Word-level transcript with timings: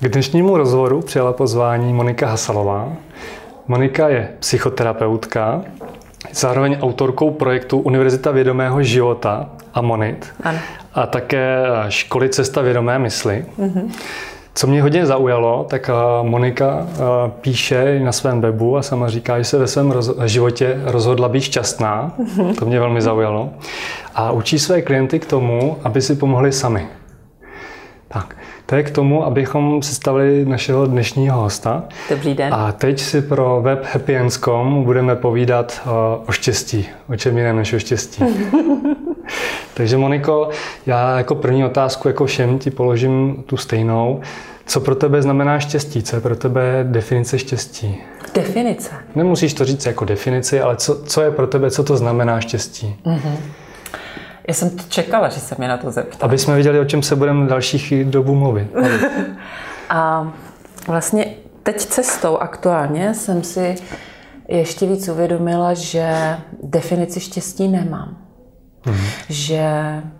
K 0.00 0.08
dnešnímu 0.08 0.56
rozhovoru 0.56 1.02
přijala 1.02 1.32
pozvání 1.32 1.92
Monika 1.92 2.26
Hasalová. 2.26 2.92
Monika 3.68 4.08
je 4.08 4.28
psychoterapeutka, 4.38 5.62
zároveň 6.32 6.78
autorkou 6.80 7.30
projektu 7.30 7.78
Univerzita 7.78 8.30
vědomého 8.30 8.82
života 8.82 9.48
a 9.74 9.80
Monit 9.80 10.26
ano. 10.42 10.58
a 10.94 11.06
také 11.06 11.64
školy 11.88 12.28
Cesta 12.28 12.60
vědomé 12.60 12.98
mysli. 12.98 13.44
Mm-hmm. 13.58 13.90
Co 14.54 14.66
mě 14.66 14.82
hodně 14.82 15.06
zaujalo, 15.06 15.66
tak 15.70 15.90
Monika 16.22 16.86
píše 17.40 18.00
na 18.00 18.12
svém 18.12 18.40
webu 18.40 18.76
a 18.76 18.82
sama 18.82 19.08
říká, 19.08 19.38
že 19.38 19.44
se 19.44 19.58
ve 19.58 19.66
svém 19.66 19.94
životě 20.24 20.80
rozhodla 20.84 21.28
být 21.28 21.40
šťastná. 21.40 22.14
Mm-hmm. 22.18 22.54
To 22.58 22.66
mě 22.66 22.80
velmi 22.80 23.02
zaujalo. 23.02 23.50
A 24.14 24.30
učí 24.30 24.58
své 24.58 24.82
klienty 24.82 25.18
k 25.18 25.26
tomu, 25.26 25.76
aby 25.84 26.02
si 26.02 26.14
pomohli 26.16 26.52
sami. 26.52 26.86
Tak, 28.66 28.70
to 28.70 28.76
je 28.76 28.82
k 28.82 28.90
tomu, 28.90 29.24
abychom 29.24 29.80
představili 29.80 30.44
našeho 30.44 30.86
dnešního 30.86 31.40
hosta. 31.40 31.84
Dobrý 32.10 32.34
den. 32.34 32.54
A 32.54 32.72
teď 32.72 33.00
si 33.00 33.22
pro 33.22 33.62
web 33.62 33.84
happyends.com 33.92 34.84
budeme 34.84 35.16
povídat 35.16 35.80
uh, 35.86 35.92
o 36.26 36.32
štěstí. 36.32 36.88
O 37.08 37.16
čem 37.16 37.38
jiném 37.38 37.56
než 37.56 37.72
o 37.72 37.78
štěstí. 37.78 38.24
Takže 39.74 39.96
Moniko, 39.96 40.50
já 40.86 41.18
jako 41.18 41.34
první 41.34 41.64
otázku, 41.64 42.08
jako 42.08 42.26
všem 42.26 42.58
ti 42.58 42.70
položím 42.70 43.44
tu 43.46 43.56
stejnou. 43.56 44.20
Co 44.66 44.80
pro 44.80 44.94
tebe 44.94 45.22
znamená 45.22 45.58
štěstí? 45.58 46.02
Co 46.02 46.16
je 46.16 46.20
pro 46.20 46.36
tebe 46.36 46.86
definice 46.88 47.38
štěstí? 47.38 47.96
Definice? 48.34 48.90
Nemusíš 49.14 49.54
to 49.54 49.64
říct 49.64 49.86
jako 49.86 50.04
definici, 50.04 50.60
ale 50.60 50.76
co, 50.76 51.04
co 51.04 51.22
je 51.22 51.30
pro 51.30 51.46
tebe, 51.46 51.70
co 51.70 51.84
to 51.84 51.96
znamená 51.96 52.40
štěstí? 52.40 52.96
Mm-hmm. 53.04 53.36
Já 54.48 54.54
jsem 54.54 54.70
to 54.70 54.82
čekala, 54.88 55.28
že 55.28 55.40
se 55.40 55.54
mě 55.58 55.68
na 55.68 55.76
to 55.76 55.90
zeptá. 55.90 56.24
Aby 56.26 56.38
jsme 56.38 56.56
viděli, 56.56 56.80
o 56.80 56.84
čem 56.84 57.02
se 57.02 57.16
budeme 57.16 57.46
dalších 57.46 58.04
dobu 58.04 58.34
mluvit. 58.34 58.68
a 59.90 60.32
vlastně 60.86 61.26
teď 61.62 61.76
cestou 61.76 62.36
aktuálně 62.36 63.14
jsem 63.14 63.42
si 63.42 63.74
ještě 64.48 64.86
víc 64.86 65.08
uvědomila, 65.08 65.74
že 65.74 66.36
definici 66.62 67.20
štěstí 67.20 67.68
nemám. 67.68 68.16
Mm-hmm. 68.84 69.10
Že 69.28 69.70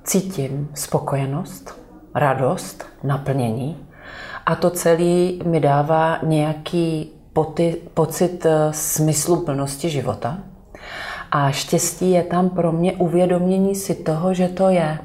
cítím 0.05 0.69
spokojenost, 0.75 1.81
radost, 2.15 2.87
naplnění 3.05 3.87
a 4.47 4.55
to 4.55 4.71
celé 4.71 5.33
mi 5.45 5.61
dává 5.61 6.19
nějaký 6.23 7.11
poty, 7.33 7.77
pocit 7.95 8.47
eh, 8.47 8.73
smyslu 8.73 9.37
plnosti 9.37 9.91
života. 9.91 10.39
A 11.33 11.51
štěstí 11.51 12.11
je 12.11 12.23
tam 12.23 12.49
pro 12.49 12.73
mě 12.73 12.93
uvědomění 12.93 13.75
si 13.75 13.95
toho, 13.95 14.35
že 14.35 14.49
to 14.49 14.69
je. 14.69 14.99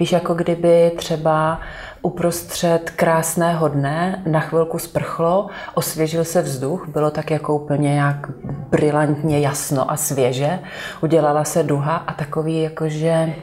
Víš, 0.00 0.12
jako 0.12 0.34
kdyby 0.34 0.92
třeba 0.96 1.60
uprostřed 2.02 2.90
krásného 2.90 3.68
dne 3.68 4.22
na 4.26 4.40
chvilku 4.40 4.78
sprchlo, 4.78 5.46
osvěžil 5.74 6.24
se 6.24 6.42
vzduch, 6.42 6.88
bylo 6.88 7.10
tak 7.10 7.30
jako 7.30 7.56
úplně 7.56 7.98
jak 8.00 8.30
brilantně 8.70 9.40
jasno 9.40 9.90
a 9.90 9.96
svěže, 9.96 10.58
udělala 11.02 11.44
se 11.44 11.62
duha 11.62 11.96
a 11.96 12.12
takový 12.12 12.62
jakože 12.62 13.34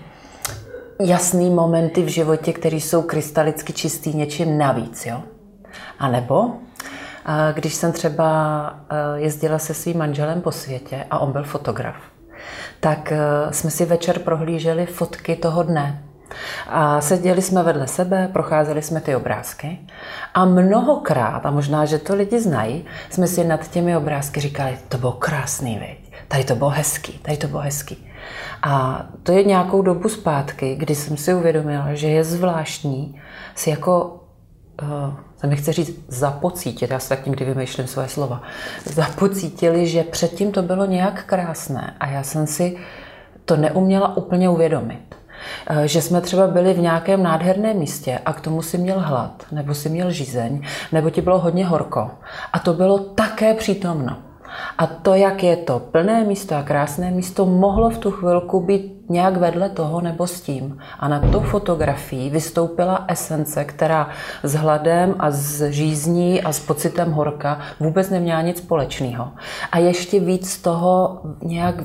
jasný 1.01 1.49
momenty 1.49 2.03
v 2.03 2.07
životě, 2.07 2.53
které 2.53 2.75
jsou 2.75 3.01
krystalicky 3.01 3.73
čistý 3.73 4.13
něčím 4.13 4.57
navíc, 4.57 5.05
jo. 5.05 5.23
A 5.99 6.07
nebo 6.07 6.51
když 7.53 7.73
jsem 7.73 7.91
třeba 7.91 8.79
jezdila 9.15 9.59
se 9.59 9.73
svým 9.73 9.97
manželem 9.97 10.41
po 10.41 10.51
světě 10.51 11.05
a 11.11 11.19
on 11.19 11.31
byl 11.31 11.43
fotograf, 11.43 11.95
tak 12.79 13.11
eh, 13.11 13.17
jsme 13.51 13.71
si 13.71 13.85
večer 13.85 14.19
prohlíželi 14.19 14.85
fotky 14.85 15.35
toho 15.35 15.63
dne. 15.63 16.03
A 16.67 17.01
seděli 17.01 17.41
jsme 17.41 17.63
vedle 17.63 17.87
sebe, 17.87 18.29
procházeli 18.33 18.81
jsme 18.81 19.01
ty 19.01 19.15
obrázky 19.15 19.79
a 20.33 20.45
mnohokrát, 20.45 21.45
a 21.45 21.51
možná, 21.51 21.85
že 21.85 21.99
to 21.99 22.15
lidi 22.15 22.39
znají, 22.39 22.85
jsme 23.09 23.27
si 23.27 23.43
nad 23.43 23.67
těmi 23.67 23.97
obrázky 23.97 24.39
říkali, 24.39 24.77
to 24.89 24.97
bylo 24.97 25.11
krásný, 25.11 25.79
viď? 25.79 26.13
tady 26.27 26.43
to 26.43 26.55
bylo 26.55 26.69
hezký, 26.69 27.19
tady 27.19 27.37
to 27.37 27.47
bylo 27.47 27.61
hezký. 27.61 28.07
A 28.63 29.05
to 29.23 29.31
je 29.31 29.43
nějakou 29.43 29.81
dobu 29.81 30.09
zpátky, 30.09 30.75
kdy 30.75 30.95
jsem 30.95 31.17
si 31.17 31.33
uvědomila, 31.33 31.93
že 31.93 32.07
je 32.07 32.23
zvláštní 32.23 33.21
si 33.55 33.69
jako 33.69 34.19
uh, 34.81 35.13
mi 35.47 35.55
chce 35.55 35.73
říct 35.73 36.05
zapocítit, 36.07 36.91
já 36.91 36.99
se 36.99 37.09
tak 37.09 37.25
někdy 37.25 37.45
vymýšlím 37.45 37.87
svoje 37.87 38.07
slova, 38.07 38.41
zapocítili, 38.85 39.87
že 39.87 40.03
předtím 40.03 40.51
to 40.51 40.61
bylo 40.61 40.85
nějak 40.85 41.25
krásné 41.25 41.93
a 41.99 42.07
já 42.07 42.23
jsem 42.23 42.47
si 42.47 42.77
to 43.45 43.57
neuměla 43.57 44.17
úplně 44.17 44.49
uvědomit. 44.49 45.15
Eh, 45.67 45.87
že 45.87 46.01
jsme 46.01 46.21
třeba 46.21 46.47
byli 46.47 46.73
v 46.73 46.79
nějakém 46.79 47.23
nádherném 47.23 47.77
místě 47.77 48.19
a 48.25 48.33
k 48.33 48.41
tomu 48.41 48.61
si 48.61 48.77
měl 48.77 48.99
hlad, 48.99 49.45
nebo 49.51 49.73
si 49.73 49.89
měl 49.89 50.11
žízeň, 50.11 50.61
nebo 50.91 51.09
ti 51.09 51.21
bylo 51.21 51.39
hodně 51.39 51.65
horko. 51.65 52.11
A 52.53 52.59
to 52.59 52.73
bylo 52.73 52.99
také 52.99 53.53
přítomno. 53.53 54.17
A 54.77 54.87
to, 54.87 55.13
jak 55.13 55.43
je 55.43 55.57
to 55.57 55.79
plné 55.79 56.23
místo 56.23 56.55
a 56.55 56.63
krásné 56.63 57.11
místo, 57.11 57.45
mohlo 57.45 57.89
v 57.89 57.97
tu 57.97 58.11
chvilku 58.11 58.59
být 58.59 58.92
nějak 59.09 59.37
vedle 59.37 59.69
toho 59.69 60.01
nebo 60.01 60.27
s 60.27 60.41
tím. 60.41 60.77
A 60.99 61.07
na 61.07 61.19
tou 61.19 61.39
fotografií 61.39 62.29
vystoupila 62.29 63.05
esence, 63.07 63.65
která 63.65 64.09
s 64.43 64.53
hladem 64.53 65.15
a 65.19 65.31
s 65.31 65.69
žízní 65.69 66.41
a 66.41 66.53
s 66.53 66.59
pocitem 66.59 67.11
horka 67.11 67.59
vůbec 67.79 68.09
neměla 68.09 68.41
nic 68.41 68.57
společného. 68.57 69.31
A 69.71 69.77
ještě 69.77 70.19
víc 70.19 70.49
z 70.51 70.61
toho 70.61 71.21
nějak 71.43 71.75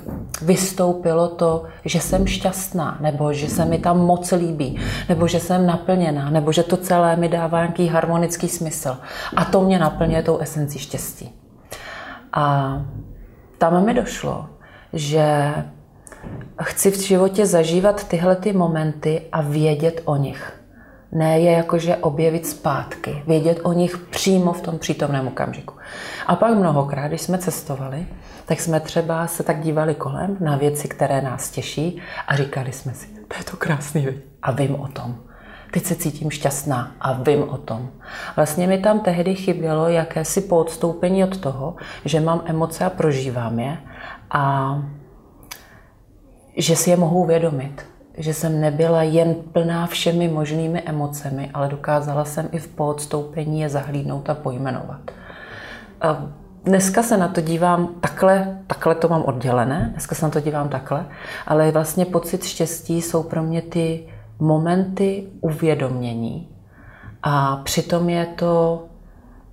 vystoupilo 0.42 1.28
to, 1.28 1.64
že 1.84 2.00
jsem 2.00 2.26
šťastná, 2.26 2.98
nebo 3.00 3.32
že 3.32 3.48
se 3.48 3.64
mi 3.64 3.78
tam 3.78 3.98
moc 3.98 4.32
líbí, 4.32 4.80
nebo 5.08 5.28
že 5.28 5.40
jsem 5.40 5.66
naplněná, 5.66 6.30
nebo 6.30 6.52
že 6.52 6.62
to 6.62 6.76
celé 6.76 7.16
mi 7.16 7.28
dává 7.28 7.58
nějaký 7.58 7.86
harmonický 7.86 8.48
smysl. 8.48 8.96
A 9.36 9.44
to 9.44 9.60
mě 9.60 9.78
naplňuje 9.78 10.22
tou 10.22 10.38
esencí 10.38 10.78
štěstí. 10.78 11.34
A 12.32 12.76
tam 13.58 13.84
mi 13.84 13.94
došlo, 13.94 14.46
že 14.92 15.54
chci 16.62 16.90
v 16.90 17.00
životě 17.00 17.46
zažívat 17.46 18.08
tyhle 18.08 18.36
ty 18.36 18.52
momenty 18.52 19.22
a 19.32 19.42
vědět 19.42 20.02
o 20.04 20.16
nich. 20.16 20.52
Ne 21.12 21.40
je 21.40 21.52
jakože 21.52 21.96
objevit 21.96 22.46
zpátky, 22.46 23.22
vědět 23.26 23.60
o 23.62 23.72
nich 23.72 23.98
přímo 23.98 24.52
v 24.52 24.60
tom 24.60 24.78
přítomném 24.78 25.28
okamžiku. 25.28 25.74
A 26.26 26.36
pak 26.36 26.54
mnohokrát, 26.54 27.08
když 27.08 27.20
jsme 27.20 27.38
cestovali, 27.38 28.06
tak 28.46 28.60
jsme 28.60 28.80
třeba 28.80 29.26
se 29.26 29.42
tak 29.42 29.60
dívali 29.60 29.94
kolem 29.94 30.36
na 30.40 30.56
věci, 30.56 30.88
které 30.88 31.22
nás 31.22 31.50
těší 31.50 32.02
a 32.26 32.36
říkali 32.36 32.72
jsme 32.72 32.94
si, 32.94 33.06
to 33.06 33.36
je 33.38 33.44
to 33.44 33.56
krásný, 33.56 34.02
věc. 34.02 34.16
A 34.42 34.50
vím 34.50 34.74
o 34.74 34.88
tom. 34.88 35.16
Teď 35.70 35.84
se 35.84 35.94
cítím 35.94 36.30
šťastná 36.30 36.92
a 37.00 37.12
vím 37.12 37.42
o 37.42 37.56
tom. 37.56 37.90
Vlastně 38.36 38.66
mi 38.66 38.78
tam 38.78 39.00
tehdy 39.00 39.34
chybělo 39.34 39.88
jakési 39.88 40.40
podstoupení 40.40 41.24
od 41.24 41.36
toho, 41.36 41.76
že 42.04 42.20
mám 42.20 42.42
emoce 42.44 42.84
a 42.84 42.90
prožívám 42.90 43.58
je 43.58 43.78
a 44.30 44.74
že 46.58 46.76
si 46.76 46.90
je 46.90 46.96
mohu 46.96 47.22
uvědomit. 47.22 47.86
Že 48.16 48.34
jsem 48.34 48.60
nebyla 48.60 49.02
jen 49.02 49.34
plná 49.52 49.86
všemi 49.86 50.28
možnými 50.28 50.82
emocemi, 50.82 51.50
ale 51.54 51.68
dokázala 51.68 52.24
jsem 52.24 52.48
i 52.52 52.58
v 52.58 52.68
podstoupení 52.68 53.60
je 53.60 53.68
zahlídnout 53.68 54.30
a 54.30 54.34
pojmenovat. 54.34 55.00
A 56.00 56.26
dneska 56.64 57.02
se 57.02 57.16
na 57.16 57.28
to 57.28 57.40
dívám 57.40 57.88
takhle, 58.00 58.58
takhle 58.66 58.94
to 58.94 59.08
mám 59.08 59.22
oddělené, 59.22 59.88
dneska 59.92 60.14
se 60.14 60.26
na 60.26 60.30
to 60.30 60.40
dívám 60.40 60.68
takhle, 60.68 61.06
ale 61.46 61.70
vlastně 61.70 62.04
pocit 62.04 62.44
štěstí 62.44 63.02
jsou 63.02 63.22
pro 63.22 63.42
mě 63.42 63.62
ty 63.62 64.04
momenty 64.38 65.26
uvědomění. 65.40 66.48
A 67.22 67.56
přitom 67.56 68.08
je 68.08 68.26
to 68.26 68.84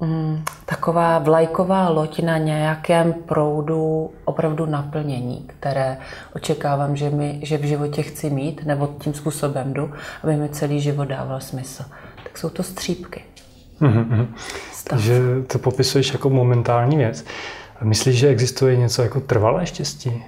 mm, 0.02 0.44
taková 0.66 1.20
vlajková 1.20 1.90
loď 1.90 2.22
na 2.22 2.38
nějakém 2.38 3.14
proudu 3.14 4.12
opravdu 4.26 4.66
naplnění, 4.66 5.46
které 5.48 5.98
očekávám, 6.36 6.96
že, 6.96 7.10
mi, 7.10 7.40
že 7.44 7.58
v 7.58 7.64
životě 7.64 8.02
chci 8.02 8.30
mít, 8.30 8.66
nebo 8.66 8.88
tím 9.00 9.14
způsobem 9.14 9.74
jdu, 9.74 9.92
aby 10.24 10.36
mi 10.36 10.50
celý 10.50 10.82
život 10.82 11.06
dával 11.06 11.40
smysl. 11.40 11.84
Tak 12.24 12.38
jsou 12.38 12.50
to 12.50 12.64
střípky. 12.64 13.24
Mm-hmm. 13.82 14.28
Takže 14.90 15.22
to 15.48 15.60
popisuješ 15.60 16.14
jako 16.14 16.30
momentální 16.30 16.98
věc. 16.98 17.26
Myslíš, 17.82 18.16
že 18.16 18.28
existuje 18.28 18.78
něco 18.78 19.02
jako 19.04 19.20
trvalé 19.20 19.66
štěstí? 19.66 20.24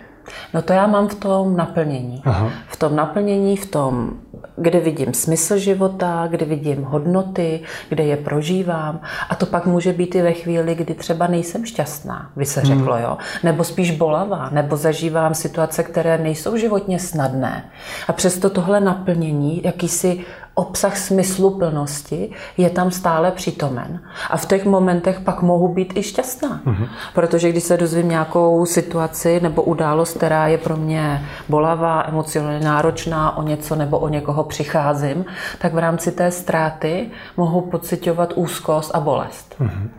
No 0.53 0.61
to 0.61 0.73
já 0.73 0.87
mám 0.87 1.07
v 1.07 1.15
tom 1.15 1.57
naplnění. 1.57 2.21
Aha. 2.25 2.51
V 2.67 2.75
tom 2.77 2.95
naplnění, 2.95 3.57
v 3.57 3.65
tom, 3.65 4.11
kde 4.57 4.79
vidím 4.79 5.13
smysl 5.13 5.57
života, 5.57 6.27
kde 6.31 6.45
vidím 6.45 6.83
hodnoty, 6.83 7.59
kde 7.89 8.03
je 8.03 8.17
prožívám. 8.17 8.99
A 9.29 9.35
to 9.35 9.45
pak 9.45 9.65
může 9.65 9.93
být 9.93 10.15
i 10.15 10.21
ve 10.21 10.33
chvíli, 10.33 10.75
kdy 10.75 10.93
třeba 10.93 11.27
nejsem 11.27 11.65
šťastná, 11.65 12.31
by 12.35 12.45
se 12.45 12.61
řeklo, 12.61 12.93
hmm. 12.93 13.03
jo. 13.03 13.17
Nebo 13.43 13.63
spíš 13.63 13.91
bolavá, 13.91 14.49
nebo 14.49 14.77
zažívám 14.77 15.35
situace, 15.35 15.83
které 15.83 16.17
nejsou 16.17 16.57
životně 16.57 16.99
snadné. 16.99 17.69
A 18.07 18.13
přesto 18.13 18.49
tohle 18.49 18.79
naplnění, 18.79 19.61
jakýsi 19.63 20.25
obsah 20.57 20.97
smysluplnosti 20.97 22.31
je 22.57 22.69
tam 22.69 22.91
stále 22.91 23.31
přítomen. 23.31 24.01
A 24.29 24.37
v 24.37 24.45
těch 24.45 24.65
momentech 24.65 25.19
pak 25.19 25.41
mohu 25.41 25.67
být 25.67 25.97
i 25.97 26.03
šťastná. 26.03 26.61
Mm-hmm. 26.65 26.87
Protože 27.13 27.49
když 27.49 27.63
se 27.63 27.77
dozvím 27.77 28.09
nějakou 28.09 28.65
situaci 28.65 29.39
nebo 29.39 29.61
událost, 29.61 30.17
která 30.17 30.47
je 30.47 30.57
pro 30.57 30.77
mě 30.77 31.25
bolavá, 31.49 32.03
emocionálně 32.07 32.65
náročná, 32.65 33.37
o 33.37 33.41
něco 33.41 33.75
nebo 33.75 33.99
o 33.99 34.07
někoho 34.07 34.43
přicházím, 34.43 35.25
tak 35.59 35.73
v 35.73 35.77
rámci 35.77 36.11
té 36.11 36.31
ztráty 36.31 37.09
mohu 37.37 37.61
pocitovat 37.61 38.33
úzkost 38.35 38.95
a 38.95 38.99
bolest. 38.99 39.55
Mm-hmm. 39.59 39.89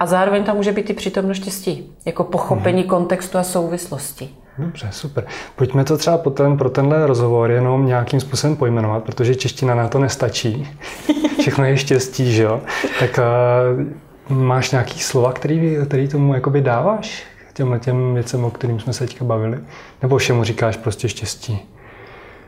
A 0.00 0.06
zároveň 0.06 0.44
tam 0.44 0.56
může 0.56 0.72
být 0.72 0.90
i 0.90 0.94
přítomno 0.94 1.34
štěstí, 1.34 1.92
jako 2.04 2.24
pochopení 2.24 2.84
mm-hmm. 2.84 2.88
kontextu 2.88 3.38
a 3.38 3.42
souvislosti. 3.42 4.34
Dobře, 4.58 4.88
super. 4.90 5.24
Pojďme 5.56 5.84
to 5.84 5.96
třeba 5.98 6.18
po 6.18 6.30
ten, 6.30 6.56
pro 6.56 6.70
tenhle 6.70 7.06
rozhovor 7.06 7.50
jenom 7.50 7.86
nějakým 7.86 8.20
způsobem 8.20 8.56
pojmenovat, 8.56 9.04
protože 9.04 9.34
čeština 9.34 9.74
na 9.74 9.88
to 9.88 9.98
nestačí. 9.98 10.68
Všechno 11.40 11.64
je 11.64 11.76
štěstí, 11.76 12.32
že 12.32 12.42
jo? 12.42 12.60
Tak 13.00 13.18
uh, 14.28 14.36
máš 14.36 14.70
nějaký 14.70 15.00
slova, 15.00 15.32
který, 15.32 15.76
který 15.86 16.08
tomu 16.08 16.34
jakoby 16.34 16.60
dáváš? 16.60 17.24
Těmhle 17.52 17.78
těm 17.78 18.14
věcem, 18.14 18.44
o 18.44 18.50
kterým 18.50 18.80
jsme 18.80 18.92
se 18.92 19.06
teďka 19.06 19.24
bavili? 19.24 19.58
Nebo 20.02 20.18
všemu 20.18 20.44
říkáš 20.44 20.76
prostě 20.76 21.08
štěstí? 21.08 21.58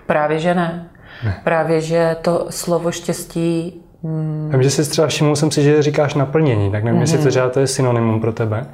Právě, 0.07 0.39
že 0.39 0.55
ne. 0.55 0.89
ne. 1.25 1.41
Právě, 1.45 1.81
že 1.81 2.17
to 2.23 2.47
slovo 2.51 2.93
štěstí 2.93 3.83
Hmm. 4.05 4.51
Vím, 4.53 4.63
že 4.63 4.71
si 4.71 4.91
třeba 4.91 5.09
všiml 5.09 5.37
jsem 5.37 5.51
si, 5.51 5.63
že 5.63 5.83
říkáš 5.83 6.15
naplnění, 6.15 6.71
tak 6.71 6.85
nevím, 6.85 6.99
mm-hmm. 6.99 7.03
jestli 7.03 7.19
to 7.19 7.29
třeba 7.29 7.49
to 7.49 7.61
je 7.61 7.67
synonymum 7.67 8.21
pro 8.21 8.33
tebe. 8.33 8.67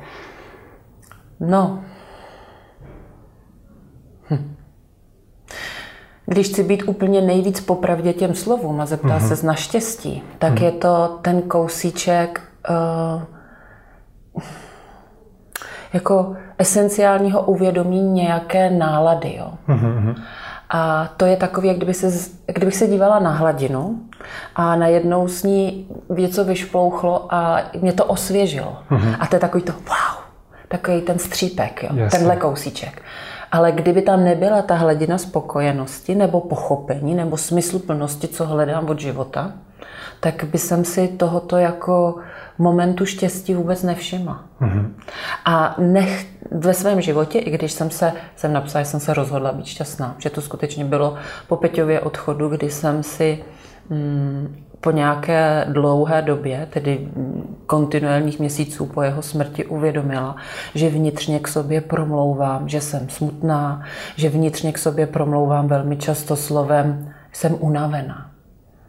No, 1.40 1.80
Když 6.26 6.48
chci 6.48 6.62
být 6.62 6.82
úplně 6.82 7.20
nejvíc 7.20 7.60
popravdě 7.60 8.12
těm 8.12 8.34
slovům 8.34 8.80
a 8.80 8.86
zeptat 8.86 9.22
mm-hmm. 9.22 9.34
se 9.34 9.46
na 9.46 9.54
štěstí, 9.54 10.22
tak 10.38 10.52
mm-hmm. 10.52 10.64
je 10.64 10.72
to 10.72 11.18
ten 11.22 11.42
kousíček 11.42 12.40
uh, 12.70 13.22
jako 15.92 16.36
esenciálního 16.58 17.42
uvědomí 17.42 18.02
nějaké 18.02 18.70
nálady. 18.70 19.34
Jo. 19.38 19.52
Mm-hmm. 19.68 20.14
A 20.70 21.08
to 21.16 21.26
je 21.26 21.36
takové, 21.36 21.66
jak 21.66 21.76
kdyby 21.76 21.94
se, 21.94 22.30
kdybych 22.46 22.76
se 22.76 22.86
dívala 22.86 23.18
na 23.18 23.30
hladinu 23.30 24.00
a 24.54 24.76
najednou 24.76 25.28
s 25.28 25.42
ní 25.42 25.88
něco 26.08 26.44
vyšplouchlo 26.44 27.34
a 27.34 27.60
mě 27.80 27.92
to 27.92 28.04
osvěžilo. 28.04 28.76
Mm-hmm. 28.90 29.16
A 29.20 29.26
to 29.26 29.36
je 29.36 29.40
takový 29.40 29.64
to 29.64 29.72
wow, 29.72 30.24
takový 30.68 31.00
ten 31.00 31.18
střípek, 31.18 31.82
jo, 31.82 32.08
tenhle 32.10 32.36
kousíček. 32.36 33.02
Ale 33.54 33.72
kdyby 33.72 34.02
tam 34.02 34.24
nebyla 34.24 34.62
ta 34.62 34.74
hladina 34.74 35.18
spokojenosti 35.18 36.14
nebo 36.14 36.40
pochopení 36.40 37.14
nebo 37.14 37.36
smysluplnosti, 37.36 38.28
co 38.28 38.46
hledám 38.46 38.88
od 38.90 39.00
života, 39.00 39.52
tak 40.20 40.44
by 40.44 40.58
jsem 40.58 40.84
si 40.84 41.08
tohoto 41.08 41.56
jako 41.56 42.16
momentu 42.58 43.06
štěstí 43.06 43.54
vůbec 43.54 43.82
nevšimla. 43.82 44.44
Mm-hmm. 44.60 44.90
A 45.44 45.74
nech, 45.78 46.26
ve 46.50 46.74
svém 46.74 47.00
životě, 47.00 47.38
i 47.38 47.50
když 47.50 47.72
jsem 47.72 47.90
se, 47.90 48.12
jsem 48.36 48.52
napsala, 48.52 48.82
že 48.82 48.90
jsem 48.90 49.00
se 49.00 49.14
rozhodla 49.14 49.52
být 49.52 49.66
šťastná, 49.66 50.16
že 50.18 50.30
to 50.30 50.40
skutečně 50.40 50.84
bylo 50.84 51.14
po 51.48 51.56
Peťově 51.56 52.00
odchodu, 52.00 52.48
kdy 52.48 52.70
jsem 52.70 53.02
si 53.02 53.44
mm, 53.90 54.56
po 54.84 54.90
nějaké 54.90 55.64
dlouhé 55.68 56.22
době, 56.22 56.66
tedy 56.70 57.08
kontinuálních 57.66 58.38
měsíců 58.38 58.86
po 58.86 59.02
jeho 59.02 59.22
smrti, 59.22 59.66
uvědomila, 59.66 60.36
že 60.74 60.88
vnitřně 60.88 61.40
k 61.40 61.48
sobě 61.48 61.80
promlouvám, 61.80 62.68
že 62.68 62.80
jsem 62.80 63.08
smutná, 63.08 63.82
že 64.16 64.28
vnitřně 64.28 64.72
k 64.72 64.78
sobě 64.78 65.06
promlouvám 65.06 65.68
velmi 65.68 65.96
často 65.96 66.36
slovem 66.36 67.14
jsem 67.32 67.56
unavená. 67.60 68.30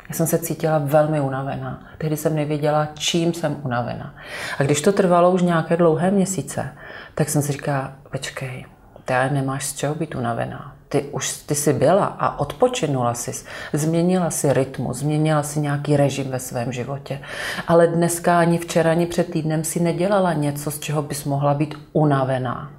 Já 0.10 0.16
jsem 0.16 0.28
se 0.28 0.38
cítila 0.38 0.78
velmi 0.78 1.22
unavená. 1.22 1.84
Tehdy 1.98 2.18
jsem 2.18 2.36
nevěděla, 2.36 2.88
čím 2.94 3.34
jsem 3.34 3.58
unavená. 3.64 4.16
A 4.60 4.64
když 4.64 4.82
to 4.82 4.92
trvalo 4.92 5.32
už 5.32 5.42
nějaké 5.42 5.78
dlouhé 5.78 6.12
měsíce, 6.12 6.68
tak 7.16 7.30
jsem 7.30 7.42
si 7.42 7.52
říkala, 7.52 7.94
počkej, 8.12 8.66
ty 9.06 9.14
nemáš 9.32 9.66
z 9.66 9.76
čeho 9.76 9.96
být 9.96 10.16
unavená 10.16 10.76
ty 10.96 11.10
už 11.12 11.34
ty 11.34 11.56
jsi 11.56 11.74
byla 11.74 12.06
a 12.06 12.40
odpočinula 12.40 13.14
jsi, 13.14 13.32
změnila 13.74 14.30
si 14.30 14.54
rytmus, 14.54 14.98
změnila 14.98 15.44
si 15.44 15.60
nějaký 15.60 15.98
režim 15.98 16.32
ve 16.32 16.40
svém 16.40 16.72
životě. 16.72 17.22
Ale 17.68 17.88
dneska 17.88 18.40
ani 18.40 18.58
včera, 18.58 18.92
ani 18.92 19.06
před 19.06 19.32
týdnem 19.32 19.64
si 19.64 19.80
nedělala 19.80 20.34
něco, 20.34 20.72
z 20.72 20.80
čeho 20.80 21.02
bys 21.02 21.24
mohla 21.24 21.54
být 21.54 21.76
unavená. 21.94 22.72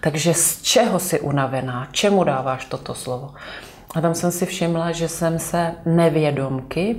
Takže 0.00 0.34
z 0.34 0.62
čeho 0.62 0.98
jsi 0.98 1.20
unavená? 1.20 1.88
Čemu 1.92 2.24
dáváš 2.24 2.64
toto 2.64 2.94
slovo? 2.94 3.34
A 3.94 4.00
tam 4.00 4.14
jsem 4.14 4.30
si 4.30 4.46
všimla, 4.46 4.92
že 4.92 5.08
jsem 5.08 5.38
se 5.38 5.74
nevědomky 5.86 6.96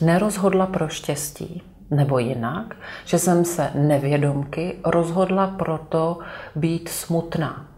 nerozhodla 0.00 0.66
pro 0.66 0.88
štěstí. 0.88 1.62
Nebo 1.90 2.18
jinak, 2.18 2.76
že 3.04 3.18
jsem 3.18 3.44
se 3.44 3.70
nevědomky 3.74 4.78
rozhodla 4.84 5.46
proto 5.46 6.18
být 6.56 6.88
smutná. 6.88 7.77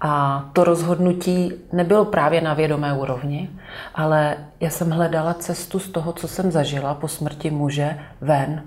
A 0.00 0.44
to 0.52 0.64
rozhodnutí 0.64 1.52
nebylo 1.72 2.04
právě 2.04 2.40
na 2.40 2.54
vědomé 2.54 2.94
úrovni, 2.94 3.50
ale 3.94 4.36
já 4.60 4.70
jsem 4.70 4.90
hledala 4.90 5.34
cestu 5.34 5.78
z 5.78 5.88
toho, 5.88 6.12
co 6.12 6.28
jsem 6.28 6.50
zažila 6.50 6.94
po 6.94 7.08
smrti 7.08 7.50
muže, 7.50 7.98
ven. 8.20 8.62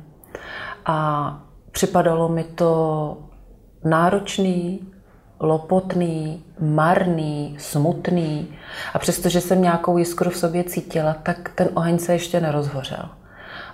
A 0.86 1.40
připadalo 1.72 2.30
mi 2.30 2.44
to 2.44 3.18
náročný, 3.84 4.80
lopotný, 5.40 6.44
marný, 6.60 7.56
smutný. 7.60 8.48
A 8.94 9.00
přestože 9.00 9.42
jsem 9.42 9.62
nějakou 9.62 9.98
jiskru 9.98 10.30
v 10.30 10.38
sobě 10.38 10.64
cítila, 10.64 11.14
tak 11.14 11.52
ten 11.56 11.70
oheň 11.74 12.00
se 12.00 12.14
ještě 12.14 12.42
nerozhořel. 12.42 13.10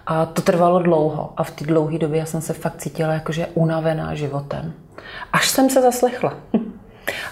A 0.05 0.25
to 0.25 0.41
trvalo 0.41 0.79
dlouho. 0.79 1.33
A 1.37 1.43
v 1.43 1.51
té 1.51 1.65
dlouhé 1.65 1.97
době 1.97 2.19
já 2.19 2.25
jsem 2.25 2.41
se 2.41 2.53
fakt 2.53 2.77
cítila 2.77 3.13
jakože 3.13 3.47
unavená 3.53 4.15
životem. 4.15 4.73
Až 5.33 5.49
jsem 5.49 5.69
se 5.69 5.81
zaslechla. 5.81 6.33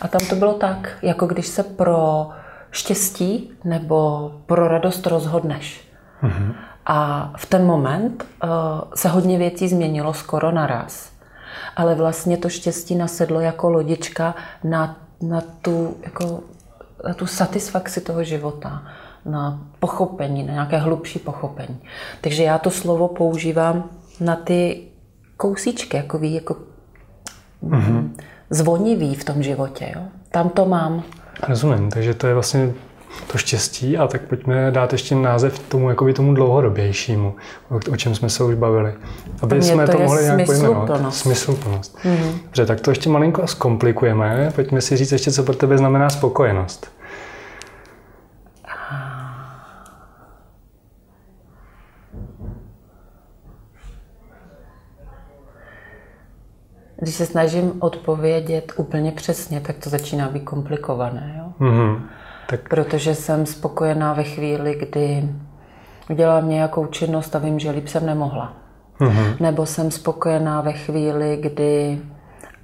A 0.01 0.07
tam 0.07 0.21
to 0.29 0.35
bylo 0.35 0.53
tak, 0.53 0.97
jako 1.01 1.25
když 1.25 1.47
se 1.47 1.63
pro 1.63 2.29
štěstí 2.71 3.51
nebo 3.63 4.31
pro 4.45 4.67
radost 4.67 5.07
rozhodneš. 5.07 5.87
Mm-hmm. 6.23 6.53
A 6.85 7.31
v 7.37 7.45
ten 7.45 7.65
moment 7.65 8.25
uh, 8.43 8.49
se 8.95 9.09
hodně 9.09 9.37
věcí 9.37 9.67
změnilo 9.67 10.13
skoro 10.13 10.51
naraz. 10.51 11.11
Ale 11.75 11.95
vlastně 11.95 12.37
to 12.37 12.49
štěstí 12.49 12.95
nasedlo 12.95 13.39
jako 13.39 13.69
lodička 13.69 14.35
na, 14.63 14.97
na, 15.21 15.41
tu, 15.61 15.97
jako, 16.03 16.39
na 17.07 17.13
tu 17.13 17.25
satisfakci 17.25 18.01
toho 18.01 18.23
života, 18.23 18.83
na 19.25 19.61
pochopení, 19.79 20.43
na 20.43 20.53
nějaké 20.53 20.77
hlubší 20.77 21.19
pochopení. 21.19 21.81
Takže 22.21 22.43
já 22.43 22.57
to 22.57 22.71
slovo 22.71 23.07
používám 23.07 23.89
na 24.19 24.35
ty 24.35 24.87
kousíčky, 25.37 25.97
jako 25.97 26.17
ví, 26.17 26.33
jako 26.33 26.55
mm-hmm 27.63 28.09
zvonivý 28.51 29.15
v 29.15 29.23
tom 29.23 29.43
životě. 29.43 29.91
Jo? 29.95 30.01
Tam 30.31 30.49
to 30.49 30.65
mám. 30.65 31.03
Rozumím, 31.47 31.89
takže 31.89 32.13
to 32.13 32.27
je 32.27 32.33
vlastně 32.33 32.73
to 33.31 33.37
štěstí 33.37 33.97
a 33.97 34.07
tak 34.07 34.21
pojďme 34.21 34.71
dát 34.71 34.91
ještě 34.91 35.15
název 35.15 35.59
tomu, 35.59 35.89
jakoby 35.89 36.13
tomu 36.13 36.33
dlouhodobějšímu, 36.33 37.35
o, 37.91 37.97
čem 37.97 38.15
jsme 38.15 38.29
se 38.29 38.43
už 38.43 38.55
bavili. 38.55 38.93
Aby 39.41 39.61
jsme 39.61 39.85
to, 39.85 39.91
to 39.91 39.99
mohli 39.99 40.23
nějak 40.23 40.45
pojmenovat. 40.45 41.13
Smysluplnost. 41.13 41.97
Mm-hmm. 41.97 42.31
Dobře, 42.45 42.65
tak 42.65 42.81
to 42.81 42.91
ještě 42.91 43.09
malinko 43.09 43.47
zkomplikujeme. 43.47 44.51
Pojďme 44.55 44.81
si 44.81 44.97
říct 44.97 45.11
ještě, 45.11 45.31
co 45.31 45.43
pro 45.43 45.55
tebe 45.55 45.77
znamená 45.77 46.09
spokojenost. 46.09 46.91
Když 57.01 57.15
se 57.15 57.25
snažím 57.25 57.71
odpovědět 57.79 58.71
úplně 58.75 59.11
přesně, 59.11 59.61
tak 59.61 59.75
to 59.77 59.89
začíná 59.89 60.29
být 60.29 60.43
komplikované. 60.43 61.35
Jo? 61.37 61.67
Mm-hmm. 61.67 62.01
Tak... 62.49 62.69
Protože 62.69 63.15
jsem 63.15 63.45
spokojená 63.45 64.13
ve 64.13 64.23
chvíli, 64.23 64.75
kdy 64.75 65.29
udělám 66.09 66.49
nějakou 66.49 66.85
činnost 66.85 67.35
a 67.35 67.39
vím, 67.39 67.59
že 67.59 67.71
líp 67.71 67.87
jsem 67.87 68.05
nemohla. 68.05 68.53
Mm-hmm. 68.99 69.35
Nebo 69.39 69.65
jsem 69.65 69.91
spokojená 69.91 70.61
ve 70.61 70.73
chvíli, 70.73 71.37
kdy 71.41 72.01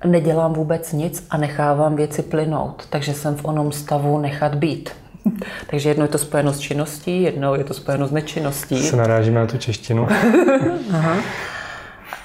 nedělám 0.06 0.53
vůbec 0.53 0.94
nic 0.94 1.27
a 1.29 1.38
nechávám 1.38 1.96
věci 1.96 2.22
plynout. 2.24 2.88
Takže 2.89 3.13
jsem 3.13 3.36
v 3.36 3.46
onom 3.46 3.72
stavu 3.72 4.20
nechat 4.20 4.56
být. 4.56 4.89
Takže 5.70 5.89
jednou 5.89 6.03
je 6.03 6.10
to 6.10 6.17
spojeno 6.17 6.53
s 6.53 6.60
činností, 6.60 7.22
jednou 7.22 7.56
je 7.56 7.63
to 7.63 7.74
spojeno 7.74 8.08
s 8.08 8.12
nečinností. 8.12 8.84
Se 8.84 8.96
narážíme 8.96 9.39
na 9.39 9.48
tu 9.48 9.58
češtinu. 9.58 10.08
Aha. 10.94 11.15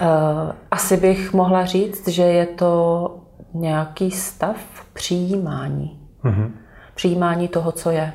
Eh, 0.00 0.52
asi 0.70 0.96
bych 0.96 1.32
mohla 1.32 1.64
říct, 1.64 2.08
že 2.08 2.22
je 2.22 2.46
to 2.46 3.10
nějaký 3.54 4.10
stav 4.10 4.56
přijímání. 4.92 6.00
Mm-hmm. 6.24 6.50
Přijímání 6.94 7.48
toho, 7.48 7.72
co 7.72 7.90
je. 7.90 8.12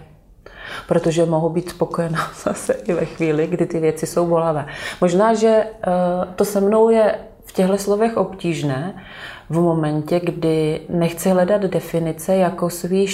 Protože 0.88 1.26
mohu 1.26 1.50
být 1.50 1.70
spokojená 1.70 2.20
zase 2.44 2.74
i 2.74 2.94
ve 2.94 3.06
chvíli, 3.06 3.48
kdy 3.48 3.66
ty 3.66 3.80
věci 3.80 4.08
jsou 4.08 4.28
bolavé. 4.28 4.66
Možná, 5.02 5.34
že 5.34 5.48
eh, 5.48 5.92
to 6.36 6.46
se 6.46 6.62
mnou 6.62 6.90
je 6.90 7.16
v 7.46 7.52
těchto 7.54 7.78
slovech 7.78 8.18
obtížné 8.18 9.04
v 9.50 9.60
momentě, 9.60 10.20
kdy 10.20 10.82
nechci 10.90 11.30
hledat 11.30 11.62
definice 11.62 12.36
jako 12.36 12.70
svý 12.70 13.08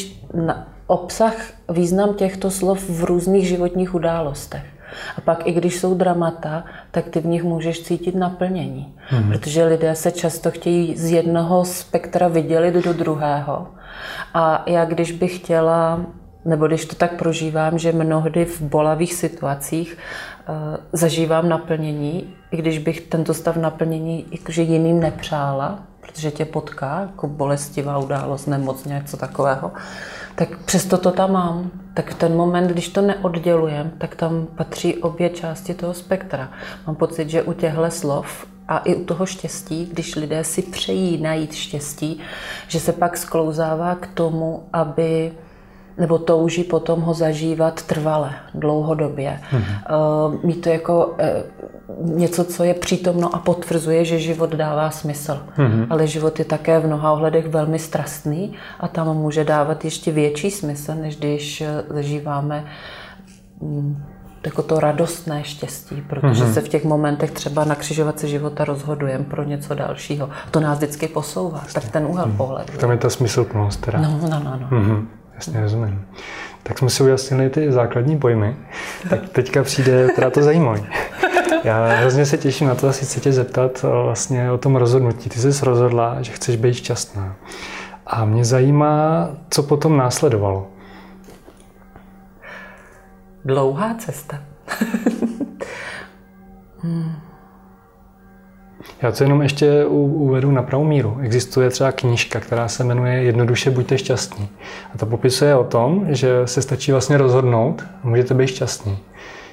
obsah, 0.88 1.36
význam 1.70 2.13
těchto 2.13 2.51
slov 2.51 2.89
v 2.89 3.03
různých 3.03 3.48
životních 3.48 3.96
událostech. 3.96 4.73
A 5.18 5.22
pak 5.22 5.48
i 5.48 5.52
když 5.52 5.80
jsou 5.80 5.94
dramata, 5.94 6.63
tak 6.92 7.10
ty 7.10 7.20
v 7.20 7.25
nich 7.25 7.44
můžeš 7.44 7.84
cítit 7.84 8.16
naplnění. 8.16 8.96
Mm-hmm. 9.10 9.32
Protože 9.32 9.66
lidé 9.66 9.96
se 9.96 10.12
často 10.12 10.52
chtějí 10.52 10.98
z 10.98 11.12
jednoho 11.12 11.66
spektra 11.66 12.28
vydělit 12.28 12.75
do 12.75 12.94
druhého. 12.94 13.68
A 14.34 14.63
já 14.68 14.86
když 14.86 15.12
bych 15.12 15.36
chtěla, 15.38 16.06
nebo 16.46 16.68
když 16.68 16.86
to 16.86 16.96
tak 16.96 17.18
prožívám, 17.18 17.78
že 17.78 17.92
mnohdy 17.92 18.46
v 18.46 18.62
bolavých 18.62 19.13
situacích 19.13 19.98
uh, 19.98 20.56
zažívám 20.94 21.50
naplnění, 21.50 22.34
i 22.52 22.58
když 22.58 22.80
bych 22.80 23.02
tento 23.02 23.34
stav 23.34 23.56
naplnění 23.56 24.25
jakože 24.32 24.62
jiným 24.62 25.00
nepřála, 25.00 25.80
protože 26.06 26.32
tě 26.32 26.46
potká, 26.46 27.00
jako 27.02 27.28
bolestivá 27.28 27.98
událost, 27.98 28.46
nemoc, 28.46 28.86
něco 28.86 29.18
takového, 29.18 29.72
tak 30.36 30.58
přesto 30.58 30.98
to 30.98 31.12
tam 31.12 31.32
mám. 31.32 31.72
Tak 31.94 32.12
v 32.12 32.18
ten 32.18 32.36
moment, 32.36 32.68
když 32.68 32.90
to 32.90 33.02
neoddělujem, 33.02 33.92
tak 33.98 34.16
tam 34.16 34.48
patří 34.56 34.98
obě 34.98 35.30
části 35.30 35.74
toho 35.74 35.94
spektra. 35.94 36.50
Mám 36.88 36.96
pocit, 36.96 37.30
že 37.30 37.42
u 37.42 37.54
těchto 37.54 37.92
slov 37.92 38.46
a 38.68 38.78
i 38.78 38.96
u 38.96 39.06
toho 39.06 39.26
štěstí, 39.26 39.86
když 39.86 40.16
lidé 40.16 40.44
si 40.44 40.62
přejí 40.62 41.22
najít 41.22 41.54
štěstí, 41.54 42.20
že 42.68 42.80
se 42.80 42.94
pak 42.94 43.18
sklouzává 43.18 43.96
k 43.96 44.08
tomu, 44.08 44.64
aby 44.74 45.32
nebo 45.98 46.18
touží 46.18 46.64
potom 46.64 47.02
ho 47.02 47.14
zažívat 47.14 47.82
trvale, 47.82 48.34
dlouhodobě. 48.54 49.40
Mm-hmm. 49.52 50.40
mít 50.44 50.62
to 50.62 50.70
jako 50.70 51.16
eh, 51.20 51.44
něco, 52.02 52.44
co 52.44 52.64
je 52.64 52.74
přítomno 52.74 53.36
a 53.36 53.40
potvrzuje, 53.40 54.06
že 54.06 54.20
život 54.20 54.50
dává 54.50 54.92
smysl. 54.92 55.40
Mm-hmm. 55.58 55.88
Ale 55.90 56.08
život 56.08 56.40
je 56.40 56.46
také 56.46 56.80
v 56.80 56.86
mnoha 56.86 57.12
ohledech 57.12 57.48
velmi 57.48 57.80
strastný 57.80 58.54
a 58.80 58.88
tam 58.88 59.18
může 59.18 59.44
dávat 59.44 59.86
ještě 59.86 60.12
větší 60.12 60.52
smysl, 60.52 60.96
než 60.96 61.18
když 61.18 61.62
eh, 61.62 61.84
zažíváme 61.90 62.66
mm, 63.62 64.04
jako 64.46 64.62
to 64.62 64.80
radostné 64.80 65.44
štěstí, 65.44 66.04
protože 66.10 66.44
mm-hmm. 66.44 66.54
se 66.54 66.62
v 66.62 66.70
těch 66.70 66.84
momentech 66.84 67.32
třeba 67.32 67.66
na 67.66 67.76
křižovatce 67.76 68.28
života 68.28 68.66
rozhodujeme 68.66 69.24
pro 69.24 69.44
něco 69.44 69.76
dalšího. 69.76 70.30
To 70.52 70.60
nás 70.60 70.78
vždycky 70.78 71.08
posouvá, 71.08 71.64
tak 71.74 71.90
ten 71.90 72.06
úhel 72.06 72.26
mm-hmm. 72.26 72.38
pohledu. 72.38 72.74
Tam 72.78 72.92
je 72.92 72.98
ta 72.98 73.10
smysluplnost 73.10 73.82
teda. 73.82 74.02
No, 74.02 74.20
no, 74.22 74.40
no. 74.44 74.58
no. 74.62 74.68
Mm-hmm. 74.68 75.06
Jasně, 75.36 75.62
rozumím. 75.62 76.06
Tak 76.63 76.80
jsme 76.80 76.90
si 76.90 77.04
ujasnili 77.04 77.50
ty 77.50 77.72
základní 77.72 78.18
pojmy. 78.18 78.56
Tak 79.10 79.30
teďka 79.30 79.63
přijde 79.63 80.08
teda 80.08 80.30
to 80.30 80.44
zajímavé. 80.44 80.82
Já 81.63 81.88
hrozně 81.88 82.25
se 82.25 82.38
těším 82.38 82.68
na 82.68 82.75
to, 82.75 82.88
asi 82.88 83.06
se 83.06 83.20
tě 83.20 83.32
zeptat 83.32 83.86
eh, 83.86 84.04
vlastně 84.04 84.52
o 84.52 84.58
tom 84.58 84.75
rozhodnutí. 84.75 85.30
Ty 85.30 85.40
jsi 85.40 85.66
rozhodla, 85.66 86.22
že 86.22 86.32
chceš 86.32 86.56
být 86.56 86.74
šťastná. 86.74 87.36
A 88.08 88.25
mě 88.25 88.46
zajímá, 88.46 89.30
co 89.50 89.63
potom 89.63 89.98
následovalo. 89.98 90.68
Dlouhá 93.46 93.94
cesta. 93.94 94.42
hmm. 96.80 97.16
Já 99.04 99.12
to 99.12 99.24
jenom 99.24 99.42
ještě 99.42 99.86
uvedu 99.86 100.52
na 100.52 100.62
pravou 100.62 100.84
míru. 100.84 101.18
Existuje 101.22 101.70
třeba 101.70 101.92
knížka, 101.92 102.40
která 102.40 102.68
se 102.68 102.84
jmenuje 102.84 103.24
Jednoduše 103.24 103.72
buďte 103.72 103.98
šťastní. 103.98 104.50
A 104.94 104.98
ta 104.98 105.06
popisuje 105.06 105.56
o 105.56 105.64
tom, 105.64 106.06
že 106.10 106.30
se 106.46 106.62
stačí 106.62 106.92
vlastně 106.92 107.18
rozhodnout 107.18 107.84
a 108.04 108.08
můžete 108.08 108.34
být 108.34 108.48
šťastní. 108.48 108.98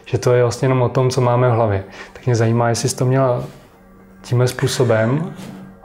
Že 0.04 0.18
to 0.18 0.32
je 0.32 0.42
vlastně 0.42 0.66
jenom 0.66 0.82
o 0.82 0.88
tom, 0.88 1.10
co 1.10 1.20
máme 1.20 1.48
v 1.48 1.52
hlavě. 1.52 1.84
Tak 2.12 2.26
mě 2.26 2.34
zajímá, 2.34 2.68
jestli 2.68 2.88
jsi 2.88 2.96
to 2.96 3.04
měla 3.04 3.44
tímhle 4.22 4.48
způsobem 4.48 5.34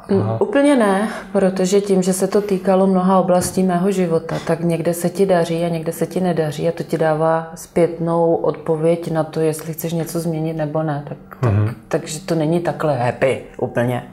Aha. 0.10 0.42
Úplně 0.42 0.76
ne, 0.76 1.10
protože 1.32 1.82
tím, 1.82 2.04
že 2.04 2.14
se 2.14 2.28
to 2.28 2.42
týkalo 2.42 2.88
mnoha 2.88 3.20
oblastí 3.20 3.64
mého 3.64 3.92
života, 3.92 4.36
tak 4.48 4.60
někde 4.60 4.94
se 4.94 5.10
ti 5.10 5.26
daří 5.26 5.64
a 5.64 5.70
někde 5.70 5.92
se 5.92 6.06
ti 6.06 6.22
nedaří 6.22 6.68
a 6.68 6.72
to 6.72 6.84
ti 6.84 6.98
dává 6.98 7.52
zpětnou 7.56 8.36
odpověď 8.36 9.12
na 9.12 9.24
to, 9.24 9.40
jestli 9.40 9.74
chceš 9.74 9.94
něco 9.94 10.20
změnit 10.20 10.54
nebo 10.54 10.84
ne. 10.84 11.04
Tak, 11.08 11.18
tak, 11.40 11.54
mm-hmm. 11.54 11.74
takže 11.88 12.20
to 12.20 12.36
není 12.36 12.60
takhle 12.60 12.98
happy 12.98 13.44
úplně. 13.58 14.04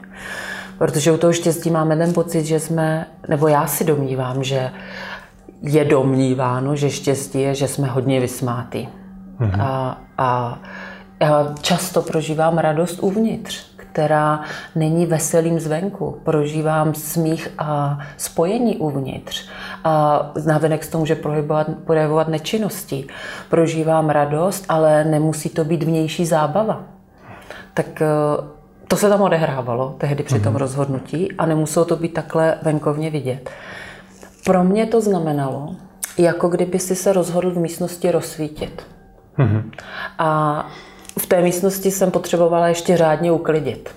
Protože 0.77 1.11
u 1.11 1.17
toho 1.17 1.33
štěstí 1.33 1.71
máme 1.71 1.97
ten 1.97 2.13
pocit, 2.13 2.45
že 2.45 2.59
jsme, 2.59 3.07
nebo 3.29 3.47
já 3.47 3.67
si 3.67 3.83
domnívám, 3.83 4.43
že 4.43 4.71
je 5.61 5.85
domníváno, 5.85 6.75
že 6.75 6.89
štěstí 6.89 7.41
je, 7.41 7.55
že 7.55 7.67
jsme 7.67 7.87
hodně 7.87 8.19
vysmátí. 8.19 8.89
Mm-hmm. 9.39 9.61
A, 9.61 10.01
a 10.17 10.59
já 11.19 11.53
často 11.61 12.01
prožívám 12.01 12.57
radost 12.57 12.99
uvnitř 13.01 13.72
která 13.93 14.41
není 14.75 15.05
veselým 15.05 15.59
zvenku. 15.59 16.19
Prožívám 16.23 16.93
smích 16.93 17.49
a 17.57 17.99
spojení 18.17 18.77
uvnitř. 18.77 19.49
A 19.83 20.21
návenek 20.45 20.83
z 20.83 20.89
tomu 20.89 21.01
může 21.01 21.15
projevovat, 21.15 21.67
projevovat 21.85 22.27
nečinnosti. 22.27 23.07
Prožívám 23.49 24.09
radost, 24.09 24.65
ale 24.69 25.03
nemusí 25.03 25.49
to 25.49 25.63
být 25.63 25.83
vnější 25.83 26.25
zábava. 26.25 26.83
Tak 27.73 28.01
eh, 28.01 28.07
to 28.87 28.95
se 28.95 29.09
tam 29.09 29.21
odehrávalo 29.21 29.95
tehdy 29.97 30.23
při 30.23 30.39
tom 30.39 30.53
mhm. 30.53 30.59
rozhodnutí 30.59 31.31
a 31.31 31.45
nemuselo 31.45 31.85
to 31.85 31.95
být 31.95 32.13
takhle 32.13 32.57
venkovně 32.61 33.09
vidět. 33.09 33.49
Pro 34.45 34.63
mě 34.63 34.85
to 34.85 35.01
znamenalo, 35.01 35.75
jako 36.17 36.49
kdyby 36.49 36.79
si 36.79 36.95
se 36.95 37.13
rozhodl 37.13 37.51
v 37.51 37.57
místnosti 37.57 38.11
rozsvítit. 38.11 38.83
Mm-hmm. 39.37 39.71
A 40.17 40.65
v 41.19 41.25
té 41.25 41.41
místnosti 41.41 41.91
jsem 41.91 42.11
potřebovala 42.11 42.67
ještě 42.67 42.97
řádně 42.97 43.31
uklidit. 43.31 43.89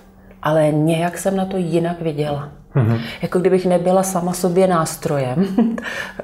Ale 0.43 0.73
nějak 0.73 1.19
jsem 1.19 1.37
na 1.37 1.45
to 1.45 1.57
jinak 1.57 2.01
viděla. 2.01 2.49
Mm-hmm. 2.77 3.01
Jako 3.23 3.39
kdybych 3.39 3.67
nebyla 3.67 4.03
sama 4.03 4.33
sobě 4.33 4.67
nástrojem 4.67 5.47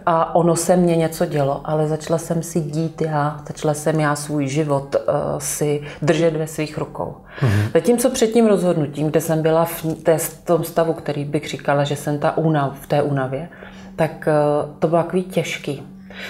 a 0.06 0.34
ono 0.34 0.56
se 0.56 0.76
mě 0.76 0.96
něco 0.96 1.26
dělo, 1.26 1.60
ale 1.64 1.88
začala 1.88 2.18
jsem 2.18 2.42
si 2.42 2.60
dít 2.60 3.00
já, 3.00 3.40
začala 3.48 3.74
jsem 3.74 4.00
já 4.00 4.16
svůj 4.16 4.48
život 4.48 4.96
uh, 4.96 5.14
si 5.38 5.82
držet 6.02 6.36
ve 6.36 6.46
svých 6.46 6.78
rukou. 6.78 7.16
Mm-hmm. 7.40 7.70
Zatímco 7.74 8.10
před 8.10 8.26
tím 8.26 8.46
rozhodnutím, 8.46 9.06
kde 9.06 9.20
jsem 9.20 9.42
byla 9.42 9.64
v, 9.64 9.82
té, 10.02 10.18
v 10.18 10.44
tom 10.44 10.64
stavu, 10.64 10.92
který 10.92 11.24
bych 11.24 11.48
říkala, 11.48 11.84
že 11.84 11.96
jsem 11.96 12.18
ta 12.18 12.36
únav, 12.36 12.80
v 12.80 12.86
té 12.86 13.02
únavě, 13.02 13.48
tak 13.96 14.28
uh, 14.28 14.74
to 14.78 14.88
bylo 14.88 15.02
takový 15.02 15.22
těžký. 15.22 15.82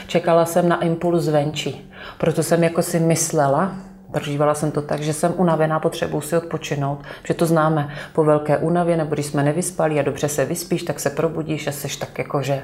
Čekala 0.07 0.45
jsem 0.45 0.69
na 0.69 0.81
impuls 0.83 1.25
zvenčí, 1.25 1.91
proto 2.19 2.43
jsem 2.43 2.65
jako 2.65 2.83
si 2.83 3.01
myslela, 3.01 3.73
Prožívala 4.13 4.55
jsem 4.55 4.71
to 4.71 4.83
tak, 4.83 5.01
že 5.01 5.13
jsem 5.13 5.35
unavená, 5.37 5.81
potřebuji 5.81 6.21
si 6.21 6.37
odpočinout, 6.37 6.99
že 7.25 7.35
to 7.35 7.47
známe 7.47 7.89
po 8.13 8.25
velké 8.25 8.59
únavě, 8.59 8.97
nebo 8.97 9.15
když 9.15 9.27
jsme 9.27 9.43
nevyspali 9.43 10.01
a 10.01 10.03
dobře 10.03 10.29
se 10.29 10.45
vyspíš, 10.45 10.83
tak 10.83 11.01
se 11.01 11.11
probudíš 11.11 11.67
a 11.67 11.73
jsi 11.73 11.99
tak 11.99 12.19
jakože 12.19 12.63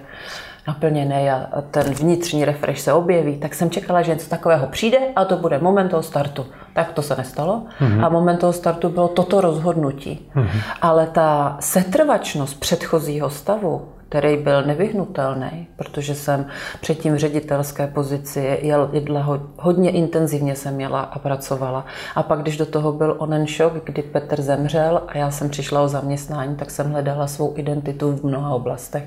naplněný 0.69 1.31
a 1.31 1.63
ten 1.71 1.95
vnitřní 1.95 2.45
refresh 2.45 2.81
se 2.81 2.93
objeví, 2.93 3.37
tak 3.37 3.55
jsem 3.55 3.71
čekala, 3.71 4.03
že 4.03 4.15
něco 4.15 4.29
takového 4.29 4.67
přijde 4.67 4.99
a 5.17 5.25
to 5.25 5.37
bude 5.37 5.59
moment 5.59 5.89
toho 5.89 6.03
startu. 6.03 6.47
Tak 6.73 6.93
to 6.93 7.03
se 7.03 7.17
nestalo 7.17 7.63
mm-hmm. 7.81 8.05
a 8.05 8.09
moment 8.09 8.39
toho 8.39 8.53
startu 8.53 8.89
bylo 8.89 9.09
toto 9.09 9.41
rozhodnutí. 9.41 10.31
Mm-hmm. 10.35 10.61
Ale 10.83 11.07
ta 11.07 11.57
setrvačnost 11.61 12.61
předchozího 12.61 13.31
stavu, 13.31 13.89
který 14.09 14.37
byl 14.37 14.63
nevyhnutelný, 14.63 15.67
protože 15.77 16.15
jsem 16.15 16.47
předtím 16.81 17.15
v 17.15 17.19
ředitelské 17.19 17.87
pozici 17.87 18.59
jedla 18.93 19.41
hodně 19.59 19.91
intenzivně 19.91 20.57
jsem 20.57 20.81
jela 20.81 21.01
a 21.01 21.19
pracovala. 21.19 21.87
A 22.15 22.23
pak, 22.23 22.43
když 22.43 22.57
do 22.57 22.67
toho 22.67 22.93
byl 22.93 23.15
onen 23.19 23.47
šok, 23.47 23.73
kdy 23.85 24.03
Petr 24.03 24.43
zemřel 24.43 25.03
a 25.09 25.19
já 25.19 25.31
jsem 25.31 25.51
přišla 25.51 25.83
o 25.83 25.89
zaměstnání, 25.89 26.57
tak 26.57 26.71
jsem 26.71 26.91
hledala 26.91 27.27
svou 27.27 27.53
identitu 27.57 28.13
v 28.13 28.25
mnoha 28.25 28.55
oblastech. 28.55 29.05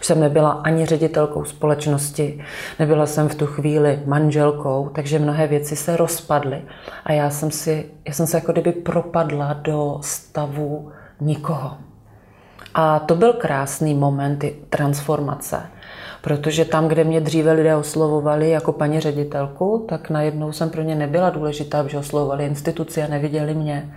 Už 0.00 0.06
jsem 0.06 0.20
nebyla 0.20 0.50
ani 0.50 0.86
ředitelkou 0.86 1.44
společnosti, 1.44 2.44
nebyla 2.78 3.06
jsem 3.06 3.28
v 3.28 3.34
tu 3.34 3.46
chvíli 3.46 4.02
manželkou, 4.06 4.90
takže 4.94 5.18
mnohé 5.18 5.46
věci 5.46 5.76
se 5.76 5.96
rozpadly. 5.96 6.62
A 7.04 7.12
já 7.12 7.30
jsem, 7.30 7.50
si, 7.50 7.86
já 8.04 8.12
jsem 8.12 8.26
se 8.26 8.36
jako 8.36 8.52
kdyby 8.52 8.72
propadla 8.72 9.52
do 9.52 9.98
stavu 10.00 10.92
nikoho. 11.20 11.76
A 12.78 12.98
to 12.98 13.14
byl 13.14 13.32
krásný 13.32 13.94
moment 13.94 14.44
transformace. 14.70 15.62
Protože 16.22 16.64
tam, 16.64 16.88
kde 16.88 17.04
mě 17.04 17.20
dříve 17.20 17.52
lidé 17.52 17.76
oslovovali 17.76 18.50
jako 18.50 18.72
paní 18.72 19.00
ředitelku, 19.00 19.84
tak 19.88 20.10
najednou 20.10 20.52
jsem 20.52 20.70
pro 20.70 20.82
ně 20.82 20.94
nebyla 20.94 21.30
důležitá, 21.30 21.82
protože 21.82 21.98
oslovovali 21.98 22.46
instituci 22.46 23.02
a 23.02 23.08
neviděli 23.08 23.54
mě. 23.54 23.94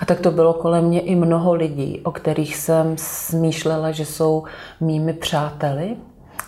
A 0.00 0.04
tak 0.04 0.20
to 0.20 0.30
bylo 0.30 0.54
kolem 0.54 0.84
mě 0.84 1.00
i 1.00 1.14
mnoho 1.14 1.54
lidí, 1.54 2.00
o 2.04 2.12
kterých 2.12 2.56
jsem 2.56 2.94
smýšlela, 2.96 3.90
že 3.90 4.04
jsou 4.04 4.44
mými 4.80 5.12
přáteli, 5.12 5.96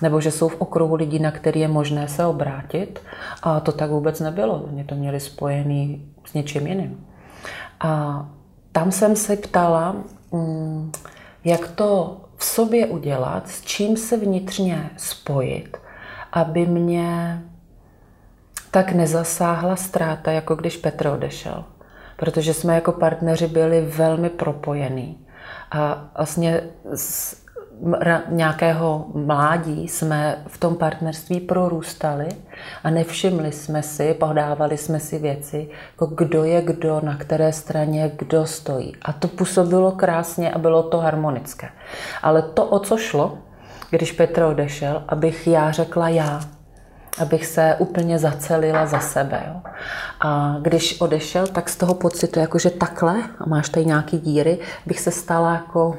nebo 0.03 0.21
že 0.21 0.31
jsou 0.31 0.49
v 0.49 0.61
okruhu 0.61 0.95
lidí, 0.95 1.19
na 1.19 1.31
který 1.31 1.61
je 1.61 1.69
možné 1.69 2.09
se 2.09 2.27
obrátit. 2.27 3.01
A 3.43 3.61
to 3.61 3.73
tak 3.73 3.91
vůbec 3.91 4.21
nebylo. 4.21 4.63
Oni 4.73 4.85
to 4.85 4.95
měli 4.95 5.21
spojený 5.21 6.07
s 6.25 6.35
něčím 6.35 6.67
jiným. 6.67 7.07
A 7.81 8.25
tam 8.73 8.93
jsem 8.93 9.17
se 9.17 9.37
ptala, 9.37 9.97
mm, 10.33 10.93
jak 11.45 11.69
to 11.69 12.21
v 12.37 12.45
sobě 12.45 12.87
udělat, 12.87 13.49
s 13.49 13.61
čím 13.61 13.97
se 13.97 14.17
vnitřně 14.17 14.91
spojit, 14.97 15.77
aby 16.33 16.67
mě 16.67 17.43
tak 18.71 18.93
nezasáhla 18.93 19.77
ztráta, 19.77 20.31
jako 20.31 20.55
když 20.55 20.77
Petr 20.77 21.07
odešel. 21.07 21.65
Protože 22.17 22.55
jsme 22.55 22.75
jako 22.75 22.93
partneři 22.93 23.47
byli 23.47 23.81
velmi 23.81 24.31
propojení. 24.31 25.27
A 25.71 26.11
vlastně 26.17 26.63
nějakého 28.29 29.07
mládí 29.15 29.89
jsme 29.89 30.39
v 30.47 30.59
tom 30.59 30.77
partnerství 30.77 31.41
prorůstali 31.41 32.29
a 32.85 32.91
nevšimli 32.91 33.53
jsme 33.53 33.83
si, 33.83 34.15
podávali 34.15 34.79
jsme 34.79 35.01
si 35.01 35.19
věci, 35.19 35.69
jako 35.93 36.07
kdo 36.07 36.45
je 36.45 36.63
kdo, 36.63 37.01
na 37.03 37.17
které 37.17 37.53
straně 37.53 38.13
kdo 38.17 38.47
stojí. 38.47 38.97
A 39.03 39.13
to 39.13 39.29
působilo 39.29 39.93
krásně 39.93 40.53
a 40.53 40.59
bylo 40.59 40.83
to 40.83 40.99
harmonické. 40.99 41.69
Ale 42.23 42.43
to, 42.43 42.65
o 42.65 42.79
co 42.79 42.97
šlo, 42.97 43.39
když 43.91 44.13
Petr 44.13 44.43
odešel, 44.43 45.03
abych 45.09 45.47
já 45.47 45.71
řekla 45.71 46.09
já, 46.09 46.41
abych 47.19 47.47
se 47.47 47.77
úplně 47.79 48.19
zacelila 48.19 48.87
za 48.87 49.01
sebe. 49.01 49.43
Jo. 49.49 49.61
A 50.21 50.57
když 50.61 51.01
odešel, 51.01 51.47
tak 51.47 51.69
z 51.69 51.77
toho 51.77 51.95
pocitu, 51.95 52.41
jakože 52.41 52.71
takhle, 52.71 53.23
a 53.39 53.49
máš 53.49 53.69
tady 53.69 53.87
nějaký 53.87 54.19
díry, 54.19 54.59
bych 54.87 55.01
se 55.01 55.11
stala 55.11 55.53
jako 55.53 55.97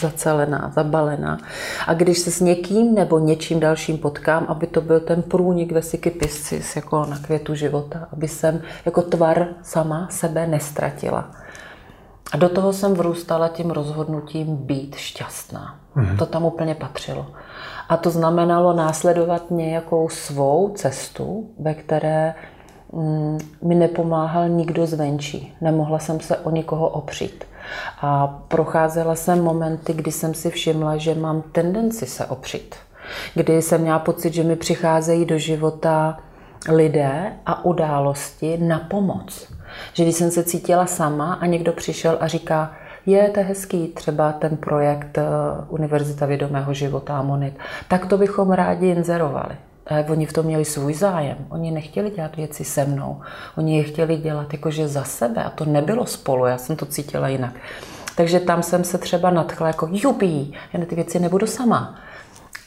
zacelená, 0.00 0.72
zabalená. 0.74 1.38
A 1.86 1.94
když 1.94 2.18
se 2.18 2.30
s 2.30 2.40
někým 2.40 2.94
nebo 2.94 3.18
něčím 3.18 3.60
dalším 3.60 3.98
potkám, 3.98 4.46
aby 4.48 4.66
to 4.66 4.80
byl 4.80 5.00
ten 5.00 5.22
průnik 5.22 5.72
ve 5.72 5.80
piscis, 6.10 6.76
jako 6.76 7.06
na 7.06 7.18
květu 7.18 7.54
života, 7.54 8.08
aby 8.12 8.28
jsem 8.28 8.62
jako 8.84 9.02
tvar 9.02 9.48
sama 9.62 10.08
sebe 10.10 10.46
nestratila. 10.46 11.30
A 12.32 12.36
do 12.36 12.48
toho 12.48 12.72
jsem 12.72 12.94
vrůstala 12.94 13.48
tím 13.48 13.70
rozhodnutím 13.70 14.56
být 14.56 14.94
šťastná. 14.94 15.76
Mm-hmm. 15.96 16.18
To 16.18 16.26
tam 16.26 16.44
úplně 16.44 16.74
patřilo. 16.74 17.26
A 17.88 17.96
to 17.96 18.10
znamenalo 18.10 18.72
následovat 18.72 19.50
nějakou 19.50 20.08
svou 20.08 20.72
cestu, 20.74 21.50
ve 21.58 21.74
které 21.74 22.34
mm, 22.92 23.38
mi 23.62 23.74
nepomáhal 23.74 24.48
nikdo 24.48 24.86
zvenčí. 24.86 25.54
Nemohla 25.60 25.98
jsem 25.98 26.20
se 26.20 26.36
o 26.36 26.50
nikoho 26.50 26.88
opřít. 26.88 27.44
A 28.00 28.26
procházela 28.26 29.14
jsem 29.14 29.44
momenty, 29.44 29.92
kdy 29.92 30.12
jsem 30.12 30.34
si 30.34 30.50
všimla, 30.50 30.96
že 30.96 31.14
mám 31.14 31.42
tendenci 31.42 32.06
se 32.06 32.26
opřít. 32.26 32.74
Kdy 33.34 33.62
jsem 33.62 33.80
měla 33.80 33.98
pocit, 33.98 34.34
že 34.34 34.42
mi 34.42 34.56
přicházejí 34.56 35.24
do 35.24 35.38
života 35.38 36.18
lidé 36.68 37.32
a 37.46 37.64
události 37.64 38.58
na 38.58 38.78
pomoc. 38.78 39.52
Že 39.92 40.04
když 40.04 40.16
jsem 40.16 40.30
se 40.30 40.44
cítila 40.44 40.86
sama 40.86 41.34
a 41.34 41.46
někdo 41.46 41.72
přišel 41.72 42.16
a 42.20 42.28
říká, 42.28 42.72
je 43.06 43.28
to 43.28 43.40
hezký, 43.42 43.88
třeba 43.88 44.32
ten 44.32 44.56
projekt 44.56 45.18
eh, 45.18 45.24
Univerzita 45.68 46.26
vědomého 46.26 46.74
života 46.74 47.18
a 47.18 47.22
Monik, 47.22 47.58
tak 47.88 48.06
to 48.06 48.18
bychom 48.18 48.50
rádi 48.50 48.86
inzerovali. 48.86 49.56
A 49.90 50.10
oni 50.10 50.26
v 50.26 50.32
tom 50.32 50.46
měli 50.46 50.64
svůj 50.64 50.94
zájem. 50.94 51.36
Oni 51.48 51.70
nechtěli 51.70 52.10
dělat 52.10 52.36
věci 52.36 52.64
se 52.64 52.84
mnou. 52.84 53.20
Oni 53.56 53.78
je 53.78 53.84
chtěli 53.84 54.16
dělat 54.16 54.52
jakože 54.52 54.88
za 54.88 55.04
sebe. 55.04 55.44
A 55.44 55.50
to 55.50 55.64
nebylo 55.64 56.06
spolu, 56.06 56.46
já 56.46 56.58
jsem 56.58 56.76
to 56.76 56.86
cítila 56.86 57.28
jinak. 57.28 57.54
Takže 58.16 58.40
tam 58.40 58.62
jsem 58.62 58.84
se 58.84 58.98
třeba 58.98 59.30
nadchla 59.30 59.66
jako 59.66 59.88
jupí, 59.92 60.54
já 60.72 60.80
na 60.80 60.86
ty 60.86 60.94
věci 60.94 61.18
nebudu 61.18 61.46
sama. 61.46 61.98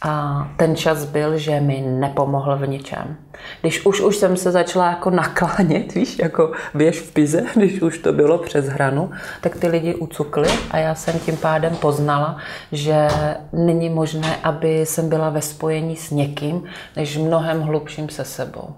A 0.04 0.48
ten 0.58 0.76
čas 0.76 1.06
byl, 1.06 1.38
že 1.38 1.60
mi 1.60 1.82
nepomohl 1.82 2.58
v 2.58 2.68
ničem. 2.68 3.18
Když 3.62 3.86
už, 3.86 4.02
už 4.02 4.18
jsem 4.18 4.38
se 4.38 4.52
začala 4.52 4.90
jako 4.90 5.10
naklánět, 5.10 5.94
víš, 5.96 6.20
jako 6.20 6.52
běž 6.74 7.00
v 7.02 7.14
pize, 7.14 7.46
když 7.56 7.82
už 7.82 7.98
to 7.98 8.14
bylo 8.14 8.38
přes 8.38 8.66
hranu, 8.66 9.12
tak 9.42 9.56
ty 9.56 9.68
lidi 9.68 9.96
ucukli 9.96 10.50
a 10.72 10.78
já 10.78 10.96
jsem 10.96 11.20
tím 11.20 11.38
pádem 11.38 11.76
poznala, 11.76 12.38
že 12.72 13.08
není 13.54 13.90
možné, 13.90 14.36
aby 14.44 14.82
jsem 14.86 15.10
byla 15.10 15.30
ve 15.30 15.42
spojení 15.42 15.96
s 15.96 16.12
někým, 16.12 16.64
než 16.96 17.18
mnohem 17.18 17.62
hlubším 17.62 18.10
se 18.10 18.26
sebou. 18.26 18.76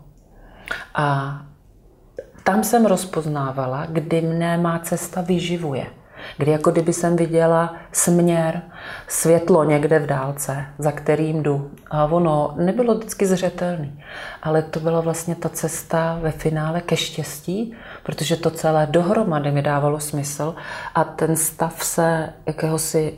A 0.95 1.39
tam 2.43 2.63
jsem 2.63 2.85
rozpoznávala, 2.85 3.85
kdy 3.89 4.21
mne 4.21 4.57
má 4.57 4.79
cesta 4.79 5.21
vyživuje 5.21 5.85
kdy 6.37 6.51
jako 6.51 6.71
kdyby 6.71 6.93
jsem 6.93 7.15
viděla 7.15 7.75
směr, 7.91 8.61
světlo 9.07 9.63
někde 9.63 9.99
v 9.99 10.05
dálce, 10.05 10.65
za 10.77 10.91
kterým 10.91 11.43
jdu. 11.43 11.71
A 11.91 12.05
ono 12.05 12.53
nebylo 12.57 12.95
vždycky 12.95 13.25
zřetelný, 13.25 14.03
ale 14.43 14.61
to 14.61 14.79
byla 14.79 15.01
vlastně 15.01 15.35
ta 15.35 15.49
cesta 15.49 16.19
ve 16.21 16.31
finále 16.31 16.81
ke 16.81 16.97
štěstí, 16.97 17.73
protože 18.03 18.35
to 18.35 18.51
celé 18.51 18.87
dohromady 18.91 19.51
mi 19.51 19.61
dávalo 19.61 19.99
smysl 19.99 20.55
a 20.95 21.03
ten 21.03 21.35
stav 21.35 21.83
se 21.83 22.29
jakéhosi 22.45 23.13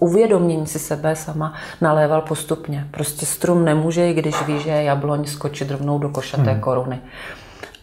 uvědomění 0.00 0.66
si 0.66 0.78
sebe 0.78 1.16
sama 1.16 1.54
naléval 1.80 2.20
postupně. 2.22 2.88
Prostě 2.90 3.26
strum 3.26 3.64
nemůže, 3.64 4.10
i 4.10 4.14
když 4.14 4.46
ví, 4.46 4.60
že 4.60 4.70
je 4.70 4.82
jabloň, 4.82 5.24
skočit 5.24 5.70
rovnou 5.70 5.98
do 5.98 6.08
košaté 6.08 6.50
hmm. 6.50 6.60
koruny. 6.60 7.00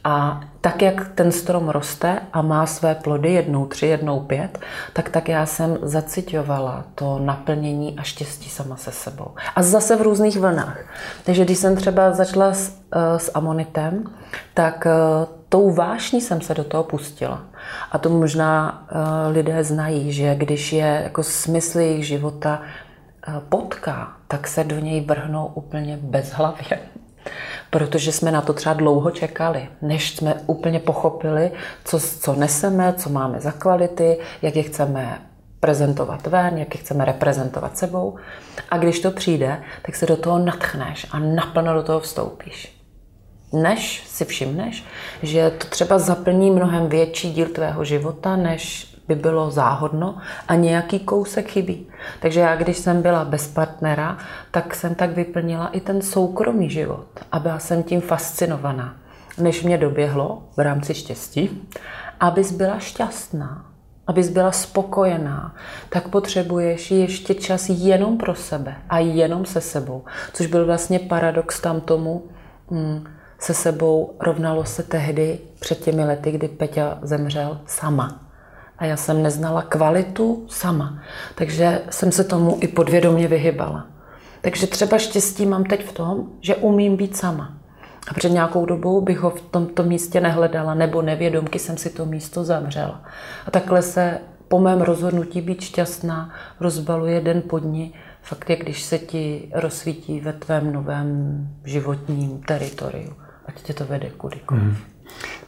A 0.08 0.41
tak, 0.62 0.82
jak 0.82 1.10
ten 1.15 1.32
strom 1.32 1.70
roste 1.70 2.20
a 2.34 2.41
má 2.41 2.65
své 2.65 2.96
plody, 2.96 3.34
jednou 3.34 3.65
tři, 3.65 3.88
jednou 3.88 4.20
pět, 4.20 4.60
tak 4.94 5.10
tak 5.10 5.30
já 5.30 5.46
jsem 5.46 5.78
zacitovala 5.82 6.84
to 6.96 7.20
naplnění 7.20 8.00
a 8.00 8.04
štěstí 8.04 8.50
sama 8.50 8.76
se 8.76 8.91
sebou. 8.91 9.28
A 9.56 9.63
zase 9.63 9.96
v 9.96 10.02
různých 10.02 10.39
vlnách. 10.39 10.80
Takže 11.24 11.46
když 11.46 11.58
jsem 11.58 11.76
třeba 11.76 12.12
začala 12.12 12.54
s, 12.54 12.80
eh, 12.96 13.20
s 13.20 13.32
amonitem, 13.34 14.04
tak 14.54 14.88
eh, 14.88 14.91
tou 15.50 15.74
vášní 15.74 16.22
jsem 16.22 16.41
se 16.41 16.54
do 16.54 16.63
toho 16.63 16.84
pustila. 16.84 17.41
A 17.91 17.98
to 17.98 18.10
možná 18.10 18.86
eh, 18.89 19.32
lidé 19.32 19.63
znají, 19.63 20.13
že 20.13 20.36
když 20.36 20.74
je 20.74 21.02
jako 21.04 21.24
smysl 21.24 21.80
jejich 21.80 22.08
života 22.08 22.62
potká, 23.50 24.12
tak 24.28 24.48
se 24.48 24.63
do 24.63 24.80
něj 24.80 25.02
vrhnou 25.02 25.46
úplně 25.46 25.98
bezhlavě 26.02 26.80
protože 27.70 28.12
jsme 28.12 28.32
na 28.32 28.42
to 28.42 28.54
třeba 28.54 28.74
dlouho 28.74 29.12
čekali, 29.12 29.68
než 29.82 30.16
jsme 30.16 30.36
úplně 30.46 30.80
pochopili, 30.80 31.52
co, 31.84 32.00
co 32.00 32.36
neseme, 32.36 32.94
co 32.94 33.10
máme 33.10 33.40
za 33.40 33.52
kvality, 33.52 34.18
jak 34.42 34.56
je 34.56 34.64
chceme 34.64 35.22
prezentovat 35.60 36.28
ven, 36.28 36.58
jak 36.58 36.76
je 36.76 36.82
chceme 36.82 37.06
reprezentovat 37.06 37.78
sebou. 37.78 38.16
A 38.70 38.78
když 38.78 39.00
to 39.00 39.12
přijde, 39.12 39.62
tak 39.82 39.96
se 39.96 40.06
do 40.06 40.18
toho 40.18 40.40
natchneš 40.40 41.08
a 41.12 41.20
naplno 41.20 41.74
do 41.74 41.84
toho 41.84 42.00
vstoupíš. 42.00 42.76
Než 43.54 44.04
si 44.08 44.26
všimneš, 44.26 44.84
že 45.24 45.50
to 45.50 45.68
třeba 45.68 46.00
zaplní 46.00 46.52
mnohem 46.52 46.90
větší 46.90 47.34
díl 47.34 47.46
tvého 47.46 47.84
života, 47.86 48.36
než 48.36 48.95
by 49.08 49.15
bylo 49.15 49.52
záhodno 49.52 50.18
a 50.48 50.56
nějaký 50.56 51.00
kousek 51.00 51.52
chybí. 51.52 51.88
Takže 52.20 52.39
já, 52.39 52.56
když 52.56 52.78
jsem 52.78 53.02
byla 53.02 53.26
bez 53.26 53.48
partnera, 53.48 54.18
tak 54.52 54.76
jsem 54.76 54.96
tak 54.96 55.12
vyplnila 55.12 55.68
i 55.68 55.80
ten 55.80 56.02
soukromý 56.02 56.70
život 56.70 57.08
a 57.32 57.39
byla 57.39 57.60
jsem 57.60 57.84
tím 57.84 58.02
fascinovaná. 58.02 58.96
Než 59.38 59.63
mě 59.63 59.78
doběhlo 59.78 60.44
v 60.58 60.60
rámci 60.60 60.94
štěstí, 60.94 61.70
abys 62.20 62.52
byla 62.52 62.80
šťastná, 62.80 63.65
abys 64.08 64.30
byla 64.30 64.52
spokojená, 64.52 65.56
tak 65.89 66.08
potřebuješ 66.08 66.91
ještě 66.91 67.34
čas 67.34 67.70
jenom 67.70 68.18
pro 68.18 68.36
sebe 68.36 68.76
a 68.89 69.00
jenom 69.00 69.46
se 69.46 69.62
sebou. 69.62 70.04
Což 70.34 70.48
byl 70.48 70.65
vlastně 70.65 71.00
paradox 71.00 71.62
tam 71.62 71.82
tomu, 71.82 72.24
hmm, 72.72 73.06
se 73.39 73.54
sebou 73.54 74.15
rovnalo 74.20 74.65
se 74.65 74.84
tehdy 74.84 75.39
před 75.60 75.80
těmi 75.84 76.06
lety, 76.06 76.32
kdy 76.32 76.48
Peťa 76.48 77.00
zemřel 77.02 77.62
sama 77.65 78.26
a 78.78 78.86
já 78.86 78.98
jsem 78.98 79.24
neznala 79.24 79.62
kvalitu 79.62 80.46
sama. 80.50 81.00
Takže 81.36 81.82
jsem 81.90 82.12
se 82.12 82.24
tomu 82.24 82.58
i 82.62 82.68
podvědomě 82.68 83.28
vyhybala. 83.28 83.88
Takže 84.42 84.68
třeba 84.68 84.98
štěstí 84.98 85.46
mám 85.46 85.64
teď 85.64 85.86
v 85.90 85.94
tom, 85.94 86.28
že 86.42 86.56
umím 86.56 86.96
být 86.96 87.18
sama. 87.18 87.54
A 88.08 88.14
před 88.14 88.30
nějakou 88.30 88.66
dobou 88.66 89.02
bych 89.02 89.20
ho 89.20 89.30
v 89.30 89.42
tomto 89.42 89.84
místě 89.84 90.22
nehledala, 90.22 90.74
nebo 90.74 91.02
nevědomky 91.02 91.60
jsem 91.60 91.78
si 91.78 91.90
to 91.90 92.06
místo 92.06 92.44
zavřela. 92.44 93.04
A 93.46 93.52
takhle 93.52 93.82
se 93.82 94.20
po 94.48 94.60
mém 94.60 94.82
rozhodnutí 94.82 95.42
být 95.42 95.62
šťastná 95.62 96.34
rozbaluje 96.60 97.22
den 97.22 97.42
po 97.42 97.60
dní. 97.60 97.94
Fakt 98.22 98.50
je, 98.50 98.56
když 98.56 98.84
se 98.84 99.00
ti 99.00 99.50
rozsvítí 99.54 100.20
ve 100.20 100.34
tvém 100.34 100.74
novém 100.74 101.48
životním 101.64 102.42
teritoriu. 102.42 103.14
Ať 103.46 103.62
tě 103.62 103.74
to 103.74 103.86
vede 103.86 104.10
kudykoliv. 104.10 104.64
Mm. 104.64 104.78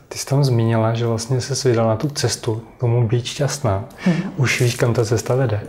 Ty 0.08 0.18
jsi 0.18 0.26
tam 0.26 0.44
zmínila, 0.44 0.94
že 0.94 1.06
vlastně 1.06 1.42
se 1.42 1.70
vydala 1.70 1.88
na 1.88 1.96
tu 1.96 2.08
cestu, 2.08 2.62
tomu 2.80 3.08
být 3.08 3.26
šťastná. 3.26 3.86
Hmm. 3.98 4.34
Už 4.38 4.62
víš, 4.62 4.76
kam 4.76 4.94
ta 4.94 5.06
cesta 5.06 5.36
vede. 5.36 5.62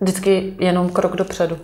Vždycky 0.00 0.52
jenom 0.58 0.88
krok 0.90 1.16
dopředu. 1.16 1.56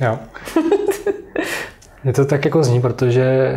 Jo. 0.00 0.18
Je 2.04 2.12
to 2.12 2.24
tak 2.24 2.44
jako 2.44 2.64
zní, 2.64 2.80
protože 2.80 3.54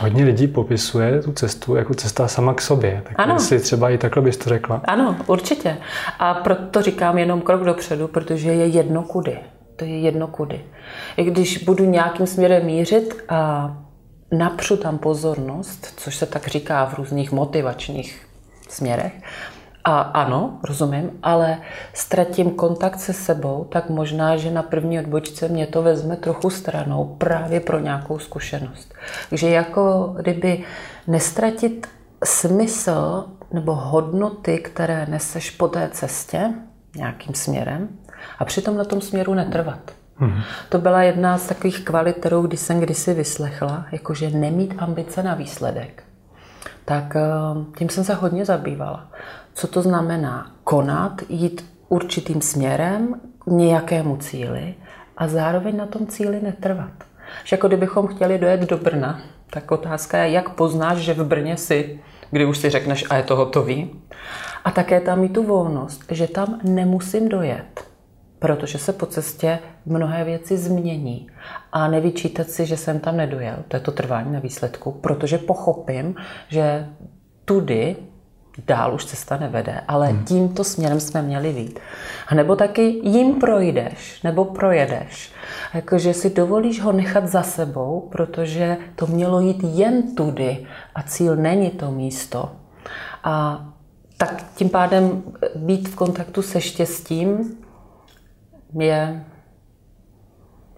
hodně 0.00 0.24
lidí 0.24 0.46
popisuje 0.46 1.22
tu 1.22 1.32
cestu 1.32 1.76
jako 1.76 1.94
cesta 1.94 2.28
sama 2.28 2.54
k 2.54 2.60
sobě. 2.60 3.02
Tak 3.04 3.14
ano. 3.16 3.34
jestli 3.34 3.60
třeba 3.60 3.90
i 3.90 3.98
takhle 3.98 4.22
bys 4.22 4.36
to 4.36 4.50
řekla. 4.50 4.80
Ano, 4.84 5.16
určitě. 5.26 5.76
A 6.18 6.34
proto 6.34 6.82
říkám 6.82 7.18
jenom 7.18 7.40
krok 7.40 7.64
dopředu, 7.64 8.08
protože 8.08 8.52
je 8.52 8.66
jedno 8.66 9.02
kudy. 9.02 9.38
To 9.76 9.84
je 9.84 10.00
jedno 10.00 10.26
kudy. 10.26 10.60
I 11.16 11.24
když 11.24 11.64
budu 11.64 11.84
nějakým 11.84 12.26
směrem 12.26 12.66
mířit 12.66 13.24
a 13.28 13.70
napřu 14.38 14.76
tam 14.76 14.98
pozornost, 14.98 15.94
což 15.96 16.16
se 16.16 16.26
tak 16.26 16.48
říká 16.48 16.84
v 16.84 16.94
různých 16.94 17.32
motivačních 17.32 18.26
směrech, 18.68 19.12
a 19.84 20.00
ano, 20.00 20.58
rozumím, 20.62 21.10
ale 21.22 21.58
ztratím 21.92 22.50
kontakt 22.50 23.00
se 23.00 23.12
sebou, 23.12 23.64
tak 23.64 23.90
možná, 23.90 24.36
že 24.36 24.50
na 24.50 24.62
první 24.62 24.98
odbočce 24.98 25.48
mě 25.48 25.66
to 25.66 25.82
vezme 25.82 26.16
trochu 26.16 26.50
stranou 26.50 27.04
právě 27.04 27.60
pro 27.60 27.78
nějakou 27.78 28.18
zkušenost. 28.18 28.94
Takže 29.30 29.50
jako 29.50 30.14
kdyby 30.20 30.64
nestratit 31.06 31.86
smysl 32.24 33.24
nebo 33.52 33.74
hodnoty, 33.74 34.58
které 34.58 35.06
neseš 35.06 35.50
po 35.50 35.68
té 35.68 35.88
cestě 35.92 36.50
nějakým 36.96 37.34
směrem, 37.34 37.88
A 38.38 38.44
přitom 38.44 38.76
na 38.76 38.84
tom 38.84 39.00
směru 39.00 39.34
netrvat. 39.34 40.03
Hmm. 40.16 40.40
To 40.68 40.78
byla 40.78 41.02
jedna 41.02 41.38
z 41.38 41.46
takových 41.46 41.84
kvalit, 41.84 42.16
kterou 42.16 42.42
když 42.42 42.60
jsem 42.60 42.80
kdysi 42.80 43.14
vyslechla, 43.14 43.86
jakože 43.92 44.30
nemít 44.30 44.74
ambice 44.78 45.22
na 45.22 45.34
výsledek. 45.34 46.02
Tak 46.84 47.16
eh, 47.16 47.20
tím 47.78 47.88
jsem 47.88 48.04
se 48.04 48.14
hodně 48.14 48.44
zabývala. 48.44 49.08
Co 49.54 49.66
to 49.66 49.82
znamená? 49.82 50.50
Konat, 50.64 51.22
jít 51.28 51.64
určitým 51.88 52.40
směrem 52.40 53.20
k 53.38 53.46
nějakému 53.46 54.16
cíli 54.16 54.74
a 55.16 55.28
zároveň 55.28 55.76
na 55.76 55.86
tom 55.86 56.06
cíli 56.06 56.40
netrvat. 56.42 56.92
Že 57.44 57.54
jako 57.54 57.68
kdybychom 57.68 58.06
chtěli 58.06 58.38
dojet 58.38 58.60
do 58.60 58.76
Brna, 58.78 59.20
tak 59.50 59.70
otázka 59.70 60.18
je, 60.18 60.30
jak 60.30 60.48
poznáš, 60.50 60.98
že 60.98 61.14
v 61.14 61.24
Brně 61.24 61.56
si, 61.56 62.00
kdy 62.30 62.44
už 62.44 62.58
si 62.58 62.70
řekneš, 62.70 63.04
a 63.10 63.16
je 63.16 63.22
to 63.22 63.36
hotový. 63.36 63.90
A 64.64 64.70
také 64.70 65.00
tam 65.00 65.20
mít 65.20 65.32
tu 65.32 65.42
volnost, 65.42 66.04
že 66.10 66.28
tam 66.28 66.60
nemusím 66.62 67.28
dojet, 67.28 67.84
protože 68.44 68.78
se 68.78 68.92
po 68.92 69.06
cestě 69.06 69.58
mnohé 69.86 70.24
věci 70.24 70.58
změní. 70.58 71.26
A 71.72 71.88
nevyčítat 71.88 72.50
si, 72.50 72.66
že 72.66 72.76
jsem 72.76 73.00
tam 73.00 73.16
nedojel, 73.16 73.56
to 73.68 73.76
je 73.76 73.80
to 73.80 73.92
trvání 73.92 74.32
na 74.32 74.40
výsledku, 74.40 74.92
protože 74.92 75.38
pochopím, 75.38 76.14
že 76.48 76.88
tudy 77.44 77.96
dál 78.66 78.94
už 78.94 79.04
cesta 79.04 79.36
nevede, 79.36 79.80
ale 79.88 80.08
hmm. 80.08 80.24
tímto 80.24 80.64
směrem 80.64 81.00
jsme 81.00 81.22
měli 81.22 81.52
vít. 81.52 81.78
A 82.26 82.34
nebo 82.34 82.56
taky 82.56 83.00
jim 83.02 83.34
projdeš, 83.34 84.22
nebo 84.22 84.44
projedeš. 84.44 85.32
Jakože 85.74 86.14
si 86.14 86.30
dovolíš 86.30 86.80
ho 86.80 86.92
nechat 86.92 87.26
za 87.26 87.42
sebou, 87.42 88.08
protože 88.12 88.76
to 88.96 89.06
mělo 89.06 89.40
jít 89.40 89.60
jen 89.62 90.14
tudy 90.14 90.66
a 90.94 91.02
cíl 91.02 91.36
není 91.36 91.70
to 91.70 91.90
místo. 91.90 92.52
A 93.24 93.64
tak 94.16 94.44
tím 94.54 94.68
pádem 94.68 95.22
být 95.54 95.88
v 95.88 95.94
kontaktu 95.94 96.42
se 96.42 96.60
štěstím 96.60 97.56
je 98.80 99.24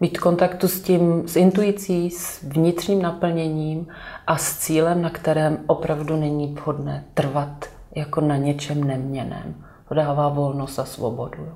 v 0.00 0.18
kontaktu 0.18 0.68
s 0.68 0.80
tím, 0.80 1.28
s 1.28 1.36
intuicí, 1.36 2.10
s 2.10 2.42
vnitřním 2.42 3.02
naplněním 3.02 3.86
a 4.26 4.36
s 4.36 4.58
cílem, 4.58 5.02
na 5.02 5.10
kterém 5.10 5.58
opravdu 5.66 6.16
není 6.16 6.54
vhodné 6.54 7.04
trvat 7.14 7.64
jako 7.94 8.20
na 8.20 8.36
něčem 8.36 8.84
neměném. 8.84 9.54
To 9.88 9.94
dává 9.94 10.28
volnost 10.28 10.78
a 10.78 10.84
svobodu. 10.84 11.48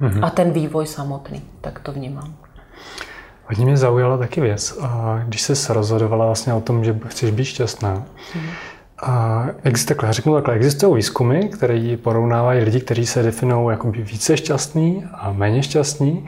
Mm-hmm. 0.00 0.24
A 0.24 0.30
ten 0.30 0.50
vývoj 0.50 0.86
samotný, 0.86 1.42
tak 1.60 1.78
to 1.78 1.92
vnímám. 1.92 2.34
Hodně 3.48 3.64
mě 3.64 3.76
zaujala 3.76 4.18
taky 4.18 4.40
věc. 4.40 4.78
A 4.82 5.20
když 5.26 5.42
jsi 5.42 5.72
rozhodovala 5.72 6.26
vlastně 6.26 6.54
o 6.54 6.60
tom, 6.60 6.84
že 6.84 6.98
chceš 7.06 7.30
být 7.30 7.44
šťastná, 7.44 7.96
mm-hmm. 7.96 8.50
A 9.06 9.46
existuje, 9.64 9.96
takhle, 9.96 10.12
řeknu 10.12 10.34
takhle, 10.34 10.54
existují 10.54 10.94
výzkumy, 10.94 11.48
které 11.48 11.96
porovnávají 12.02 12.64
lidi, 12.64 12.80
kteří 12.80 13.06
se 13.06 13.22
definují 13.22 13.66
jako 13.70 13.90
více 13.90 14.36
šťastní 14.36 15.04
a 15.14 15.32
méně 15.32 15.62
šťastní 15.62 16.26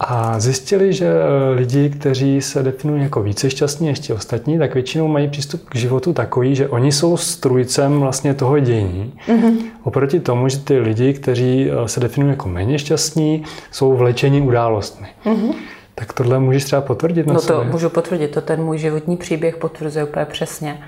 a 0.00 0.40
zjistili, 0.40 0.92
že 0.92 1.08
lidi, 1.54 1.90
kteří 1.90 2.42
se 2.42 2.62
definují 2.62 3.02
jako 3.02 3.22
více 3.22 3.50
šťastní 3.50 3.88
ještě 3.88 4.14
ostatní, 4.14 4.58
tak 4.58 4.74
většinou 4.74 5.08
mají 5.08 5.28
přístup 5.28 5.68
k 5.68 5.74
životu 5.76 6.12
takový, 6.12 6.54
že 6.56 6.68
oni 6.68 6.92
jsou 6.92 7.16
strujcem 7.16 8.00
vlastně 8.00 8.34
toho 8.34 8.58
dění. 8.58 9.14
Mm-hmm. 9.28 9.56
Oproti 9.82 10.20
tomu, 10.20 10.48
že 10.48 10.58
ty 10.58 10.78
lidi, 10.78 11.12
kteří 11.12 11.70
eh, 11.70 11.88
se 11.88 12.00
definují 12.00 12.30
jako 12.32 12.48
méně 12.48 12.78
šťastní, 12.78 13.44
jsou 13.70 13.96
vlečeni 13.96 14.40
událostmi. 14.40 15.08
Mm-hmm. 15.24 15.54
Tak 15.94 16.12
tohle 16.12 16.38
můžeš 16.38 16.64
třeba 16.64 16.82
potvrdit 16.82 17.26
na 17.26 17.34
No 17.34 17.40
to 17.40 17.46
sobě? 17.46 17.70
můžu 17.72 17.88
potvrdit, 17.90 18.28
to 18.28 18.40
ten 18.40 18.62
můj 18.62 18.78
životní 18.78 19.16
příběh 19.16 19.56
potvrzuje 19.56 20.04
úplně 20.04 20.26
přesně 20.26 20.78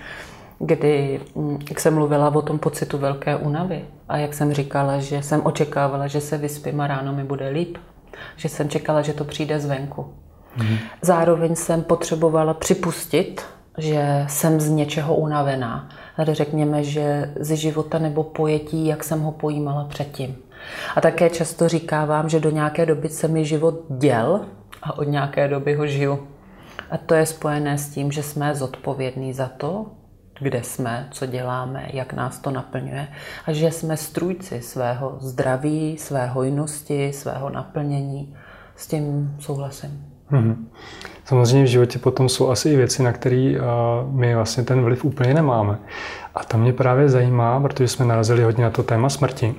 kdy, 0.58 1.20
mm, 1.34 1.58
jak 1.68 1.80
jsem 1.80 1.94
mluvila 1.94 2.34
o 2.34 2.42
tom 2.42 2.58
pocitu 2.58 2.98
velké 2.98 3.36
únavy 3.36 3.84
a 4.08 4.16
jak 4.16 4.34
jsem 4.34 4.52
říkala, 4.52 4.98
že 4.98 5.22
jsem 5.22 5.40
očekávala, 5.44 6.06
že 6.06 6.20
se 6.20 6.38
vyspím 6.38 6.80
a 6.80 6.86
ráno 6.86 7.12
mi 7.12 7.24
bude 7.24 7.48
líp, 7.48 7.78
že 8.36 8.48
jsem 8.48 8.68
čekala, 8.68 9.02
že 9.02 9.12
to 9.12 9.24
přijde 9.24 9.60
zvenku. 9.60 10.14
Mm-hmm. 10.58 10.78
Zároveň 11.02 11.56
jsem 11.56 11.82
potřebovala 11.82 12.54
připustit, 12.54 13.42
že 13.78 14.24
jsem 14.28 14.60
z 14.60 14.68
něčeho 14.68 15.16
unavená. 15.16 15.88
Tady 16.16 16.34
řekněme, 16.34 16.84
že 16.84 17.32
ze 17.40 17.56
života 17.56 17.98
nebo 17.98 18.24
pojetí, 18.24 18.86
jak 18.86 19.04
jsem 19.04 19.20
ho 19.20 19.32
pojímala 19.32 19.84
předtím. 19.84 20.36
A 20.96 21.00
také 21.00 21.30
často 21.30 21.68
říkávám, 21.68 22.28
že 22.28 22.40
do 22.40 22.50
nějaké 22.50 22.86
doby 22.86 23.08
se 23.08 23.28
mi 23.28 23.44
život 23.44 23.74
děl 23.88 24.40
a 24.82 24.98
od 24.98 25.04
nějaké 25.04 25.48
doby 25.48 25.74
ho 25.74 25.86
žiju. 25.86 26.28
A 26.90 26.96
to 26.98 27.14
je 27.14 27.26
spojené 27.26 27.78
s 27.78 27.88
tím, 27.88 28.12
že 28.12 28.22
jsme 28.22 28.54
zodpovědní 28.54 29.32
za 29.32 29.48
to, 29.56 29.86
kde 30.40 30.62
jsme, 30.62 31.08
co 31.10 31.26
děláme, 31.26 31.88
jak 31.92 32.12
nás 32.12 32.38
to 32.38 32.50
naplňuje 32.50 33.08
a 33.46 33.52
že 33.52 33.70
jsme 33.70 33.96
strůjci 33.96 34.60
svého 34.60 35.16
zdraví, 35.20 35.96
své 35.98 36.26
hojnosti, 36.26 37.12
svého 37.12 37.50
naplnění. 37.50 38.34
S 38.76 38.86
tím 38.86 39.36
souhlasím. 39.40 40.04
Mm-hmm. 40.32 40.56
Samozřejmě 41.24 41.64
v 41.64 41.70
životě 41.70 41.98
potom 41.98 42.28
jsou 42.28 42.50
asi 42.50 42.70
i 42.70 42.76
věci, 42.76 43.02
na 43.02 43.12
které 43.12 43.54
my 44.10 44.34
vlastně 44.34 44.62
ten 44.62 44.82
vliv 44.82 45.04
úplně 45.04 45.34
nemáme. 45.34 45.78
A 46.34 46.44
to 46.44 46.58
mě 46.58 46.72
právě 46.72 47.08
zajímá, 47.08 47.60
protože 47.60 47.88
jsme 47.88 48.04
narazili 48.04 48.42
hodně 48.42 48.64
na 48.64 48.70
to 48.70 48.82
téma 48.82 49.08
smrti. 49.08 49.54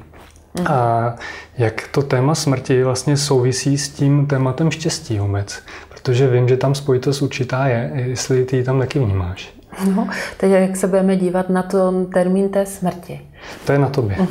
Mm-hmm. 0.56 0.74
A 0.74 1.16
jak 1.58 1.88
to 1.88 2.02
téma 2.02 2.36
smrti 2.36 2.84
vlastně 2.84 3.18
souvisí 3.18 3.78
s 3.78 3.90
tím 3.90 4.28
tématem 4.28 4.72
štěstí 4.72 5.20
vůbec? 5.20 5.64
Protože 5.90 6.28
vím, 6.28 6.48
že 6.48 6.58
tam 6.58 6.76
spojitost 6.76 7.22
určitá 7.22 7.68
je, 7.68 7.92
jestli 7.96 8.46
ty 8.46 8.58
ji 8.58 8.64
tam 8.64 8.80
taky 8.80 9.00
vnímáš. 9.00 9.54
No, 9.86 10.08
teď 10.38 10.52
jak 10.52 10.76
se 10.76 10.88
budeme 10.88 11.16
dívat 11.16 11.50
na 11.50 11.64
ten 11.64 12.06
termín 12.06 12.50
té 12.50 12.66
smrti. 12.66 13.32
To 13.66 13.72
je 13.72 13.80
na 13.80 13.90
tobě. 13.90 14.18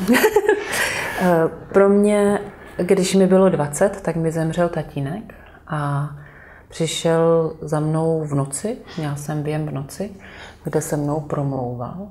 Eh, 1.21 1.49
pro 1.73 1.89
mě, 1.89 2.41
když 2.77 3.15
mi 3.15 3.27
bylo 3.27 3.49
20, 3.49 4.01
tak 4.03 4.17
mi 4.17 4.33
zemřel 4.33 4.69
tatínek 4.69 5.35
a 5.67 6.11
přišel 6.69 7.53
za 7.61 7.81
mnou 7.81 8.25
v 8.25 8.35
noci, 8.35 8.77
měl 8.99 9.17
jsem 9.17 9.43
během 9.43 9.67
v 9.67 9.73
noci, 9.73 10.11
kde 10.65 10.81
se 10.81 10.97
mnou 10.97 11.21
promlouval. 11.21 12.09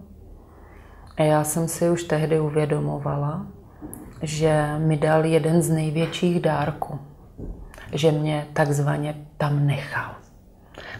A 1.17 1.23
já 1.23 1.43
jsem 1.43 1.67
si 1.67 1.89
už 1.89 2.03
tehdy 2.03 2.39
uvědomovala, 2.39 3.45
že 4.21 4.75
mi 4.77 4.97
dal 4.97 5.25
jeden 5.25 5.61
z 5.61 5.69
největších 5.69 6.41
dárků. 6.41 6.99
Že 7.93 8.11
mě 8.11 8.47
takzvaně 8.53 9.15
tam 9.37 9.65
nechal 9.65 10.15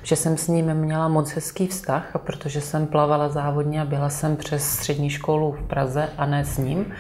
že 0.03 0.15
jsem 0.15 0.38
s 0.38 0.47
ním 0.47 0.73
měla 0.73 1.07
moc 1.07 1.31
hezký 1.31 1.67
vztah, 1.67 2.17
protože 2.17 2.62
jsem 2.62 2.88
plavala 2.88 3.29
závodně 3.29 3.81
a 3.81 3.86
byla 3.86 4.10
jsem 4.10 4.36
přes 4.36 4.69
střední 4.69 5.10
školu 5.10 5.51
v 5.51 5.67
Praze 5.67 6.10
a 6.17 6.25
ne 6.25 6.45
s 6.45 6.57
ním, 6.57 6.93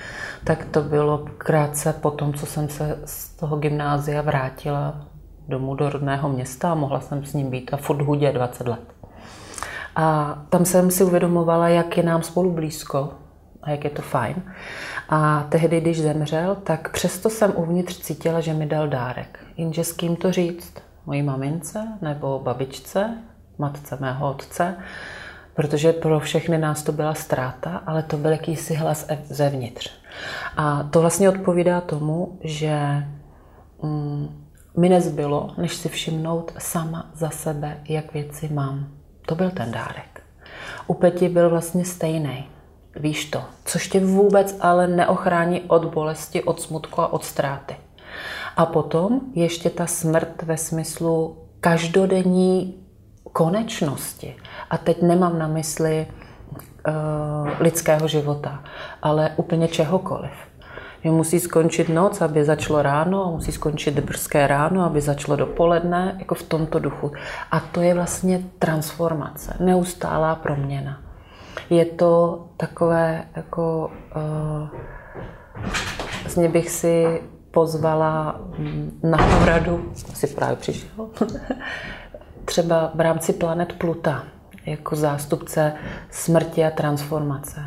tak 0.43 0.65
to 0.65 0.81
bylo 0.81 1.25
krátce 1.37 1.93
po 1.93 2.11
tom, 2.11 2.33
co 2.33 2.45
jsem 2.45 2.69
se 2.69 2.99
z 3.05 3.29
toho 3.29 3.57
gymnázia 3.57 4.21
vrátila 4.21 5.07
domů 5.47 5.75
do 5.75 5.89
rodného 5.89 6.29
města 6.29 6.71
a 6.71 6.75
mohla 6.75 6.99
jsem 6.99 7.25
s 7.25 7.33
ním 7.33 7.49
být 7.49 7.73
a 7.73 7.77
furt 7.77 8.01
hudě 8.01 8.31
20 8.31 8.67
let. 8.67 8.93
A 9.95 10.37
tam 10.49 10.65
jsem 10.65 10.91
si 10.91 11.03
uvědomovala, 11.03 11.67
jak 11.67 11.97
je 11.97 12.03
nám 12.03 12.23
spolu 12.23 12.51
blízko 12.51 13.09
a 13.63 13.69
jak 13.69 13.83
je 13.83 13.89
to 13.89 14.01
fajn. 14.01 14.35
A 15.09 15.45
tehdy, 15.49 15.81
když 15.81 16.01
zemřel, 16.01 16.55
tak 16.55 16.91
přesto 16.91 17.29
jsem 17.29 17.53
uvnitř 17.55 17.97
cítila, 17.99 18.41
že 18.41 18.53
mi 18.53 18.65
dal 18.65 18.87
dárek. 18.87 19.39
Jenže 19.57 19.83
s 19.83 19.91
kým 19.91 20.15
to 20.15 20.31
říct? 20.31 20.73
Mojí 21.07 21.23
mamince 21.23 21.87
nebo 22.01 22.39
babičce, 22.39 23.17
matce 23.57 23.97
mého 23.99 24.29
otce, 24.29 24.75
protože 25.53 25.93
pro 25.93 26.19
všechny 26.19 26.57
nás 26.57 26.83
to 26.83 26.91
byla 26.91 27.13
ztráta, 27.13 27.81
ale 27.85 28.03
to 28.03 28.17
byl 28.17 28.31
jakýsi 28.31 28.73
hlas 28.73 29.07
zevnitř. 29.29 29.91
A 30.57 30.83
to 30.83 31.01
vlastně 31.01 31.29
odpovídá 31.29 31.81
tomu, 31.81 32.39
že 32.43 33.03
mm, 33.83 34.47
mi 34.77 34.89
nezbylo, 34.89 35.53
než 35.57 35.75
si 35.75 35.89
všimnout 35.89 36.51
sama 36.57 37.11
za 37.13 37.29
sebe, 37.29 37.77
jak 37.89 38.13
věci 38.13 38.49
mám. 38.53 38.87
To 39.25 39.35
byl 39.35 39.51
ten 39.51 39.71
dárek. 39.71 40.21
U 40.87 40.93
Peti 40.93 41.29
byl 41.29 41.49
vlastně 41.49 41.85
stejný. 41.85 42.47
Víš 42.95 43.25
to, 43.25 43.43
což 43.65 43.87
tě 43.87 43.99
vůbec 43.99 44.57
ale 44.59 44.87
neochrání 44.87 45.61
od 45.61 45.85
bolesti, 45.85 46.43
od 46.43 46.61
smutku 46.61 47.01
a 47.01 47.13
od 47.13 47.25
ztráty. 47.25 47.75
A 48.57 48.65
potom 48.65 49.21
ještě 49.33 49.69
ta 49.69 49.87
smrt 49.87 50.43
ve 50.43 50.57
smyslu 50.57 51.37
každodenní 51.59 52.75
konečnosti. 53.33 54.35
A 54.69 54.77
teď 54.77 55.01
nemám 55.01 55.39
na 55.39 55.47
mysli 55.47 56.07
uh, 56.07 57.49
lidského 57.59 58.07
života, 58.07 58.63
ale 59.01 59.31
úplně 59.35 59.67
čehokoliv. 59.67 60.31
Že 61.03 61.09
musí 61.11 61.39
skončit 61.39 61.89
noc, 61.89 62.21
aby 62.21 62.45
začalo 62.45 62.81
ráno, 62.81 63.31
musí 63.31 63.51
skončit 63.51 63.99
brzké 63.99 64.47
ráno, 64.47 64.83
aby 64.85 65.01
začalo 65.01 65.35
dopoledne, 65.35 66.15
jako 66.19 66.35
v 66.35 66.43
tomto 66.43 66.79
duchu. 66.79 67.11
A 67.51 67.59
to 67.59 67.81
je 67.81 67.93
vlastně 67.93 68.43
transformace, 68.59 69.55
neustálá 69.59 70.35
proměna. 70.35 71.01
Je 71.69 71.85
to 71.85 72.45
takové, 72.57 73.23
jako 73.35 73.91
uh, 74.15 74.79
vlastně 76.23 76.49
bych 76.49 76.69
si 76.69 77.21
pozvala 77.57 78.39
mm, 78.57 78.99
na 79.03 79.17
poradu, 79.17 79.91
si 80.13 80.27
právě 80.27 80.55
přišel, 80.55 81.09
třeba 82.45 82.91
v 82.95 82.99
rámci 82.99 83.33
Planet 83.33 83.73
Pluta, 83.73 84.23
jako 84.65 84.95
zástupce 84.95 85.73
smrti 86.11 86.65
a 86.65 86.71
transformace. 86.71 87.65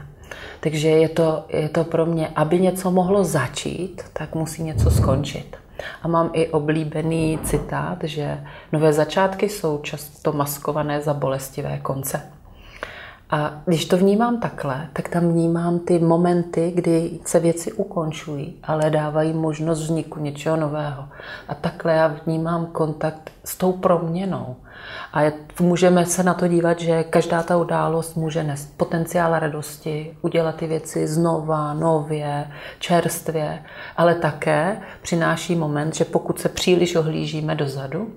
Takže 0.61 0.89
je 0.89 1.09
to, 1.09 1.45
je 1.49 1.69
to 1.69 1.85
pro 1.85 2.07
mě, 2.07 2.29
aby 2.37 2.61
něco 2.61 2.91
mohlo 2.91 3.25
začít, 3.25 4.03
tak 4.13 4.35
musí 4.35 4.63
něco 4.63 4.91
skončit. 4.91 5.57
A 6.03 6.09
mám 6.09 6.31
i 6.33 6.49
oblíbený 6.49 7.39
citát, 7.45 7.99
že 8.05 8.45
nové 8.73 8.93
začátky 8.93 9.49
jsou 9.49 9.79
často 9.79 10.33
maskované 10.33 11.01
za 11.01 11.15
bolestivé 11.15 11.79
konce. 11.79 12.23
A 13.31 13.63
když 13.67 13.85
to 13.85 13.97
vnímám 13.97 14.41
takhle, 14.41 14.89
tak 14.93 15.09
tam 15.09 15.29
vnímám 15.29 15.79
ty 15.79 15.99
momenty, 15.99 16.73
kdy 16.75 17.11
se 17.25 17.41
věci 17.41 17.73
ukončují, 17.73 18.57
ale 18.63 18.91
dávají 18.91 19.33
možnost 19.33 19.81
vzniku 19.81 20.21
něčeho 20.21 20.57
nového. 20.57 21.09
A 21.49 21.55
takhle 21.55 21.93
já 21.93 22.17
vnímám 22.27 22.67
kontakt 22.67 23.31
s 23.45 23.57
tou 23.57 23.73
proměnou. 23.73 24.57
A 25.13 25.33
můžeme 25.61 26.07
se 26.07 26.23
na 26.23 26.35
to 26.35 26.49
dívat, 26.49 26.81
že 26.81 27.05
každá 27.05 27.43
ta 27.43 27.57
událost 27.57 28.15
může 28.15 28.43
nést 28.43 28.77
potenciál 28.77 29.39
radosti, 29.39 30.17
udělat 30.23 30.55
ty 30.55 30.67
věci 30.67 31.07
znova, 31.07 31.75
nově, 31.75 32.51
čerstvě, 32.79 33.63
ale 33.97 34.15
také 34.15 34.81
přináší 35.03 35.55
moment, 35.55 35.95
že 35.95 36.05
pokud 36.05 36.41
se 36.41 36.49
příliš 36.49 36.97
ohlížíme 36.97 37.55
dozadu, 37.55 38.11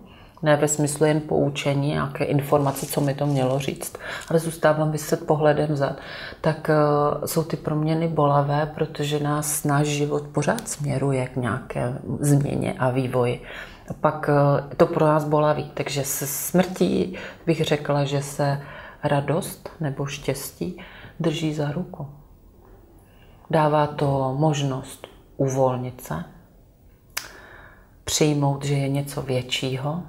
ne 0.43 0.55
ve 0.55 0.67
smyslu 0.67 1.05
jen 1.05 1.21
poučení, 1.21 1.87
nějaké 1.87 2.23
informace, 2.23 2.85
co 2.85 3.01
mi 3.01 3.13
to 3.13 3.25
mělo 3.25 3.59
říct, 3.59 3.97
ale 4.29 4.39
zůstávám 4.39 4.91
vyset 4.91 5.27
pohledem 5.27 5.75
zad, 5.75 5.97
tak 6.41 6.69
uh, 6.69 7.25
jsou 7.25 7.43
ty 7.43 7.57
proměny 7.57 8.07
bolavé, 8.07 8.71
protože 8.75 9.19
nás 9.19 9.63
náš 9.63 9.87
život 9.87 10.23
pořád 10.23 10.67
směruje 10.67 11.27
k 11.27 11.35
nějaké 11.35 11.93
změně 12.19 12.75
a 12.79 12.89
vývoji. 12.89 13.43
A 13.89 13.93
pak 13.93 14.29
uh, 14.29 14.75
to 14.77 14.85
pro 14.85 15.05
nás 15.05 15.25
bolaví. 15.25 15.71
Takže 15.73 16.03
se 16.03 16.27
smrtí 16.27 17.17
bych 17.45 17.63
řekla, 17.63 18.03
že 18.03 18.21
se 18.21 18.61
radost 19.03 19.69
nebo 19.79 20.05
štěstí 20.05 20.77
drží 21.19 21.53
za 21.53 21.71
ruku. 21.71 22.07
Dává 23.49 23.87
to 23.87 24.35
možnost 24.37 25.07
uvolnit 25.37 26.01
se, 26.01 26.23
přijmout, 28.03 28.65
že 28.65 28.73
je 28.73 28.89
něco 28.89 29.21
většího, 29.21 30.03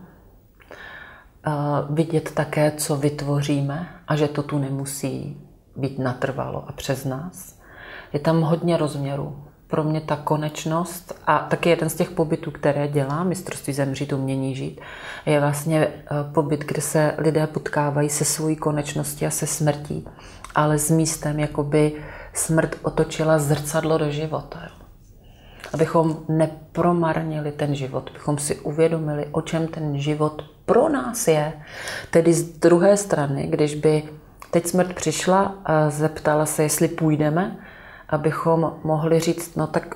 vidět 1.90 2.30
také, 2.34 2.72
co 2.76 2.96
vytvoříme 2.96 3.88
a 4.08 4.16
že 4.16 4.28
to 4.28 4.42
tu 4.42 4.58
nemusí 4.58 5.40
být 5.76 5.98
natrvalo 5.98 6.64
a 6.68 6.72
přes 6.72 7.04
nás. 7.04 7.58
Je 8.12 8.20
tam 8.20 8.40
hodně 8.40 8.76
rozměrů. 8.76 9.44
Pro 9.66 9.84
mě 9.84 10.00
ta 10.00 10.16
konečnost 10.16 11.14
a 11.26 11.38
taky 11.38 11.68
jeden 11.68 11.88
z 11.88 11.94
těch 11.94 12.10
pobytů, 12.10 12.50
které 12.50 12.88
dělá 12.88 13.24
mistrovství 13.24 13.72
zemřít, 13.72 14.12
umění 14.12 14.54
žít, 14.54 14.80
je 15.26 15.40
vlastně 15.40 15.86
e, 15.86 15.92
pobyt, 16.32 16.64
kde 16.64 16.82
se 16.82 17.14
lidé 17.18 17.46
potkávají 17.46 18.08
se 18.10 18.24
svojí 18.24 18.56
konečností 18.56 19.26
a 19.26 19.30
se 19.30 19.46
smrtí, 19.46 20.08
ale 20.54 20.78
s 20.78 20.90
místem, 20.90 21.40
jakoby 21.40 21.92
smrt 22.32 22.76
otočila 22.82 23.38
zrcadlo 23.38 23.98
do 23.98 24.10
života. 24.10 24.60
Abychom 25.72 26.16
nepromarnili 26.28 27.52
ten 27.52 27.74
život, 27.74 28.10
abychom 28.10 28.38
si 28.38 28.60
uvědomili, 28.60 29.26
o 29.32 29.40
čem 29.40 29.68
ten 29.68 29.98
život 29.98 30.53
pro 30.66 30.88
nás 30.88 31.28
je. 31.28 31.52
Tedy 32.10 32.34
z 32.34 32.58
druhé 32.58 32.96
strany, 32.96 33.46
když 33.46 33.74
by 33.74 34.02
teď 34.50 34.66
smrt 34.66 34.94
přišla 34.94 35.54
a 35.64 35.90
zeptala 35.90 36.46
se, 36.46 36.62
jestli 36.62 36.88
půjdeme, 36.88 37.56
abychom 38.08 38.74
mohli 38.84 39.20
říct, 39.20 39.56
no 39.56 39.66
tak 39.66 39.94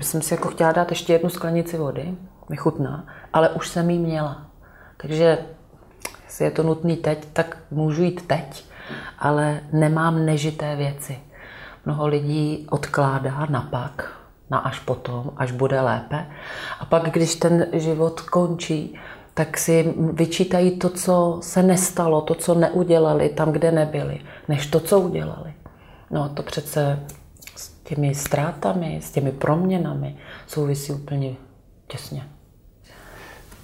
jsem 0.00 0.22
si 0.22 0.34
jako 0.34 0.48
chtěla 0.48 0.72
dát 0.72 0.90
ještě 0.90 1.12
jednu 1.12 1.30
sklenici 1.30 1.78
vody, 1.78 2.14
mi 2.48 2.56
chutná, 2.56 3.06
ale 3.32 3.48
už 3.48 3.68
jsem 3.68 3.90
jí 3.90 3.98
měla. 3.98 4.46
Takže 4.96 5.38
jestli 6.24 6.44
je 6.44 6.50
to 6.50 6.62
nutný 6.62 6.96
teď, 6.96 7.28
tak 7.32 7.58
můžu 7.70 8.02
jít 8.02 8.26
teď, 8.26 8.64
ale 9.18 9.60
nemám 9.72 10.26
nežité 10.26 10.76
věci. 10.76 11.18
Mnoho 11.84 12.06
lidí 12.06 12.66
odkládá 12.70 13.46
na 13.50 13.60
pak, 13.60 14.12
na 14.50 14.58
až 14.58 14.78
potom, 14.78 15.30
až 15.36 15.52
bude 15.52 15.80
lépe. 15.80 16.26
A 16.80 16.84
pak, 16.84 17.02
když 17.02 17.34
ten 17.34 17.66
život 17.72 18.20
končí, 18.20 18.98
tak 19.36 19.58
si 19.58 19.94
vyčítají 20.12 20.70
to, 20.70 20.88
co 20.88 21.38
se 21.42 21.62
nestalo, 21.62 22.20
to, 22.20 22.34
co 22.34 22.54
neudělali 22.54 23.28
tam, 23.28 23.52
kde 23.52 23.72
nebyli, 23.72 24.20
než 24.48 24.66
to, 24.66 24.80
co 24.80 25.00
udělali. 25.00 25.52
No 26.10 26.28
to 26.28 26.42
přece 26.42 27.00
s 27.56 27.70
těmi 27.84 28.14
ztrátami, 28.14 29.00
s 29.02 29.10
těmi 29.10 29.32
proměnami 29.32 30.16
souvisí 30.46 30.92
úplně 30.92 31.34
těsně. 31.86 32.22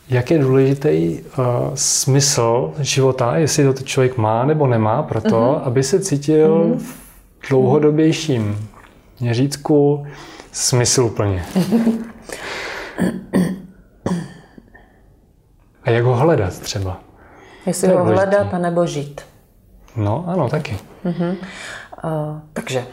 Jak 0.08 0.30
je 0.30 0.38
důležitý 0.38 1.20
uh, 1.20 1.44
smysl 1.74 2.72
života, 2.78 3.36
jestli 3.36 3.74
to 3.74 3.82
člověk 3.82 4.16
má 4.16 4.44
nebo 4.44 4.66
nemá, 4.66 5.02
proto, 5.02 5.28
mm-hmm. 5.28 5.60
aby 5.64 5.82
se 5.82 6.00
cítil 6.00 6.64
mm-hmm. 6.64 6.78
v 6.78 7.48
dlouhodobějším 7.48 8.68
měřítku 9.20 10.06
smysluplně. 10.52 11.44
A 15.84 15.90
jak 15.90 16.04
ho 16.04 16.14
hledat 16.14 16.58
třeba? 16.58 17.00
Jestli 17.66 17.88
ho 17.88 18.04
hledat, 18.04 18.54
anebo 18.54 18.86
žít. 18.86 19.20
No, 19.96 20.24
ano, 20.28 20.48
taky. 20.48 20.78
Uh-huh. 21.04 21.36
Uh, 22.04 22.38
takže 22.52 22.86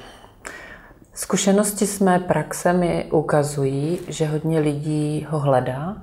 zkušenosti 1.13 1.87
s 1.87 1.99
mé 1.99 2.19
praxe 2.19 2.73
mi 2.73 3.05
ukazují, 3.11 3.99
že 4.07 4.27
hodně 4.27 4.59
lidí 4.59 5.27
ho 5.29 5.39
hledá 5.39 5.95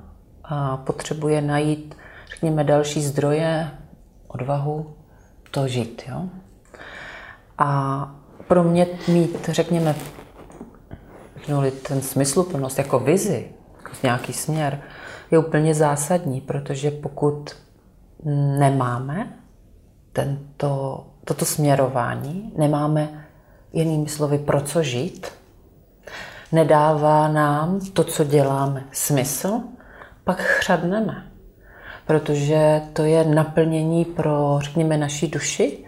a 0.44 0.76
potřebuje 0.76 1.42
najít, 1.42 1.96
řekněme, 2.30 2.64
další 2.64 3.02
zdroje, 3.02 3.70
odvahu 4.28 4.94
to 5.50 5.68
žít. 5.68 6.02
Jo? 6.08 6.22
A 7.58 8.10
pro 8.48 8.64
mě 8.64 8.86
mít, 9.08 9.48
řekněme, 9.48 9.94
ten 11.88 12.02
smysluplnost 12.02 12.78
jako 12.78 12.98
vizi, 12.98 13.48
jako 13.76 13.90
nějaký 14.02 14.32
směr, 14.32 14.80
je 15.30 15.38
úplně 15.38 15.74
zásadní, 15.74 16.40
protože 16.40 16.90
pokud 16.90 17.50
nemáme 18.58 19.32
tento, 20.12 21.04
toto 21.24 21.44
směrování, 21.44 22.52
nemáme 22.56 23.26
jinými 23.72 24.08
slovy 24.08 24.38
pro 24.38 24.60
co 24.60 24.82
žít, 24.82 25.26
nedává 26.52 27.28
nám 27.28 27.80
to, 27.80 28.04
co 28.04 28.24
děláme, 28.24 28.84
smysl, 28.92 29.60
pak 30.24 30.38
chřadneme. 30.40 31.26
Protože 32.06 32.82
to 32.92 33.02
je 33.02 33.24
naplnění 33.24 34.04
pro, 34.04 34.58
řekněme, 34.62 34.96
naší 34.96 35.28
duši. 35.28 35.84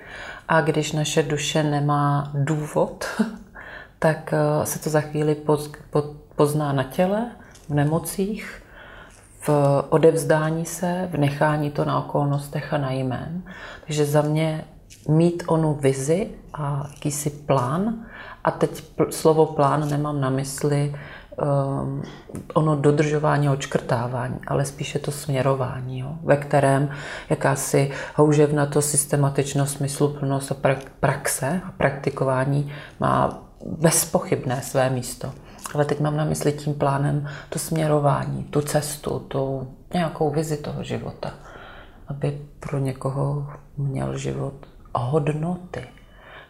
A 0.48 0.60
když 0.60 0.92
naše 0.92 1.22
duše 1.22 1.62
nemá 1.62 2.30
důvod, 2.34 3.04
tak 3.98 4.32
eh, 4.32 4.66
se 4.66 4.78
to 4.78 4.90
za 4.90 5.00
chvíli 5.00 5.36
pozná 6.36 6.72
na 6.72 6.82
těle, 6.82 7.30
v 7.68 7.74
nemocích, 7.74 8.62
v 9.40 9.50
odevzdání 9.88 10.66
se, 10.66 11.08
v 11.12 11.16
nechání 11.18 11.70
to 11.70 11.84
na 11.84 11.98
okolnostech 11.98 12.72
a 12.72 12.78
na 12.78 12.90
jmén. 12.90 13.42
Takže 13.86 14.04
za 14.04 14.22
mě 14.22 14.64
mít 15.08 15.42
onu 15.46 15.74
vizi 15.74 16.30
a 16.54 16.86
jakýsi 16.94 17.30
plán, 17.30 17.94
a 18.44 18.50
teď 18.50 18.84
slovo 19.10 19.46
plán 19.46 19.90
nemám 19.90 20.20
na 20.20 20.30
mysli 20.30 20.94
um, 21.82 22.02
ono 22.54 22.76
dodržování 22.76 23.48
očkrtávání, 23.48 24.38
ale 24.46 24.64
spíše 24.64 24.98
to 24.98 25.10
směrování, 25.10 25.98
jo, 25.98 26.18
ve 26.22 26.36
kterém 26.36 26.90
jakási 27.30 27.90
houževnatost, 28.14 28.90
systematičnost, 28.90 29.76
smysluplnost 29.76 30.52
a 30.52 30.56
praxe 31.00 31.60
a 31.64 31.72
praktikování 31.76 32.72
má 33.00 33.42
bezpochybné 33.66 34.62
své 34.62 34.90
místo. 34.90 35.32
Ale 35.74 35.84
teď 35.84 36.00
mám 36.00 36.16
na 36.16 36.24
mysli 36.24 36.52
tím 36.52 36.74
plánem 36.74 37.28
to 37.48 37.58
směrování, 37.58 38.44
tu 38.44 38.60
cestu, 38.60 39.18
tu 39.18 39.68
nějakou 39.94 40.30
vizi 40.30 40.56
toho 40.56 40.82
života. 40.82 41.34
Aby 42.08 42.38
pro 42.60 42.78
někoho 42.78 43.46
měl 43.76 44.18
život 44.18 44.54
hodnoty. 44.98 45.84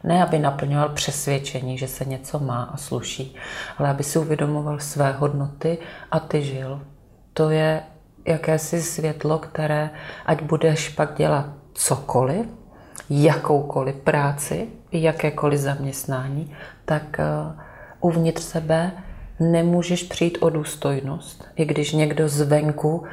Ne, 0.05 0.23
aby 0.23 0.39
naplňoval 0.39 0.89
přesvědčení, 0.89 1.79
že 1.79 1.89
se 1.89 2.05
něco 2.05 2.39
má 2.39 2.63
a 2.63 2.77
sluší, 2.77 3.35
ale 3.79 3.91
aby 3.91 4.05
si 4.05 4.19
uvědomoval 4.19 4.79
své 4.79 5.13
hodnoty 5.13 5.79
a 6.11 6.21
ty 6.21 6.43
žil. 6.43 6.81
To 7.33 7.51
je 7.51 7.83
jakési 8.25 8.83
světlo, 8.83 9.39
které, 9.39 9.91
ať 10.27 10.43
budeš 10.43 10.89
pak 10.89 11.15
dělat 11.15 11.47
cokoliv, 11.73 12.47
jakoukoliv 13.11 13.95
práci, 13.95 14.69
jakékoliv 14.93 15.61
zaměstnání, 15.61 16.57
tak 16.85 17.21
uh, 17.21 17.61
uvnitř 18.01 18.43
sebe 18.43 18.93
nemůžeš 19.41 20.03
přijít 20.03 20.39
o 20.41 20.51
důstojnost, 20.51 21.49
i 21.57 21.65
když 21.65 21.93
někdo 21.93 22.29
zvenku 22.29 23.05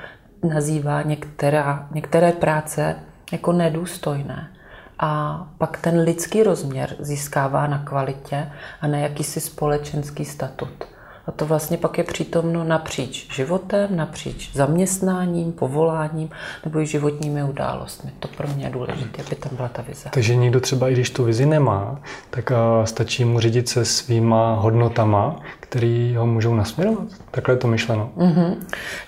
nazývá 0.43 1.01
některá, 1.01 1.87
některé 1.91 2.31
práce 2.31 2.95
jako 3.31 3.51
nedůstojné. 3.51 4.51
A 4.99 5.41
pak 5.57 5.77
ten 5.77 5.99
lidský 5.99 6.43
rozměr 6.43 6.95
získává 6.99 7.67
na 7.67 7.83
kvalitě 7.83 8.51
a 8.81 8.87
na 8.87 8.97
jakýsi 8.97 9.39
společenský 9.39 10.25
statut. 10.25 10.94
A 11.27 11.31
to 11.31 11.45
vlastně 11.45 11.77
pak 11.77 11.97
je 11.97 12.03
přítomno 12.03 12.63
napříč 12.63 13.35
životem, 13.35 13.95
napříč 13.95 14.53
zaměstnáním, 14.53 15.51
povoláním 15.51 16.29
nebo 16.65 16.79
i 16.79 16.85
životními 16.85 17.43
událostmi. 17.43 18.11
To 18.19 18.27
pro 18.27 18.47
mě 18.47 18.65
je 18.65 18.69
důležité, 18.69 19.23
aby 19.27 19.35
tam 19.35 19.55
byla 19.55 19.67
ta 19.67 19.81
vize. 19.81 20.09
Takže 20.13 20.35
někdo 20.35 20.59
třeba, 20.59 20.89
i 20.89 20.93
když 20.93 21.09
tu 21.09 21.23
vizi 21.23 21.45
nemá, 21.45 21.99
tak 22.29 22.51
stačí 22.83 23.25
mu 23.25 23.39
řídit 23.39 23.69
se 23.69 23.85
svýma 23.85 24.55
hodnotama, 24.55 25.35
který 25.59 26.15
ho 26.15 26.25
můžou 26.25 26.55
nasměrovat. 26.55 27.07
Takhle 27.31 27.53
je 27.53 27.57
to 27.57 27.67
myšleno. 27.67 28.09
Mm-hmm. 28.17 28.55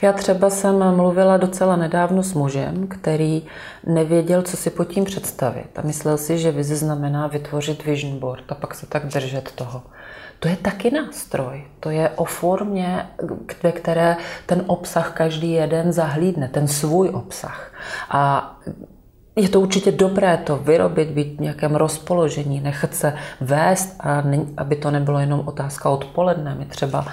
Já 0.02 0.14
třeba 0.14 0.50
jsem 0.50 0.96
mluvila 0.96 1.38
docela 1.38 1.76
nedávno 1.76 2.24
s 2.24 2.34
mužem, 2.34 2.88
který 2.88 3.44
nevěděl, 3.86 4.42
co 4.42 4.58
si 4.58 4.70
pod 4.70 4.86
tím 4.86 5.06
představit. 5.06 5.70
A 5.76 5.82
myslel 5.82 6.18
si, 6.18 6.38
že 6.38 6.52
vize 6.52 6.76
znamená 6.76 7.28
vytvořit 7.28 7.86
vision 7.86 8.20
board 8.20 8.44
a 8.50 8.56
pak 8.56 8.76
se 8.76 8.86
tak 8.86 9.06
držet 9.06 9.52
toho. 9.52 9.82
To 10.40 10.48
je 10.48 10.56
taky 10.56 10.92
nástroj. 10.92 11.68
To 11.80 11.90
je 11.90 12.10
o 12.10 12.26
formě, 12.26 13.08
ve 13.64 13.72
které 13.72 14.18
ten 14.46 14.64
obsah 14.68 15.14
každý 15.14 15.52
jeden 15.52 15.92
zahlídne, 15.92 16.48
ten 16.48 16.68
svůj 16.68 17.10
obsah. 17.10 17.74
A 18.10 18.52
je 19.38 19.50
to 19.50 19.62
určitě 19.62 19.92
dobré 19.92 20.38
to 20.38 20.58
vyrobit, 20.58 21.10
být 21.10 21.38
v 21.38 21.42
nějakém 21.42 21.76
rozpoložení, 21.76 22.60
nechat 22.60 22.96
se 22.96 23.14
vést, 23.42 23.96
a 24.00 24.22
ne, 24.22 24.40
aby 24.58 24.76
to 24.76 24.92
nebylo 24.92 25.20
jenom 25.20 25.44
otázka 25.46 25.90
odpoledne. 25.90 26.56
My 26.56 26.66
třeba 26.66 27.06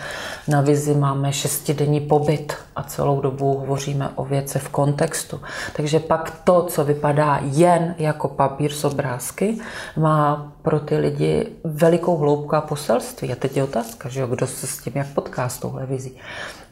na 0.48 0.60
vizi 0.60 0.94
máme 0.94 1.32
šestidenní 1.32 2.00
pobyt 2.00 2.54
a 2.76 2.82
celou 2.82 3.20
dobu 3.20 3.58
hovoříme 3.58 4.08
o 4.14 4.24
věci 4.24 4.58
v 4.58 4.68
kontextu. 4.68 5.40
Takže 5.76 6.00
pak 6.00 6.40
to, 6.44 6.62
co 6.62 6.84
vypadá 6.84 7.40
jen 7.42 7.94
jako 7.98 8.28
papír 8.28 8.72
s 8.72 8.84
obrázky, 8.84 9.58
má 9.96 10.52
pro 10.62 10.80
ty 10.80 10.96
lidi 10.96 11.46
velikou 11.64 12.16
hloubku 12.16 12.56
a 12.56 12.60
poselství. 12.60 13.32
A 13.32 13.36
teď 13.36 13.56
je 13.56 13.64
otázka, 13.64 14.08
že 14.08 14.20
jo, 14.20 14.26
kdo 14.26 14.46
se 14.46 14.66
s 14.66 14.78
tím 14.78 14.92
jak 14.96 15.06
potká 15.06 15.48
s 15.48 15.58
touhle 15.58 15.86
vizí. 15.86 16.16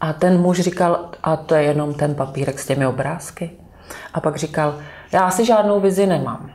A 0.00 0.12
ten 0.12 0.40
muž 0.40 0.60
říkal, 0.60 1.08
a 1.22 1.36
to 1.36 1.54
je 1.54 1.62
jenom 1.62 1.94
ten 1.94 2.14
papírek 2.14 2.58
s 2.58 2.66
těmi 2.66 2.86
obrázky. 2.86 3.50
A 4.14 4.20
pak 4.20 4.36
říkal, 4.36 4.74
já 5.12 5.30
si 5.30 5.44
žádnou 5.44 5.80
vizi 5.80 6.06
nemám, 6.06 6.50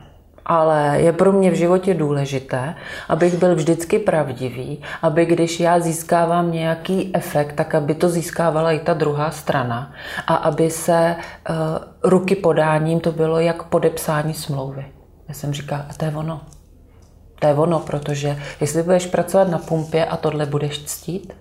ale 0.46 0.96
je 1.00 1.12
pro 1.12 1.32
mě 1.32 1.50
v 1.50 1.54
životě 1.54 1.94
důležité, 1.94 2.74
abych 3.08 3.38
byl 3.38 3.54
vždycky 3.54 3.98
pravdivý, 3.98 4.82
aby 5.02 5.26
když 5.26 5.60
já 5.60 5.80
získávám 5.80 6.52
nějaký 6.52 7.10
efekt, 7.14 7.52
tak 7.52 7.74
aby 7.74 7.94
to 7.94 8.08
získávala 8.08 8.72
i 8.72 8.78
ta 8.78 8.94
druhá 8.94 9.30
strana 9.30 9.92
a 10.26 10.34
aby 10.34 10.70
se 10.70 11.16
uh, 11.16 11.56
ruky 12.02 12.36
podáním 12.36 13.00
to 13.00 13.12
bylo 13.12 13.40
jak 13.40 13.62
podepsání 13.62 14.34
smlouvy. 14.34 14.86
Já 15.28 15.34
jsem 15.34 15.52
říkal, 15.52 15.78
a 15.90 15.94
to 15.96 16.04
je 16.04 16.10
ono. 16.16 16.40
To 17.38 17.46
je 17.46 17.54
ono, 17.54 17.78
protože 17.78 18.38
jestli 18.60 18.82
budeš 18.82 19.06
pracovat 19.06 19.48
na 19.48 19.58
pumpě 19.58 20.04
a 20.04 20.16
tohle 20.16 20.46
budeš 20.46 20.84
ctít, 20.84 21.32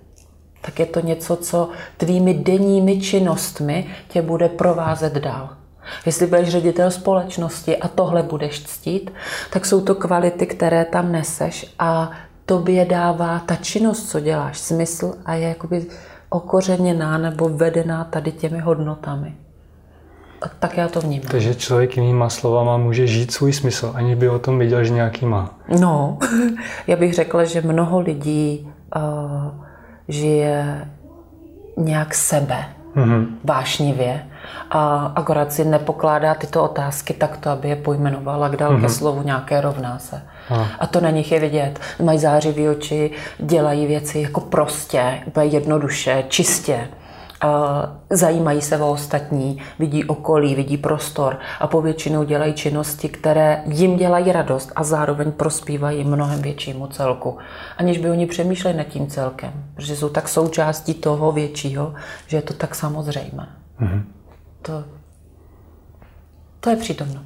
tak 0.61 0.79
je 0.79 0.85
to 0.85 0.99
něco, 0.99 1.35
co 1.35 1.69
tvými 1.97 2.33
denními 2.33 3.01
činnostmi 3.01 3.87
tě 4.07 4.21
bude 4.21 4.49
provázet 4.49 5.13
dál. 5.13 5.49
Jestli 6.05 6.27
budeš 6.27 6.49
ředitel 6.49 6.91
společnosti 6.91 7.77
a 7.77 7.87
tohle 7.87 8.23
budeš 8.23 8.63
ctít, 8.63 9.13
tak 9.49 9.65
jsou 9.65 9.81
to 9.81 9.95
kvality, 9.95 10.45
které 10.45 10.85
tam 10.85 11.11
neseš 11.11 11.73
a 11.79 12.11
tobě 12.45 12.85
dává 12.85 13.39
ta 13.39 13.55
činnost, 13.55 14.09
co 14.09 14.19
děláš, 14.19 14.59
smysl 14.59 15.13
a 15.25 15.33
je 15.33 15.47
jakoby 15.47 15.85
okořeněná 16.29 17.17
nebo 17.17 17.49
vedená 17.49 18.03
tady 18.03 18.31
těmi 18.31 18.59
hodnotami. 18.59 19.33
A 20.41 20.47
tak 20.59 20.77
já 20.77 20.87
to 20.87 21.01
vnímám. 21.01 21.27
Takže 21.31 21.55
člověk 21.55 21.97
jinýma 21.97 22.29
slovama 22.29 22.77
může 22.77 23.07
žít 23.07 23.31
svůj 23.31 23.53
smysl, 23.53 23.91
aniž 23.95 24.15
by 24.15 24.29
o 24.29 24.39
tom 24.39 24.59
věděl, 24.59 24.83
že 24.83 24.93
nějaký 24.93 25.25
má. 25.25 25.55
No, 25.79 26.17
já 26.87 26.95
bych 26.95 27.13
řekla, 27.13 27.43
že 27.43 27.61
mnoho 27.61 27.99
lidí 27.99 28.69
uh, 28.95 29.01
žije 30.07 30.87
nějak 31.77 32.15
sebe, 32.15 32.65
mm-hmm. 32.95 33.27
vášnivě 33.43 34.25
a 34.69 35.11
akorát 35.15 35.53
si 35.53 35.65
nepokládá 35.65 36.33
tyto 36.33 36.63
otázky 36.63 37.13
takto, 37.13 37.49
aby 37.49 37.69
je 37.69 37.75
pojmenovala, 37.75 38.47
dal 38.47 38.73
mm-hmm. 38.73 38.81
ke 38.81 38.89
slovu 38.89 39.23
nějaké 39.23 39.61
rovná 39.61 39.99
se. 39.99 40.21
A. 40.49 40.67
a 40.79 40.87
to 40.87 41.01
na 41.01 41.09
nich 41.09 41.31
je 41.31 41.39
vidět. 41.39 41.79
Mají 42.03 42.19
zářivý 42.19 42.69
oči, 42.69 43.11
dělají 43.39 43.85
věci 43.85 44.19
jako 44.19 44.41
prostě, 44.41 45.21
úplně 45.25 45.45
jednoduše, 45.45 46.23
čistě. 46.29 46.87
A 47.41 47.81
zajímají 48.09 48.61
se 48.61 48.77
o 48.77 48.91
ostatní, 48.91 49.61
vidí 49.79 50.03
okolí, 50.05 50.55
vidí 50.55 50.77
prostor 50.77 51.37
a 51.59 51.67
povětšinou 51.67 52.23
dělají 52.23 52.53
činnosti, 52.53 53.09
které 53.09 53.63
jim 53.65 53.97
dělají 53.97 54.31
radost 54.31 54.71
a 54.75 54.83
zároveň 54.83 55.31
prospívají 55.31 56.03
mnohem 56.03 56.41
většímu 56.41 56.87
celku, 56.87 57.37
aniž 57.77 57.97
by 57.97 58.09
oni 58.09 58.25
přemýšleli 58.25 58.77
nad 58.77 58.83
tím 58.83 59.07
celkem, 59.07 59.51
protože 59.75 59.95
jsou 59.95 60.09
tak 60.09 60.29
součástí 60.29 60.93
toho 60.93 61.31
většího, 61.31 61.93
že 62.27 62.37
je 62.37 62.41
to 62.41 62.53
tak 62.53 62.75
samozřejmé. 62.75 63.47
Mm-hmm 63.81 64.16
to, 64.61 64.83
to 66.59 66.69
je 66.69 66.75
přítomno. 66.75 67.21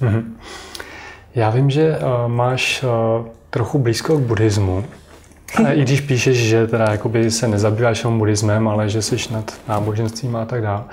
Mm-hmm. 0.00 0.24
Já 1.34 1.50
vím, 1.50 1.70
že 1.70 1.98
uh, 1.98 2.32
máš 2.32 2.82
uh, 2.82 3.26
trochu 3.50 3.78
blízko 3.78 4.18
k 4.18 4.20
buddhismu, 4.20 4.84
i 5.72 5.82
když 5.82 6.00
píšeš, 6.00 6.36
že 6.36 6.66
teda 6.66 6.90
jakoby 6.90 7.30
se 7.30 7.48
nezabýváš 7.48 8.04
jenom 8.04 8.18
buddhismem, 8.18 8.68
ale 8.68 8.88
že 8.88 9.02
jsi 9.02 9.32
nad 9.32 9.54
náboženstvím 9.68 10.36
a 10.36 10.44
tak 10.44 10.62
dále. 10.62 10.84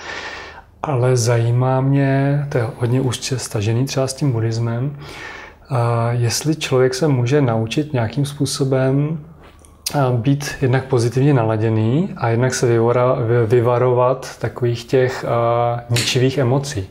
Ale 0.84 1.18
zajímá 1.18 1.82
mě, 1.82 2.46
to 2.50 2.58
je 2.58 2.68
hodně 2.78 3.02
úzce 3.02 3.40
stažený 3.40 3.86
třeba 3.86 4.08
s 4.08 4.14
tím 4.14 4.32
buddhismem, 4.32 4.98
uh, 5.72 5.78
jestli 6.12 6.56
člověk 6.56 6.94
se 6.94 7.08
může 7.08 7.42
naučit 7.42 7.94
nějakým 7.94 8.26
způsobem 8.26 9.20
být 10.12 10.46
jednak 10.62 10.86
pozitivně 10.86 11.34
naladěný 11.34 12.14
a 12.18 12.30
jednak 12.30 12.54
se 12.54 12.80
vyvarovat 13.46 14.38
takových 14.40 14.86
těch 14.86 15.26
ničivých 15.90 16.38
emocí, 16.38 16.90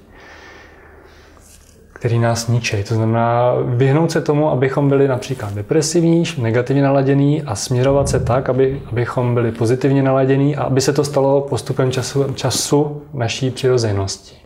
které 1.92 2.18
nás 2.18 2.48
ničí. 2.48 2.85
To 2.85 2.94
znamená 2.94 3.52
vyhnout 3.64 4.11
se 4.11 4.20
tomu, 4.20 4.50
abychom 4.50 4.88
byli 4.88 5.09
například 5.09 5.55
depresivní, 5.55 6.24
negativně 6.38 6.83
naladění 6.83 7.42
a 7.42 7.55
směrovat 7.55 8.09
se 8.09 8.20
tak, 8.20 8.48
aby, 8.48 8.83
abychom 8.87 9.35
byli 9.35 9.52
pozitivně 9.52 10.02
naladění 10.02 10.57
a 10.57 10.62
aby 10.62 10.81
se 10.81 10.92
to 10.92 11.05
stalo 11.05 11.40
postupem 11.40 11.90
času, 11.90 12.33
času 12.33 13.02
naší 13.14 13.50
přirozenosti. 13.50 14.37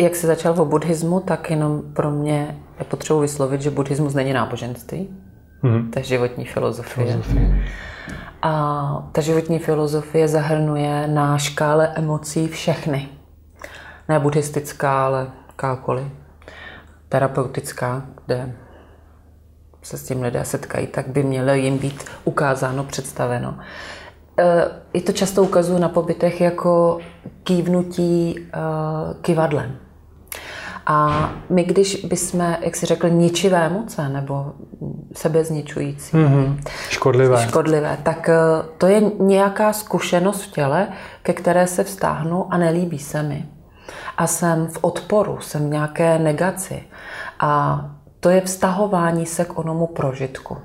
Jak 0.00 0.16
se 0.16 0.26
začal 0.26 0.54
o 0.58 0.64
buddhismu, 0.64 1.20
tak 1.20 1.50
jenom 1.50 1.82
pro 1.92 2.10
mě 2.10 2.56
je 2.78 2.84
potřeba 2.84 3.20
vyslovit, 3.20 3.62
že 3.62 3.70
buddhismus 3.70 4.14
není 4.14 4.32
náboženství, 4.32 5.08
Mm-hmm. 5.64 5.90
Ta 5.90 6.00
životní 6.00 6.44
filozofie. 6.44 7.06
filozofie. 7.06 7.64
A 8.42 9.08
ta 9.12 9.20
životní 9.20 9.58
filozofie 9.58 10.28
zahrnuje 10.28 11.08
na 11.08 11.38
škále 11.38 11.88
emocí 11.94 12.48
všechny. 12.48 13.08
Ne 14.08 14.20
buddhistická, 14.20 15.06
ale 15.06 15.26
jakákoliv. 15.48 16.06
Terapeutická, 17.08 18.02
kde 18.26 18.52
se 19.82 19.98
s 19.98 20.06
tím 20.06 20.22
lidé 20.22 20.44
setkají, 20.44 20.86
tak 20.86 21.08
by 21.08 21.22
mělo 21.22 21.54
jim 21.54 21.78
být 21.78 22.04
ukázáno, 22.24 22.84
představeno. 22.84 23.58
Je 24.94 25.00
to 25.00 25.12
často 25.12 25.42
ukazuje 25.42 25.80
na 25.80 25.88
pobytech 25.88 26.40
jako 26.40 26.98
kývnutí 27.44 28.38
eh, 28.38 28.58
kivadlem. 29.22 29.83
A 30.86 31.30
my, 31.50 31.64
když 31.64 32.04
bychom, 32.04 32.56
jak 32.60 32.76
si 32.76 32.86
řekl, 32.86 33.08
ničivé 33.08 33.66
emoce 33.66 34.08
nebo 34.08 34.52
sebezničující, 35.14 36.16
mm-hmm. 36.16 36.56
škodlivé. 36.88 37.46
škodlivé, 37.48 37.98
tak 38.02 38.28
eh, 38.28 38.36
to 38.78 38.86
je 38.86 39.02
nějaká 39.18 39.72
zkušenost 39.72 40.42
v 40.42 40.52
těle, 40.52 40.88
ke 41.22 41.32
které 41.32 41.66
se 41.66 41.84
vztáhnu 41.84 42.54
a 42.54 42.56
nelíbí 42.56 42.98
se 42.98 43.22
mi. 43.22 43.44
A 44.16 44.26
jsem 44.26 44.66
v 44.66 44.78
odporu, 44.80 45.40
jsem 45.40 45.66
v 45.66 45.70
nějaké 45.70 46.18
negaci. 46.18 46.82
A 47.40 47.84
to 48.20 48.30
je 48.30 48.40
vztahování 48.40 49.26
se 49.26 49.44
k 49.44 49.58
onomu 49.58 49.86
prožitku. 49.86 50.56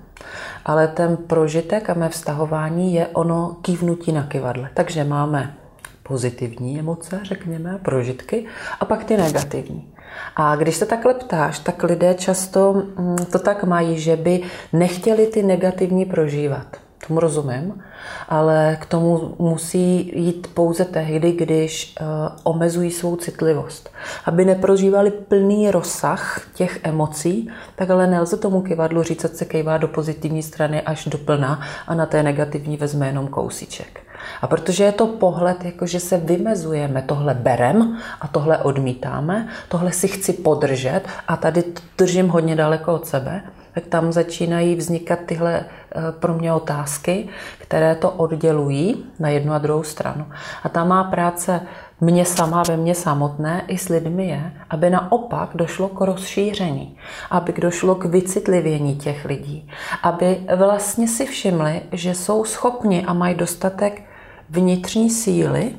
Ale 0.66 0.88
ten 0.88 1.18
prožitek 1.18 1.90
a 1.90 1.94
mé 1.94 2.10
vztahování 2.10 2.94
je 2.94 3.08
ono 3.08 3.58
kývnutí 3.62 4.12
na 4.12 4.24
kivadle. 4.24 4.70
Takže 4.74 5.04
máme 5.04 5.56
pozitivní 6.04 6.80
emoce, 6.80 7.20
řekněme, 7.24 7.80
prožitky, 7.84 8.46
a 8.80 8.86
pak 8.86 9.04
ty 9.04 9.18
negativní. 9.18 9.94
A 10.36 10.56
když 10.56 10.76
se 10.76 10.86
takhle 10.86 11.14
ptáš, 11.14 11.60
tak 11.60 11.84
lidé 11.84 12.14
často 12.14 12.74
mm, 12.74 13.18
to 13.32 13.40
tak 13.40 13.64
mají, 13.64 14.00
že 14.00 14.16
by 14.16 14.42
nechtěli 14.74 15.28
ty 15.28 15.44
negativní 15.44 16.06
prožívat. 16.06 16.68
Tomu 17.08 17.20
rozumím, 17.20 17.84
ale 18.30 18.78
k 18.82 18.86
tomu 18.86 19.36
musí 19.40 20.12
jít 20.20 20.48
pouze 20.54 20.86
tehdy, 20.86 21.32
když 21.32 21.96
uh, 22.02 22.08
omezují 22.44 22.92
svou 22.92 23.16
citlivost. 23.16 23.90
Aby 24.26 24.46
neprožívali 24.46 25.12
plný 25.12 25.72
rozsah 25.72 26.42
těch 26.54 26.80
emocí, 26.84 27.50
tak 27.76 27.90
ale 27.90 28.08
nelze 28.08 28.38
tomu 28.38 28.62
kivadlu 28.62 29.04
říct, 29.04 29.22
že 29.22 29.28
se 29.28 29.46
kejvá 29.46 29.78
do 29.78 29.88
pozitivní 29.88 30.44
strany 30.44 30.82
až 30.82 31.06
do 31.06 31.18
plna 31.18 31.62
a 31.88 31.96
na 31.96 32.06
té 32.06 32.24
negativní 32.24 32.78
vezme 32.78 33.08
jenom 33.08 33.28
kousíček. 33.28 34.09
A 34.42 34.48
protože 34.48 34.84
je 34.84 34.92
to 34.92 35.08
pohled, 35.08 35.66
jako 35.66 35.86
že 35.86 36.00
se 36.00 36.18
vymezujeme, 36.18 37.02
tohle 37.02 37.34
berem 37.34 37.98
a 38.22 38.28
tohle 38.28 38.58
odmítáme, 38.58 39.48
tohle 39.68 39.92
si 39.92 40.08
chci 40.08 40.34
podržet 40.34 41.02
a 41.28 41.36
tady 41.38 41.64
držím 41.98 42.30
hodně 42.30 42.56
daleko 42.56 42.94
od 42.94 43.08
sebe, 43.08 43.42
tak 43.74 43.86
tam 43.86 44.12
začínají 44.12 44.76
vznikat 44.76 45.20
tyhle 45.26 45.60
eh, 45.60 46.02
pro 46.12 46.34
mě 46.34 46.54
otázky, 46.54 47.28
které 47.60 47.96
to 47.96 48.12
oddělují 48.12 49.06
na 49.20 49.30
jednu 49.30 49.54
a 49.54 49.58
druhou 49.58 49.84
stranu. 49.84 50.26
A 50.64 50.70
ta 50.70 50.84
má 50.84 51.04
práce 51.04 51.62
mě 52.02 52.26
sama 52.26 52.64
ve 52.68 52.78
mně 52.78 52.96
samotné 52.96 53.64
i 53.68 53.78
s 53.78 53.90
lidmi 53.90 54.28
je, 54.28 54.52
aby 54.70 54.90
naopak 54.90 55.50
došlo 55.56 55.88
k 55.88 56.02
rozšíření, 56.02 56.98
aby 57.32 57.54
došlo 57.54 57.96
k 57.96 58.06
vycitlivění 58.06 58.96
těch 58.96 59.26
lidí, 59.26 59.70
aby 60.04 60.38
vlastně 60.56 61.08
si 61.08 61.26
všimli, 61.26 61.82
že 61.92 62.16
jsou 62.16 62.46
schopni 62.46 63.06
a 63.06 63.14
mají 63.14 63.36
dostatek 63.36 64.09
vnitřní 64.50 65.10
síly 65.10 65.76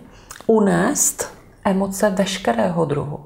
unést 0.47 1.35
emoce 1.65 2.11
veškerého 2.11 2.85
druhu. 2.85 3.21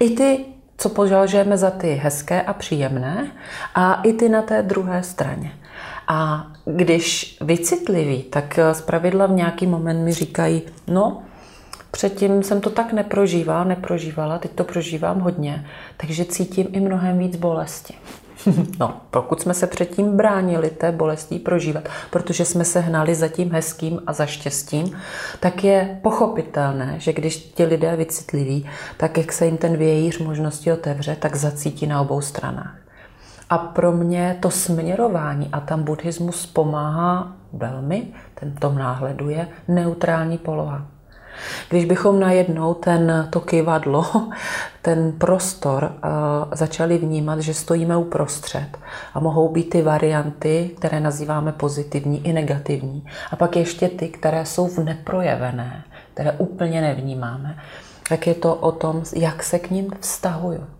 I 0.00 0.10
ty, 0.10 0.44
co 0.78 0.88
považujeme 0.88 1.58
za 1.58 1.70
ty 1.70 1.94
hezké 1.94 2.42
a 2.42 2.52
příjemné, 2.52 3.32
a 3.74 3.94
i 4.02 4.12
ty 4.12 4.28
na 4.28 4.42
té 4.42 4.62
druhé 4.62 5.02
straně. 5.02 5.52
A 6.08 6.46
když 6.64 7.38
vycitliví, 7.40 8.22
tak 8.22 8.58
zpravidla 8.72 9.26
v 9.26 9.32
nějaký 9.32 9.66
moment 9.66 10.04
mi 10.04 10.12
říkají, 10.12 10.62
no, 10.86 11.22
Předtím 11.90 12.42
jsem 12.42 12.60
to 12.60 12.70
tak 12.70 12.92
neprožívala, 12.92 13.64
neprožívala, 13.64 14.38
teď 14.38 14.50
to 14.50 14.64
prožívám 14.64 15.20
hodně, 15.20 15.66
takže 15.96 16.24
cítím 16.24 16.66
i 16.72 16.80
mnohem 16.80 17.18
víc 17.18 17.36
bolesti. 17.36 17.94
No, 18.78 19.00
pokud 19.10 19.40
jsme 19.40 19.54
se 19.54 19.66
předtím 19.66 20.16
bránili 20.16 20.70
té 20.70 20.92
bolestí 20.92 21.38
prožívat, 21.38 21.88
protože 22.10 22.44
jsme 22.44 22.64
se 22.64 22.80
hnali 22.80 23.14
za 23.14 23.28
tím 23.28 23.52
hezkým 23.52 24.00
a 24.06 24.12
za 24.12 24.26
štěstím, 24.26 24.96
tak 25.40 25.64
je 25.64 25.98
pochopitelné, 26.02 26.94
že 26.98 27.12
když 27.12 27.36
ti 27.36 27.64
lidé 27.64 27.96
vycitliví, 27.96 28.66
tak 28.96 29.18
jak 29.18 29.32
se 29.32 29.46
jim 29.46 29.56
ten 29.56 29.76
vějíř 29.76 30.18
možnosti 30.18 30.72
otevře, 30.72 31.16
tak 31.16 31.36
zacítí 31.36 31.86
na 31.86 32.00
obou 32.00 32.20
stranách. 32.20 32.76
A 33.50 33.58
pro 33.58 33.92
mě 33.92 34.36
to 34.40 34.50
směrování 34.50 35.48
a 35.52 35.60
tam 35.60 35.82
buddhismus 35.82 36.46
pomáhá 36.46 37.36
velmi, 37.52 38.06
ten 38.34 38.54
tom 38.54 38.78
náhledu 38.78 39.28
je 39.28 39.48
neutrální 39.68 40.38
poloha. 40.38 40.86
Když 41.68 41.84
bychom 41.84 42.20
najednou 42.20 42.74
ten, 42.74 43.28
to 43.30 43.40
kývadlo, 43.40 44.04
ten 44.82 45.12
prostor 45.12 45.84
uh, 45.84 46.54
začali 46.54 46.98
vnímat, 46.98 47.40
že 47.40 47.54
stojíme 47.54 47.96
uprostřed 47.96 48.68
a 49.14 49.20
mohou 49.20 49.48
být 49.48 49.70
ty 49.70 49.82
varianty, 49.82 50.70
které 50.76 51.00
nazýváme 51.00 51.52
pozitivní 51.52 52.26
i 52.26 52.32
negativní. 52.32 53.06
A 53.30 53.36
pak 53.36 53.56
ještě 53.56 53.88
ty, 53.88 54.08
které 54.08 54.46
jsou 54.46 54.68
v 54.68 54.78
neprojevené, 54.78 55.84
které 56.14 56.32
úplně 56.32 56.80
nevnímáme, 56.80 57.58
tak 58.08 58.26
je 58.26 58.34
to 58.34 58.54
o 58.54 58.72
tom, 58.72 59.02
jak 59.16 59.42
se 59.42 59.58
k 59.58 59.70
ním 59.70 59.90
vztahuju. 60.00 60.77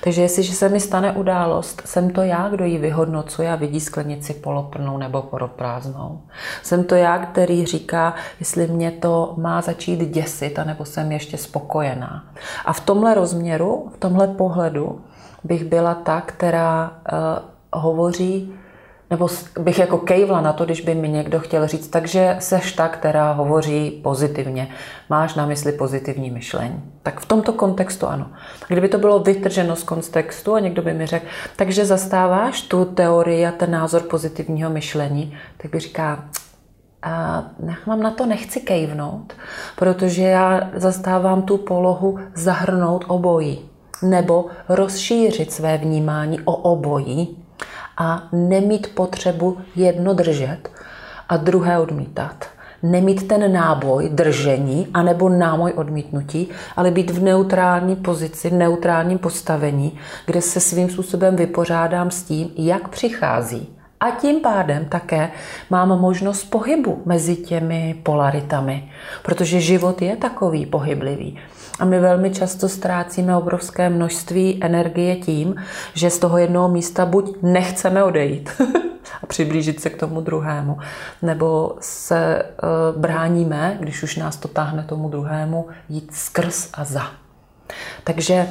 Takže 0.00 0.22
jestliže 0.22 0.52
se 0.52 0.68
mi 0.68 0.80
stane 0.80 1.12
událost, 1.12 1.82
jsem 1.84 2.10
to 2.10 2.22
já, 2.22 2.48
kdo 2.48 2.64
ji 2.64 2.78
vyhodnocuje 2.78 3.52
a 3.52 3.56
vidí 3.56 3.80
sklenici 3.80 4.34
poloplnou 4.34 4.98
nebo 4.98 5.22
poloprázdnou. 5.22 6.20
Jsem 6.62 6.84
to 6.84 6.94
já, 6.94 7.18
který 7.18 7.66
říká, 7.66 8.14
jestli 8.40 8.66
mě 8.66 8.90
to 8.90 9.34
má 9.36 9.60
začít 9.60 10.00
děsit, 10.00 10.58
anebo 10.58 10.84
jsem 10.84 11.12
ještě 11.12 11.38
spokojená. 11.38 12.24
A 12.64 12.72
v 12.72 12.80
tomhle 12.80 13.14
rozměru, 13.14 13.90
v 13.94 13.98
tomhle 13.98 14.28
pohledu 14.28 15.00
bych 15.44 15.64
byla 15.64 15.94
ta, 15.94 16.20
která 16.20 16.92
uh, 17.12 17.80
hovoří 17.82 18.54
nebo 19.10 19.28
bych 19.60 19.78
jako 19.78 19.98
kejvla 19.98 20.40
na 20.40 20.52
to, 20.52 20.64
když 20.64 20.80
by 20.80 20.94
mi 20.94 21.08
někdo 21.08 21.40
chtěl 21.40 21.66
říct, 21.66 21.88
takže 21.88 22.36
seš 22.38 22.72
ta, 22.72 22.88
která 22.88 23.32
hovoří 23.32 23.90
pozitivně. 23.90 24.68
Máš 25.08 25.34
na 25.34 25.46
mysli 25.46 25.72
pozitivní 25.72 26.30
myšlení. 26.30 26.82
Tak 27.02 27.20
v 27.20 27.26
tomto 27.26 27.52
kontextu 27.52 28.06
ano. 28.06 28.26
Kdyby 28.68 28.88
to 28.88 28.98
bylo 28.98 29.18
vytrženo 29.18 29.76
z 29.76 29.82
kontextu 29.82 30.54
a 30.54 30.60
někdo 30.60 30.82
by 30.82 30.94
mi 30.94 31.06
řekl, 31.06 31.26
takže 31.56 31.84
zastáváš 31.84 32.62
tu 32.62 32.84
teorii 32.84 33.46
a 33.46 33.52
ten 33.52 33.70
názor 33.70 34.02
pozitivního 34.02 34.70
myšlení, 34.70 35.36
tak 35.56 35.70
by 35.70 35.80
říká, 35.80 36.24
a 37.02 37.44
mám 37.86 38.02
na 38.02 38.10
to 38.10 38.26
nechci 38.26 38.60
kejvnout, 38.60 39.32
protože 39.76 40.22
já 40.22 40.70
zastávám 40.74 41.42
tu 41.42 41.56
polohu 41.56 42.18
zahrnout 42.34 43.04
obojí 43.08 43.70
nebo 44.02 44.46
rozšířit 44.68 45.52
své 45.52 45.78
vnímání 45.78 46.40
o 46.40 46.56
obojí 46.56 47.39
a 48.00 48.22
nemít 48.32 48.94
potřebu 48.94 49.58
jedno 49.76 50.14
držet 50.14 50.70
a 51.28 51.36
druhé 51.36 51.78
odmítat. 51.78 52.46
Nemít 52.82 53.28
ten 53.28 53.52
náboj 53.52 54.08
držení 54.08 54.88
anebo 54.94 55.28
náboj 55.28 55.72
odmítnutí, 55.76 56.48
ale 56.76 56.90
být 56.90 57.10
v 57.10 57.22
neutrální 57.22 57.96
pozici, 57.96 58.50
v 58.50 58.52
neutrálním 58.52 59.18
postavení, 59.18 59.98
kde 60.26 60.42
se 60.42 60.60
svým 60.60 60.90
způsobem 60.90 61.36
vypořádám 61.36 62.10
s 62.10 62.22
tím, 62.22 62.50
jak 62.56 62.88
přichází. 62.88 63.68
A 64.00 64.10
tím 64.10 64.40
pádem 64.40 64.84
také 64.84 65.30
mám 65.70 65.88
možnost 65.88 66.44
pohybu 66.44 67.02
mezi 67.04 67.36
těmi 67.36 68.00
polaritami, 68.02 68.90
protože 69.22 69.60
život 69.60 70.02
je 70.02 70.16
takový 70.16 70.66
pohyblivý. 70.66 71.38
A 71.80 71.84
my 71.84 72.00
velmi 72.00 72.30
často 72.30 72.68
ztrácíme 72.68 73.36
obrovské 73.36 73.90
množství 73.90 74.58
energie 74.60 75.16
tím, 75.16 75.54
že 75.94 76.10
z 76.10 76.18
toho 76.18 76.38
jednoho 76.38 76.68
místa 76.68 77.06
buď 77.06 77.36
nechceme 77.42 78.04
odejít 78.04 78.50
a 79.22 79.26
přiblížit 79.26 79.80
se 79.80 79.90
k 79.90 79.96
tomu 79.96 80.20
druhému, 80.20 80.78
nebo 81.22 81.76
se 81.80 82.42
uh, 82.42 83.00
bráníme, 83.00 83.76
když 83.80 84.02
už 84.02 84.16
nás 84.16 84.36
to 84.36 84.48
táhne 84.48 84.82
tomu 84.82 85.08
druhému, 85.08 85.66
jít 85.88 86.14
skrz 86.14 86.68
a 86.74 86.84
za. 86.84 87.10
Takže 88.04 88.46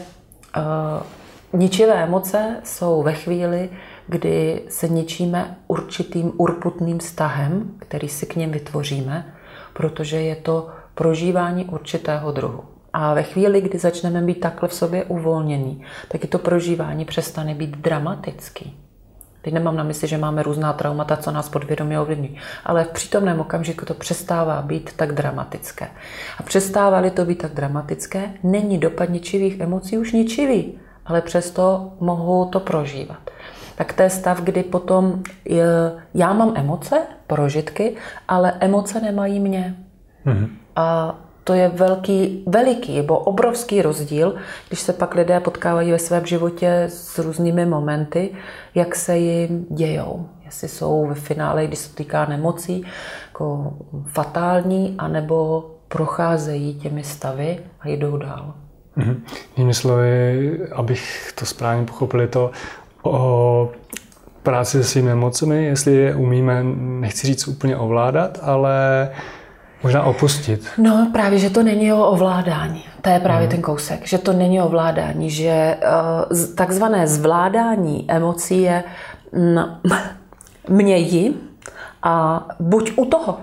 uh, 0.57 1.59
ničivé 1.59 2.03
emoce 2.03 2.55
jsou 2.63 3.03
ve 3.03 3.13
chvíli, 3.13 3.69
kdy 4.07 4.61
se 4.69 4.87
ničíme 4.87 5.57
určitým 5.67 6.31
urputným 6.37 6.99
vztahem, 6.99 7.71
který 7.79 8.09
si 8.09 8.25
k 8.25 8.35
něm 8.35 8.51
vytvoříme, 8.51 9.33
protože 9.73 10.21
je 10.21 10.35
to 10.35 10.69
prožívání 10.95 11.65
určitého 11.65 12.31
druhu. 12.31 12.78
A 12.93 13.13
ve 13.13 13.23
chvíli, 13.23 13.61
kdy 13.61 13.79
začneme 13.79 14.21
být 14.21 14.39
takhle 14.39 14.69
v 14.69 14.73
sobě 14.73 15.03
uvolněný, 15.03 15.83
tak 16.07 16.23
je 16.23 16.29
to 16.29 16.39
prožívání 16.39 17.05
přestane 17.05 17.55
být 17.55 17.77
dramatický. 17.77 18.77
Teď 19.41 19.53
nemám 19.53 19.75
na 19.75 19.83
mysli, 19.83 20.07
že 20.07 20.17
máme 20.17 20.43
různá 20.43 20.73
traumata, 20.73 21.17
co 21.17 21.31
nás 21.31 21.49
podvědomě 21.49 21.99
ovlivňují, 21.99 22.37
ale 22.65 22.83
v 22.83 22.87
přítomném 22.87 23.39
okamžiku 23.39 23.85
to 23.85 23.93
přestává 23.93 24.61
být 24.61 24.93
tak 24.95 25.11
dramatické. 25.11 25.87
A 26.37 26.43
přestává-li 26.43 27.11
to 27.11 27.25
být 27.25 27.37
tak 27.37 27.53
dramatické, 27.53 28.31
není 28.43 28.77
dopad 28.77 29.09
ničivých 29.09 29.59
emocí 29.59 29.97
už 29.97 30.11
ničivý, 30.11 30.79
ale 31.05 31.21
přesto 31.21 31.93
mohu 31.99 32.45
to 32.45 32.59
prožívat. 32.59 33.17
Tak 33.75 33.93
to 33.93 34.01
je 34.01 34.09
stav, 34.09 34.41
kdy 34.41 34.63
potom 34.63 35.23
je, 35.45 35.65
já 36.13 36.33
mám 36.33 36.51
emoce, 36.55 37.01
prožitky, 37.27 37.95
ale 38.27 38.53
emoce 38.59 39.01
nemají 39.01 39.39
mě. 39.39 39.75
Mm-hmm. 40.25 40.49
A 40.75 41.15
to 41.49 41.53
je 41.53 41.69
velký, 41.69 42.43
veliký 42.47 42.95
nebo 42.95 43.17
obrovský 43.17 43.81
rozdíl, 43.81 44.35
když 44.67 44.79
se 44.79 44.93
pak 44.93 45.15
lidé 45.15 45.39
potkávají 45.39 45.91
ve 45.91 45.99
svém 45.99 46.25
životě 46.25 46.83
s 46.89 47.19
různými 47.19 47.65
momenty, 47.65 48.31
jak 48.75 48.95
se 48.95 49.17
jim 49.17 49.65
dějou. 49.69 50.29
Jestli 50.45 50.67
jsou 50.67 51.07
ve 51.07 51.15
finále, 51.15 51.67
když 51.67 51.79
se 51.79 51.95
týká 51.95 52.25
nemocí, 52.25 52.85
jako 53.27 53.73
fatální, 54.05 54.95
anebo 54.97 55.65
procházejí 55.87 56.75
těmi 56.75 57.03
stavy 57.03 57.59
a 57.81 57.89
jdou 57.89 58.17
dál. 58.17 58.53
Mm-hmm. 58.97 59.71
Slovy, 59.71 60.59
abych 60.71 61.33
to 61.35 61.45
správně 61.45 61.85
pochopil, 61.85 62.27
to 62.27 62.51
o 63.03 63.71
práci 64.43 64.77
se 64.77 64.83
svými 64.83 65.11
emocemi, 65.11 65.65
jestli 65.65 65.95
je 65.95 66.15
umíme, 66.15 66.63
nechci 66.77 67.27
říct 67.27 67.47
úplně 67.47 67.77
ovládat, 67.77 68.39
ale 68.41 69.09
Možná 69.83 70.03
opustit. 70.03 70.67
No 70.77 71.09
právě, 71.11 71.39
že 71.39 71.49
to 71.49 71.63
není 71.63 71.93
o 71.93 72.05
ovládání. 72.05 72.83
To 73.01 73.09
je 73.09 73.19
právě 73.19 73.47
hmm. 73.47 73.51
ten 73.51 73.61
kousek, 73.61 74.07
že 74.07 74.17
to 74.17 74.33
není 74.33 74.61
ovládání, 74.61 75.29
že 75.29 75.77
uh, 76.31 76.55
takzvané 76.55 77.07
zvládání 77.07 78.05
emocí 78.07 78.61
je 78.61 78.83
no, 79.53 79.77
mějí 80.69 81.35
a 82.03 82.45
buď 82.59 82.91
u 82.95 83.05
toho, 83.05 83.37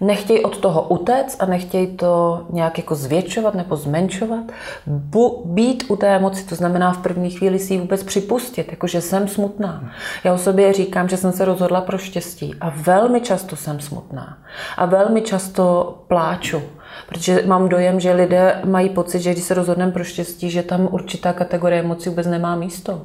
Nechtějí 0.00 0.44
od 0.44 0.58
toho 0.58 0.82
utéct 0.82 1.42
a 1.42 1.46
nechtějí 1.46 1.86
to 1.86 2.42
nějak 2.50 2.78
jako 2.78 2.94
zvětšovat 2.94 3.54
nebo 3.54 3.76
zmenšovat. 3.76 4.44
Bu, 4.86 5.42
být 5.44 5.84
u 5.88 5.96
té 5.96 6.16
emoci, 6.16 6.44
to 6.44 6.54
znamená 6.54 6.92
v 6.92 6.98
první 6.98 7.30
chvíli 7.30 7.58
si 7.58 7.74
ji 7.74 7.80
vůbec 7.80 8.02
připustit, 8.02 8.68
jakože 8.70 9.00
jsem 9.00 9.28
smutná. 9.28 9.90
Já 10.24 10.34
o 10.34 10.38
sobě 10.38 10.72
říkám, 10.72 11.08
že 11.08 11.16
jsem 11.16 11.32
se 11.32 11.44
rozhodla 11.44 11.80
pro 11.80 11.98
štěstí 11.98 12.54
a 12.60 12.72
velmi 12.76 13.20
často 13.20 13.56
jsem 13.56 13.80
smutná. 13.80 14.38
A 14.76 14.86
velmi 14.86 15.22
často 15.22 15.94
pláču. 16.08 16.62
Protože 17.08 17.42
mám 17.46 17.68
dojem, 17.68 18.00
že 18.00 18.12
lidé 18.12 18.60
mají 18.64 18.88
pocit, 18.88 19.20
že 19.20 19.32
když 19.32 19.44
se 19.44 19.54
rozhodneme 19.54 19.92
pro 19.92 20.04
štěstí, 20.04 20.50
že 20.50 20.62
tam 20.62 20.88
určitá 20.90 21.32
kategorie 21.32 21.80
emocí 21.80 22.08
vůbec 22.08 22.26
nemá 22.26 22.56
místo. 22.56 23.02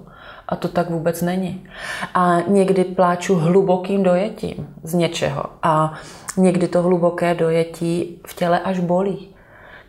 A 0.48 0.56
to 0.56 0.68
tak 0.68 0.90
vůbec 0.90 1.22
není. 1.22 1.68
A 2.14 2.38
někdy 2.48 2.84
pláču 2.84 3.36
hlubokým 3.36 4.04
dojetím 4.04 4.76
z 4.84 4.94
něčeho. 4.94 5.44
A 5.64 5.94
někdy 6.38 6.68
to 6.68 6.82
hluboké 6.82 7.36
dojetí 7.36 8.22
v 8.28 8.34
těle 8.34 8.60
až 8.60 8.80
bolí. 8.80 9.30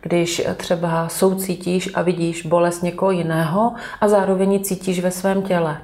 Když 0.01 0.47
třeba 0.57 1.09
soucítíš 1.09 1.89
a 1.95 2.01
vidíš 2.01 2.45
bolest 2.45 2.81
někoho 2.81 3.11
jiného 3.11 3.73
a 4.01 4.07
zároveň 4.07 4.63
cítíš 4.63 4.99
ve 4.99 5.11
svém 5.11 5.41
těle. 5.41 5.81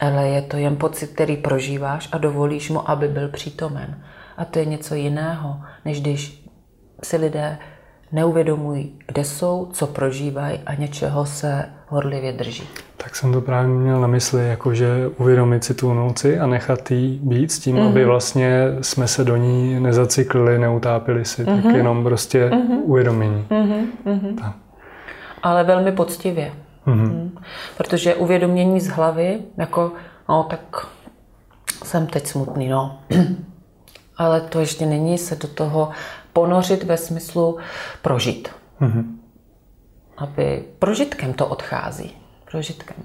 ale 0.00 0.28
je 0.28 0.42
to 0.42 0.56
jen 0.56 0.76
pocit, 0.76 1.10
který 1.10 1.36
prožíváš 1.36 2.08
a 2.12 2.18
dovolíš 2.18 2.70
mu, 2.70 2.90
aby 2.90 3.08
byl 3.08 3.28
přítomen. 3.28 4.02
A 4.36 4.44
to 4.44 4.58
je 4.58 4.64
něco 4.64 4.94
jiného, 4.94 5.60
než 5.84 6.00
když 6.00 6.48
si 7.02 7.16
lidé 7.16 7.58
neuvědomují, 8.12 8.92
kde 9.06 9.24
jsou, 9.24 9.68
co 9.72 9.86
prožívají 9.86 10.58
a 10.66 10.74
něčeho 10.74 11.26
se 11.26 11.64
horlivě 11.88 12.32
drží. 12.32 12.68
Tak 12.96 13.16
jsem 13.16 13.32
to 13.32 13.40
právě 13.40 13.68
měl 13.68 14.00
na 14.00 14.06
mysli, 14.06 14.48
jakože 14.48 15.10
uvědomit 15.18 15.64
si 15.64 15.74
tu 15.74 15.94
noci 15.94 16.38
a 16.38 16.46
nechat 16.46 16.90
jí 16.90 17.20
být 17.22 17.52
s 17.52 17.58
tím, 17.58 17.76
mm-hmm. 17.76 17.88
aby 17.88 18.04
vlastně 18.04 18.62
jsme 18.80 19.08
se 19.08 19.24
do 19.24 19.36
ní 19.36 19.80
nezacyklili, 19.80 20.58
neutápili 20.58 21.24
si, 21.24 21.42
mm-hmm. 21.42 21.56
tak 21.56 21.64
mhm. 21.64 21.74
jenom 21.76 22.04
prostě 22.04 22.48
mm-hmm. 22.48 22.78
uvědomění. 22.82 23.46
Mm-hmm. 23.50 24.34
Tak. 24.40 24.52
Ale 25.42 25.64
velmi 25.64 25.92
poctivě. 25.92 26.52
Mm-hmm. 26.86 27.10
Mm. 27.12 27.38
Protože 27.76 28.14
uvědomění 28.14 28.80
z 28.80 28.88
hlavy, 28.88 29.38
jako, 29.56 29.92
no 30.28 30.46
tak 30.50 30.86
jsem 31.84 32.06
teď 32.06 32.26
smutný, 32.26 32.68
no. 32.68 32.98
Ale 34.16 34.40
to 34.40 34.60
ještě 34.60 34.86
není 34.86 35.18
se 35.18 35.36
do 35.36 35.48
toho 35.48 35.90
ponořit 36.32 36.82
ve 36.82 36.96
smyslu 36.96 37.58
prožít. 38.02 38.48
Mm-hmm. 38.80 39.04
Aby 40.16 40.64
prožitkem 40.78 41.32
to 41.32 41.46
odchází. 41.46 42.16
Prožitkem. 42.50 42.96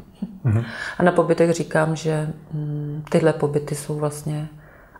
Mm-hmm. 0.45 0.65
A 0.97 1.03
na 1.03 1.11
pobytech 1.11 1.51
říkám, 1.51 1.95
že 1.95 2.29
mm, 2.51 3.03
tyhle 3.09 3.33
pobyty 3.33 3.75
jsou 3.75 3.95
vlastně 3.95 4.47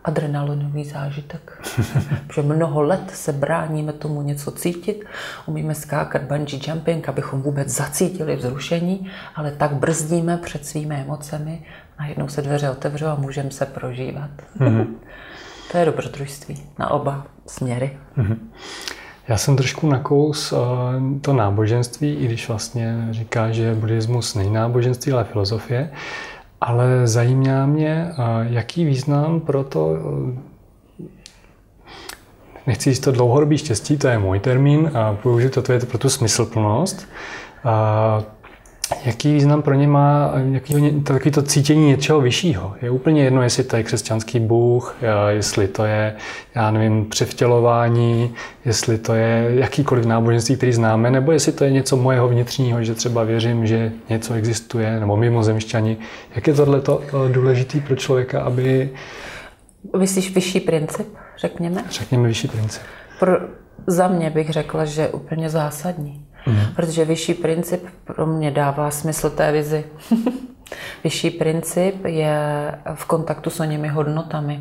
adrenalinový 0.04 0.84
zážitek. 0.84 1.62
že 2.34 2.42
mnoho 2.42 2.82
let 2.82 3.10
se 3.14 3.32
bráníme 3.32 3.92
tomu 3.92 4.22
něco 4.22 4.50
cítit, 4.50 5.04
umíme 5.46 5.74
skákat 5.74 6.22
bungee 6.22 6.60
jumping, 6.66 7.08
abychom 7.08 7.42
vůbec 7.42 7.68
zacítili 7.68 8.36
vzrušení, 8.36 9.10
ale 9.34 9.50
tak 9.50 9.72
brzdíme 9.72 10.36
před 10.36 10.66
svými 10.66 10.94
emocemi, 10.94 11.62
a 11.98 12.06
jednou 12.06 12.28
se 12.28 12.42
dveře 12.42 12.70
otevřou 12.70 13.06
a 13.06 13.14
můžeme 13.14 13.50
se 13.50 13.66
prožívat. 13.66 14.30
Mm-hmm. 14.58 14.86
to 15.72 15.78
je 15.78 15.84
dobrodružství 15.84 16.66
na 16.78 16.90
oba 16.90 17.26
směry. 17.46 17.90
Mm-hmm. 18.18 18.36
Já 19.28 19.36
jsem 19.36 19.56
trošku 19.56 19.88
nakous 19.88 20.52
uh, 20.52 20.58
to 21.20 21.32
náboženství, 21.32 22.14
i 22.14 22.26
když 22.26 22.48
vlastně 22.48 23.08
říká, 23.10 23.52
že 23.52 23.74
buddhismus 23.74 24.34
není 24.34 24.50
náboženství, 24.50 25.12
ale 25.12 25.24
filozofie. 25.24 25.90
Ale 26.60 27.06
zajímá 27.06 27.66
mě, 27.66 28.10
uh, 28.10 28.52
jaký 28.52 28.84
význam 28.84 29.40
pro 29.40 29.64
to, 29.64 29.86
uh, 29.86 30.30
nechci 32.66 32.90
říct 32.90 33.00
to 33.00 33.12
dlouhodobý 33.12 33.58
štěstí, 33.58 33.98
to 33.98 34.08
je 34.08 34.18
můj 34.18 34.40
termín, 34.40 34.90
a 34.94 35.12
použiju 35.14 35.50
to, 35.50 35.62
to 35.62 35.72
je 35.72 35.80
pro 35.80 35.98
tu 35.98 36.08
smyslplnost. 36.08 37.08
Jaký 39.04 39.34
význam 39.34 39.62
pro 39.62 39.74
ně 39.74 39.88
má 39.88 40.32
jaký, 40.52 41.00
takový 41.00 41.30
to 41.30 41.42
cítění 41.42 41.86
něčeho 41.86 42.20
vyššího? 42.20 42.74
Je 42.82 42.90
úplně 42.90 43.24
jedno, 43.24 43.42
jestli 43.42 43.64
to 43.64 43.76
je 43.76 43.82
křesťanský 43.82 44.40
bůh, 44.40 44.96
jestli 45.28 45.68
to 45.68 45.84
je, 45.84 46.16
já 46.54 46.70
nevím, 46.70 47.04
převtělování, 47.04 48.34
jestli 48.64 48.98
to 48.98 49.14
je 49.14 49.50
jakýkoliv 49.54 50.04
náboženství, 50.04 50.56
který 50.56 50.72
známe, 50.72 51.10
nebo 51.10 51.32
jestli 51.32 51.52
to 51.52 51.64
je 51.64 51.70
něco 51.70 51.96
mojeho 51.96 52.28
vnitřního, 52.28 52.84
že 52.84 52.94
třeba 52.94 53.22
věřím, 53.22 53.66
že 53.66 53.92
něco 54.08 54.34
existuje, 54.34 55.00
nebo 55.00 55.16
mimozemšťani. 55.16 55.96
Jak 56.34 56.46
je 56.46 56.54
tohle 56.54 56.82
eh, 56.88 57.32
důležitý 57.32 57.80
pro 57.80 57.96
člověka, 57.96 58.42
aby... 58.42 58.90
Myslíš 59.98 60.34
vyšší 60.34 60.60
princip, 60.60 61.06
řekněme? 61.38 61.84
Řekněme 61.90 62.28
vyšší 62.28 62.48
princip. 62.48 62.82
Pro, 63.20 63.32
za 63.86 64.08
mě 64.08 64.30
bych 64.30 64.50
řekla, 64.50 64.84
že 64.84 65.08
úplně 65.08 65.50
zásadní. 65.50 66.25
Mm. 66.46 66.60
Protože 66.76 67.04
vyšší 67.04 67.34
princip 67.34 67.86
pro 68.04 68.26
mě 68.26 68.50
dává 68.50 68.90
smysl 68.90 69.30
té 69.30 69.52
vizi. 69.52 69.84
vyšší 71.04 71.30
princip 71.30 72.04
je 72.04 72.38
v 72.94 73.04
kontaktu 73.04 73.50
s 73.50 73.60
oněmi 73.60 73.88
hodnotami. 73.88 74.60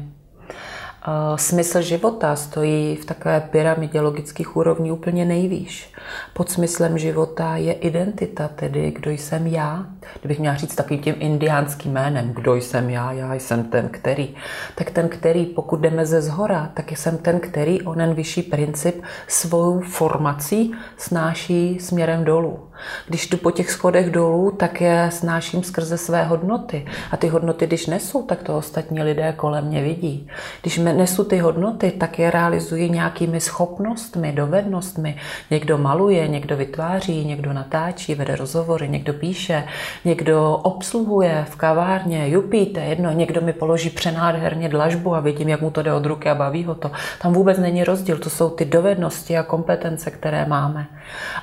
Smysl 1.36 1.82
života 1.82 2.36
stojí 2.36 2.96
v 2.96 3.06
takové 3.06 3.42
pyramidě 3.42 4.02
logických 4.02 4.58
úrovní 4.58 4.92
úplně 4.92 5.26
nejvýš. 5.26 5.94
Pod 6.34 6.52
smyslem 6.52 6.98
života 6.98 7.58
je 7.58 7.74
identita, 7.74 8.48
tedy 8.48 8.92
kdo 8.92 9.12
jsem 9.12 9.48
já. 9.48 9.86
Kdybych 10.20 10.40
měla 10.40 10.56
říct 10.56 10.76
takovým 10.76 11.02
tím 11.02 11.16
indiánským 11.20 11.92
jménem, 11.92 12.34
kdo 12.34 12.56
jsem 12.56 12.90
já, 12.90 13.12
já 13.12 13.34
jsem 13.34 13.64
ten, 13.64 13.90
který. 13.90 14.36
Tak 14.76 14.92
ten, 14.92 15.10
který, 15.10 15.46
pokud 15.46 15.80
jdeme 15.80 16.06
ze 16.06 16.22
zhora, 16.22 16.72
tak 16.74 16.92
jsem 16.92 17.18
ten, 17.18 17.40
který 17.40 17.82
onen 17.82 18.14
vyšší 18.14 18.44
princip 18.44 19.04
svou 19.28 19.80
formací 19.80 20.74
snáší 20.98 21.80
směrem 21.80 22.24
dolů. 22.24 22.60
Když 23.08 23.30
jdu 23.30 23.38
po 23.38 23.52
těch 23.52 23.72
schodech 23.72 24.10
dolů, 24.10 24.52
tak 24.52 24.82
je 24.82 25.10
snáším 25.12 25.64
skrze 25.64 25.98
své 25.98 26.24
hodnoty. 26.24 26.86
A 27.12 27.18
ty 27.18 27.28
hodnoty, 27.28 27.68
když 27.68 27.88
nesu, 27.88 28.24
tak 28.24 28.44
to 28.44 28.58
ostatní 28.58 29.04
lidé 29.04 29.34
kolem 29.38 29.66
mě 29.66 29.84
vidí. 29.84 30.28
Když 30.62 30.78
nesu 30.78 31.24
ty 31.24 31.38
hodnoty, 31.38 31.92
tak 31.92 32.20
je 32.20 32.32
realizuji 32.32 32.90
nějakými 32.90 33.42
schopnostmi, 33.42 34.32
dovednostmi. 34.32 35.18
Někdo 35.52 35.78
maluje, 35.78 36.28
někdo 36.28 36.58
vytváří, 36.58 37.26
někdo 37.26 37.54
natáčí, 37.54 38.16
vede 38.16 38.36
rozhovory, 38.36 38.90
někdo 38.90 39.14
píše, 39.14 39.64
někdo 40.06 40.60
obsluhuje 40.64 41.46
v 41.50 41.56
kavárně, 41.56 42.30
jupíte, 42.30 42.80
jedno, 42.80 43.12
někdo 43.12 43.42
mi 43.42 43.54
položí 43.54 43.90
přenádherně 43.90 44.70
dlažbu 44.70 45.16
a 45.16 45.20
vidím, 45.20 45.50
jak 45.50 45.62
mu 45.62 45.72
to 45.72 45.82
jde 45.82 45.94
od 45.94 46.06
ruky 46.06 46.30
a 46.30 46.36
baví 46.36 46.64
ho 46.64 46.76
to. 46.76 46.92
Tam 47.22 47.34
vůbec 47.34 47.58
není 47.58 47.84
rozdíl, 47.84 48.18
to 48.18 48.30
jsou 48.30 48.50
ty 48.50 48.66
dovednosti 48.66 49.38
a 49.38 49.44
kompetence, 49.44 50.12
které 50.12 50.46
máme. 50.46 50.88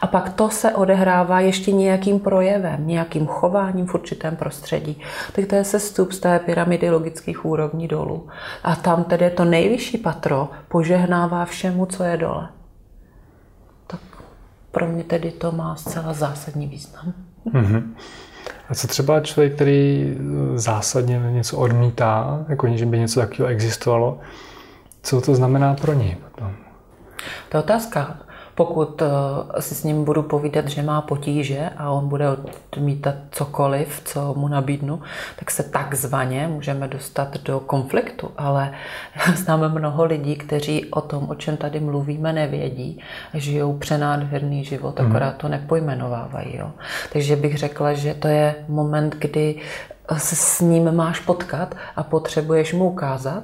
A 0.00 0.06
pak 0.06 0.32
to 0.32 0.50
se 0.50 0.72
odehrává 0.72 1.21
ještě 1.40 1.72
nějakým 1.72 2.20
projevem, 2.20 2.86
nějakým 2.86 3.26
chováním 3.26 3.86
v 3.86 3.94
určitém 3.94 4.36
prostředí. 4.36 5.00
Tak 5.32 5.46
to 5.46 5.54
je 5.54 5.64
sestup 5.64 6.12
z 6.12 6.20
té 6.20 6.38
pyramidy 6.38 6.90
logických 6.90 7.44
úrovní 7.44 7.88
dolů. 7.88 8.28
A 8.64 8.76
tam 8.76 9.04
tedy 9.04 9.30
to 9.30 9.44
nejvyšší 9.44 9.98
patro 9.98 10.48
požehnává 10.68 11.44
všemu, 11.44 11.86
co 11.86 12.04
je 12.04 12.16
dole. 12.16 12.48
Tak 13.86 14.00
pro 14.70 14.86
mě 14.86 15.04
tedy 15.04 15.30
to 15.30 15.52
má 15.52 15.76
zcela 15.76 16.12
zásadní 16.12 16.66
význam. 16.66 17.12
Mm-hmm. 17.52 17.82
A 18.68 18.74
co 18.74 18.86
třeba 18.86 19.20
člověk, 19.20 19.54
který 19.54 20.14
zásadně 20.54 21.22
něco 21.30 21.58
odmítá, 21.58 22.44
jako 22.48 22.68
že 22.68 22.86
by 22.86 22.98
něco 22.98 23.20
takového 23.20 23.52
existovalo, 23.52 24.20
co 25.02 25.20
to 25.20 25.34
znamená 25.34 25.74
pro 25.74 25.92
něj 25.92 26.16
potom? 26.16 26.54
To 27.48 27.56
je 27.56 27.62
otázka. 27.62 28.16
Pokud 28.62 29.02
eh, 29.02 29.62
si 29.62 29.74
s 29.74 29.84
ním 29.84 30.04
budu 30.04 30.22
povídat, 30.22 30.68
že 30.68 30.82
má 30.82 31.00
potíže 31.00 31.70
a 31.76 31.90
on 31.90 32.08
bude 32.08 32.26
odmítat 32.28 33.14
cokoliv, 33.30 34.02
co 34.04 34.34
mu 34.34 34.48
nabídnu, 34.48 35.02
tak 35.38 35.50
se 35.50 35.62
takzvaně 35.62 36.48
můžeme 36.48 36.88
dostat 36.88 37.36
do 37.38 37.60
konfliktu. 37.60 38.30
Ale 38.36 38.74
známe 39.34 39.68
mnoho 39.68 40.04
lidí, 40.04 40.36
kteří 40.36 40.84
o 40.90 41.00
tom, 41.00 41.30
o 41.30 41.34
čem 41.34 41.56
tady 41.56 41.80
mluvíme, 41.80 42.32
nevědí. 42.32 43.00
Žijou 43.34 43.78
přenádherný 43.78 44.64
život, 44.64 45.00
mhm. 45.00 45.08
akorát 45.10 45.36
to 45.36 45.48
nepojmenovávají. 45.48 46.56
Jo. 46.56 46.70
Takže 47.12 47.36
bych 47.36 47.58
řekla, 47.58 47.92
že 47.92 48.14
to 48.14 48.28
je 48.28 48.54
moment, 48.68 49.16
kdy 49.18 49.60
se 50.18 50.36
s 50.36 50.60
ním 50.60 50.92
máš 50.92 51.20
potkat 51.20 51.74
a 51.96 52.02
potřebuješ 52.02 52.72
mu 52.72 52.90
ukázat, 52.90 53.42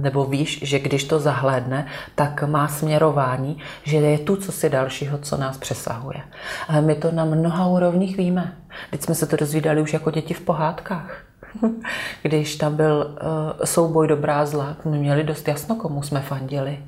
nebo 0.00 0.24
víš, 0.24 0.60
že 0.62 0.78
když 0.78 1.04
to 1.04 1.18
zahlédne, 1.18 1.86
tak 2.14 2.42
má 2.42 2.68
směrování, 2.68 3.58
že 3.82 3.96
je 3.96 4.18
tu 4.18 4.36
co 4.36 4.52
si 4.52 4.70
dalšího, 4.70 5.18
co 5.18 5.36
nás 5.36 5.58
přesahuje. 5.58 6.20
Ale 6.68 6.80
my 6.80 6.94
to 6.94 7.12
na 7.12 7.24
mnoha 7.24 7.66
úrovních 7.66 8.16
víme. 8.16 8.56
Teď 8.90 9.02
jsme 9.02 9.14
se 9.14 9.26
to 9.26 9.36
dozvídali 9.36 9.82
už 9.82 9.92
jako 9.92 10.10
děti 10.10 10.34
v 10.34 10.40
pohádkách. 10.40 11.22
Když 12.22 12.56
tam 12.56 12.76
byl 12.76 13.06
uh, 13.10 13.64
souboj 13.64 14.08
dobrá 14.08 14.46
zla, 14.46 14.76
my 14.84 14.98
měli 14.98 15.24
dost 15.24 15.48
jasno, 15.48 15.74
komu 15.76 16.02
jsme 16.02 16.20
fandili. 16.20 16.78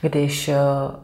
Když 0.00 0.48
uh, 0.48 0.54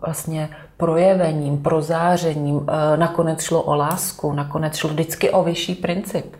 vlastně 0.06 0.48
projevením, 0.76 1.62
prozářením 1.62 2.56
uh, 2.56 2.66
nakonec 2.96 3.42
šlo 3.42 3.62
o 3.62 3.74
lásku, 3.74 4.32
nakonec 4.32 4.76
šlo 4.76 4.90
vždycky 4.90 5.30
o 5.30 5.42
vyšší 5.44 5.74
princip 5.74 6.36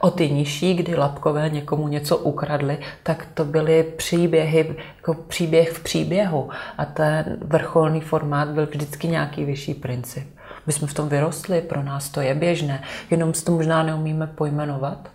o 0.00 0.10
ty 0.10 0.30
nižší, 0.30 0.74
kdy 0.74 0.94
Lapkové 0.94 1.50
někomu 1.50 1.88
něco 1.88 2.16
ukradli, 2.16 2.78
tak 3.02 3.28
to 3.34 3.44
byly 3.44 3.82
příběhy, 3.82 4.76
jako 4.96 5.14
příběh 5.14 5.70
v 5.70 5.82
příběhu. 5.82 6.50
A 6.78 6.84
ten 6.84 7.36
vrcholný 7.40 8.00
formát 8.00 8.48
byl 8.48 8.66
vždycky 8.66 9.08
nějaký 9.08 9.44
vyšší 9.44 9.74
princip. 9.74 10.28
My 10.66 10.72
jsme 10.72 10.86
v 10.86 10.94
tom 10.94 11.08
vyrostli, 11.08 11.60
pro 11.60 11.82
nás 11.82 12.08
to 12.08 12.20
je 12.20 12.34
běžné, 12.34 12.82
jenom 13.10 13.34
si 13.34 13.44
to 13.44 13.52
možná 13.52 13.82
neumíme 13.82 14.26
pojmenovat 14.26 15.08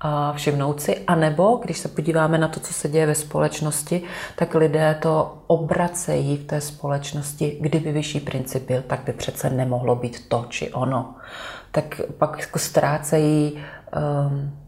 a 0.00 0.32
všimnout 0.32 0.80
si. 0.80 0.98
A 1.06 1.14
nebo, 1.14 1.60
když 1.62 1.78
se 1.78 1.88
podíváme 1.88 2.38
na 2.38 2.48
to, 2.48 2.60
co 2.60 2.72
se 2.72 2.88
děje 2.88 3.06
ve 3.06 3.14
společnosti, 3.14 4.02
tak 4.36 4.54
lidé 4.54 4.98
to 5.02 5.38
obracejí 5.46 6.36
v 6.36 6.44
té 6.44 6.60
společnosti. 6.60 7.58
Kdyby 7.60 7.92
vyšší 7.92 8.20
princip 8.20 8.66
byl, 8.66 8.82
tak 8.86 9.00
by 9.06 9.12
přece 9.12 9.50
nemohlo 9.50 9.96
být 9.96 10.28
to 10.28 10.46
či 10.48 10.72
ono. 10.72 11.14
Tak 11.70 12.00
pak 12.18 12.38
jako 12.40 12.58
ztrácejí 12.58 13.58
um, 13.96 14.58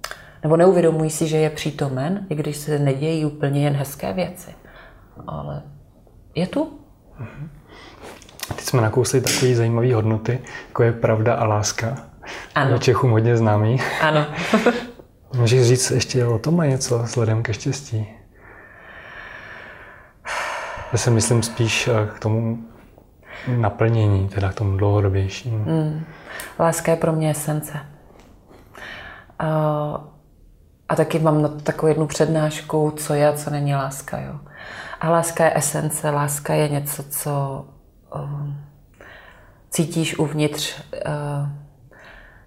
nebo 0.43 0.57
neuvědomují 0.57 1.11
si, 1.11 1.29
že 1.29 1.37
je 1.37 1.51
přítomen, 1.51 2.27
i 2.31 2.35
když 2.35 2.57
se 2.57 2.79
nedějí 2.79 3.25
úplně 3.25 3.65
jen 3.65 3.75
hezké 3.75 4.13
věci. 4.13 4.51
Ale 5.27 5.63
je 6.35 6.47
tu. 6.47 6.79
Teď 8.49 8.61
jsme 8.61 8.83
nakousli 8.83 9.21
takové 9.21 9.55
zajímavé 9.55 9.95
hodnoty, 9.95 10.39
jako 10.69 10.83
je 10.83 10.93
pravda 10.93 11.35
a 11.35 11.45
láska. 11.45 11.97
Ano. 12.55 12.79
Čechům 12.79 13.11
hodně 13.11 13.37
známý. 13.37 13.81
Ano. 14.03 14.27
Můžeš 15.37 15.69
říct 15.69 15.91
ještě 15.91 16.27
o 16.27 16.39
tom 16.39 16.57
něco 16.57 16.99
vzhledem 16.99 17.43
ke 17.43 17.55
štěstí? 17.55 18.07
Já 20.93 20.99
se 20.99 21.11
myslím 21.11 21.43
spíš 21.43 21.89
eh, 21.89 22.09
k 22.17 22.19
tomu 22.19 22.65
naplnění, 23.57 24.29
teda 24.29 24.53
k 24.53 24.55
tomu 24.55 24.77
dlouhodobějšímu. 24.77 25.59
Mm. 25.59 26.05
Láska 26.59 26.91
je 26.91 26.97
pro 26.97 27.13
mě 27.13 27.31
esence. 27.31 27.79
A, 29.39 30.05
a 30.89 30.97
taky 30.97 31.19
mám 31.19 31.43
na 31.43 31.49
takovou 31.49 31.89
jednu 31.89 32.07
přednášku, 32.07 32.91
co 32.91 33.15
je 33.15 33.29
a 33.29 33.33
co 33.33 33.51
není 33.51 33.75
láska. 33.75 34.21
Jo. 34.21 34.41
A 35.01 35.11
láska 35.11 35.45
je 35.45 35.57
esence, 35.57 36.11
láska 36.11 36.55
je 36.55 36.69
něco, 36.69 37.03
co 37.03 37.65
um, 38.15 38.57
cítíš 39.71 40.19
uvnitř, 40.19 40.81
uh, 40.93 41.49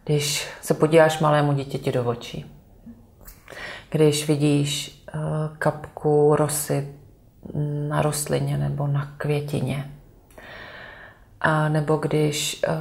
když 0.04 0.48
se 0.62 0.74
podíváš 0.74 1.20
malému 1.20 1.54
dítěti 1.54 1.92
do 1.92 2.04
očí. 2.04 2.46
Když 3.90 4.28
vidíš 4.28 5.04
uh, 5.16 5.22
kapku 5.58 6.36
rosy 6.36 6.94
na 7.90 8.02
rostlině 8.02 8.58
nebo 8.58 8.88
na 8.88 9.14
květině. 9.18 9.92
A 11.42 11.70
nebo 11.70 11.98
když 11.98 12.64
uh, 12.68 12.74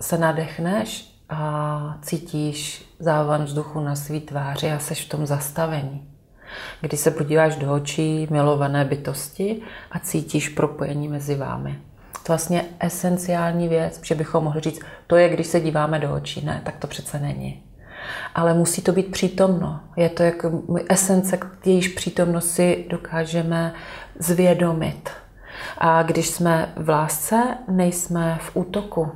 se 0.00 0.18
nadechneš 0.18 1.14
a 1.28 1.98
cítíš 2.02 2.93
závan 3.04 3.44
vzduchu 3.44 3.80
na 3.80 3.96
svý 3.96 4.20
tváři 4.20 4.70
a 4.70 4.78
seš 4.78 5.04
v 5.04 5.08
tom 5.08 5.26
zastavení. 5.26 6.08
Když 6.80 7.00
se 7.00 7.10
podíváš 7.10 7.56
do 7.56 7.72
očí 7.72 8.26
milované 8.30 8.84
bytosti 8.84 9.60
a 9.90 9.98
cítíš 9.98 10.48
propojení 10.48 11.08
mezi 11.08 11.34
vámi. 11.34 11.78
To 12.12 12.32
vlastně 12.32 12.64
esenciální 12.80 13.68
věc, 13.68 14.00
že 14.02 14.14
bychom 14.14 14.44
mohli 14.44 14.60
říct, 14.60 14.80
to 15.06 15.16
je, 15.16 15.28
když 15.28 15.46
se 15.46 15.60
díváme 15.60 15.98
do 15.98 16.14
očí. 16.14 16.44
Ne, 16.44 16.62
tak 16.64 16.76
to 16.76 16.86
přece 16.86 17.18
není. 17.18 17.62
Ale 18.34 18.54
musí 18.54 18.82
to 18.82 18.92
být 18.92 19.10
přítomno. 19.10 19.80
Je 19.96 20.08
to 20.08 20.22
jako 20.22 20.62
esence, 20.88 21.38
jejíž 21.64 21.88
přítomnost 21.88 22.50
si 22.50 22.86
dokážeme 22.90 23.74
zvědomit. 24.18 25.10
A 25.78 26.02
když 26.02 26.28
jsme 26.28 26.72
v 26.76 26.88
lásce, 26.88 27.58
nejsme 27.68 28.38
v 28.40 28.56
útoku. 28.56 29.12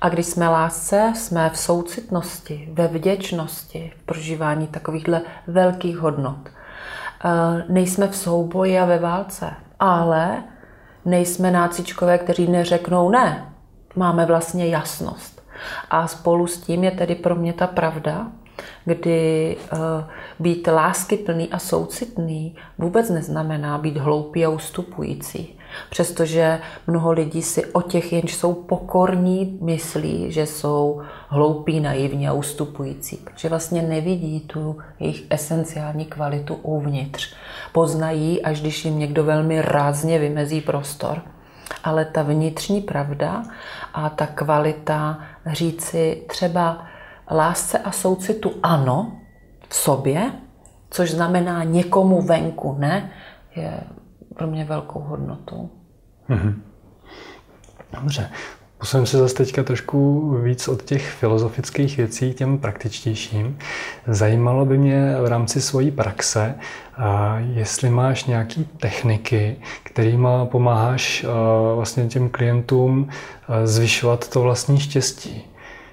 A 0.00 0.08
když 0.08 0.26
jsme 0.26 0.48
lásce, 0.48 1.12
jsme 1.16 1.50
v 1.50 1.58
soucitnosti, 1.58 2.68
ve 2.72 2.88
vděčnosti, 2.88 3.92
v 3.96 4.02
prožívání 4.02 4.66
takovýchhle 4.66 5.20
velkých 5.46 5.98
hodnot. 5.98 6.48
Nejsme 7.68 8.08
v 8.08 8.16
souboji 8.16 8.78
a 8.78 8.84
ve 8.84 8.98
válce, 8.98 9.50
ale 9.80 10.42
nejsme 11.04 11.50
nácičkové, 11.50 12.18
kteří 12.18 12.50
neřeknou 12.50 13.10
ne. 13.10 13.46
Máme 13.96 14.26
vlastně 14.26 14.68
jasnost. 14.68 15.42
A 15.90 16.06
spolu 16.08 16.46
s 16.46 16.60
tím 16.60 16.84
je 16.84 16.90
tedy 16.90 17.14
pro 17.14 17.34
mě 17.34 17.52
ta 17.52 17.66
pravda, 17.66 18.26
kdy 18.84 19.56
uh, 19.72 19.78
být 20.38 20.66
láskyplný 20.66 21.48
a 21.50 21.58
soucitný 21.58 22.56
vůbec 22.78 23.10
neznamená 23.10 23.78
být 23.78 23.96
hloupý 23.96 24.44
a 24.44 24.48
ustupující. 24.48 25.58
Přestože 25.90 26.60
mnoho 26.86 27.12
lidí 27.12 27.42
si 27.42 27.66
o 27.66 27.82
těch, 27.82 28.12
jenž 28.12 28.34
jsou 28.34 28.52
pokorní, 28.54 29.58
myslí, 29.62 30.32
že 30.32 30.46
jsou 30.46 31.02
hloupí, 31.28 31.80
naivní 31.80 32.28
a 32.28 32.32
ustupující, 32.32 33.16
protože 33.16 33.48
vlastně 33.48 33.82
nevidí 33.82 34.40
tu 34.40 34.78
jejich 35.00 35.24
esenciální 35.30 36.04
kvalitu 36.04 36.54
uvnitř. 36.54 37.34
Poznají, 37.72 38.42
až 38.42 38.60
když 38.60 38.84
jim 38.84 38.98
někdo 38.98 39.24
velmi 39.24 39.62
rázně 39.62 40.18
vymezí 40.18 40.60
prostor. 40.60 41.22
Ale 41.84 42.04
ta 42.04 42.22
vnitřní 42.22 42.80
pravda 42.80 43.42
a 43.94 44.08
ta 44.08 44.26
kvalita 44.26 45.18
říci 45.46 46.22
třeba 46.28 46.86
lásce 47.30 47.78
a 47.78 47.92
soucitu 47.92 48.52
ano 48.62 49.12
v 49.68 49.74
sobě, 49.74 50.32
což 50.90 51.10
znamená 51.10 51.64
někomu 51.64 52.22
venku 52.22 52.76
ne, 52.78 53.10
je 53.56 53.80
pro 54.32 54.46
mě 54.46 54.64
velkou 54.64 55.00
hodnotou. 55.00 55.70
Mm-hmm. 56.30 56.54
Dobře. 58.00 58.30
Posuneme 58.78 59.06
se 59.06 59.18
zase 59.18 59.34
teďka 59.34 59.62
trošku 59.62 60.30
víc 60.42 60.68
od 60.68 60.82
těch 60.82 61.10
filozofických 61.10 61.96
věcí 61.96 62.34
k 62.34 62.36
těm 62.36 62.58
praktičtějším. 62.58 63.58
Zajímalo 64.06 64.64
by 64.64 64.78
mě 64.78 65.16
v 65.22 65.26
rámci 65.26 65.60
svojí 65.60 65.90
praxe, 65.90 66.54
jestli 67.52 67.90
máš 67.90 68.24
nějaké 68.24 68.64
techniky, 68.76 69.56
kterými 69.82 70.28
pomáháš 70.44 71.26
vlastně 71.74 72.06
těm 72.06 72.28
klientům 72.28 73.08
zvyšovat 73.64 74.28
to 74.28 74.42
vlastní 74.42 74.80
štěstí. 74.80 75.44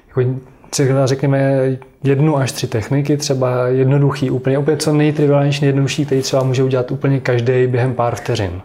Jako 0.07 0.21
třeba 0.69 1.05
řekněme 1.05 1.61
jednu 2.03 2.37
až 2.37 2.51
tři 2.51 2.67
techniky, 2.67 3.17
třeba 3.17 3.67
jednoduchý, 3.67 4.31
úplně, 4.31 4.57
úplně 4.57 4.77
co 4.77 4.93
nejtriviálnější, 4.93 5.61
nejjednodušší, 5.61 6.05
který 6.05 6.21
třeba 6.21 6.43
může 6.43 6.63
udělat 6.63 6.91
úplně 6.91 7.19
každý 7.19 7.67
během 7.67 7.93
pár 7.93 8.15
vteřin. 8.15 8.61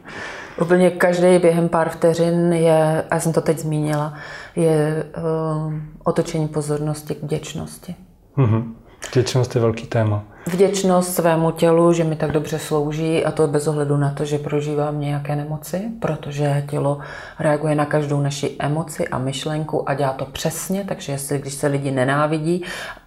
Úplně 0.61 0.91
každý 0.91 1.39
během 1.39 1.69
pár 1.69 1.89
vteřin 1.89 2.53
je, 2.53 3.05
a 3.11 3.21
jsem 3.21 3.33
to 3.33 3.41
teď 3.41 3.59
zmínila, 3.59 4.15
je 4.57 5.05
uh, 5.17 5.75
otočení 6.05 6.49
pozornosti 6.49 7.15
k 7.15 7.23
vděčnosti. 7.23 7.95
Mm-hmm. 8.37 8.65
Vděčnost 9.11 9.55
je 9.55 9.61
velký 9.61 9.87
téma. 9.87 10.25
Vděčnost 10.47 11.15
svému 11.15 11.51
tělu, 11.51 11.93
že 11.93 12.05
mi 12.05 12.17
tak 12.17 12.33
dobře 12.33 12.59
slouží 12.59 13.25
a 13.25 13.31
to 13.31 13.47
bez 13.47 13.69
ohledu 13.69 13.97
na 13.97 14.11
to, 14.11 14.25
že 14.25 14.39
prožívám 14.39 15.01
nějaké 15.01 15.37
nemoci, 15.37 15.83
protože 16.01 16.65
tělo 16.71 16.99
reaguje 17.39 17.75
na 17.75 17.85
každou 17.87 18.21
naši 18.21 18.57
emoci 18.59 19.09
a 19.09 19.19
myšlenku 19.19 19.89
a 19.89 19.95
dělá 19.95 20.13
to 20.13 20.25
přesně, 20.25 20.85
takže 20.89 21.13
jestli 21.13 21.39
když 21.39 21.55
se 21.55 21.67
lidi 21.67 21.91
nenávidí 21.91 22.65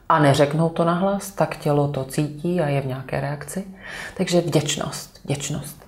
a 0.10 0.20
neřeknou 0.20 0.70
to 0.70 0.84
nahlas, 0.84 1.32
tak 1.32 1.58
tělo 1.58 1.88
to 1.88 2.04
cítí 2.04 2.62
a 2.62 2.68
je 2.68 2.82
v 2.82 2.86
nějaké 2.86 3.22
reakci. 3.22 3.64
Takže 4.18 4.42
vděčnost, 4.42 5.20
vděčnost. 5.24 5.86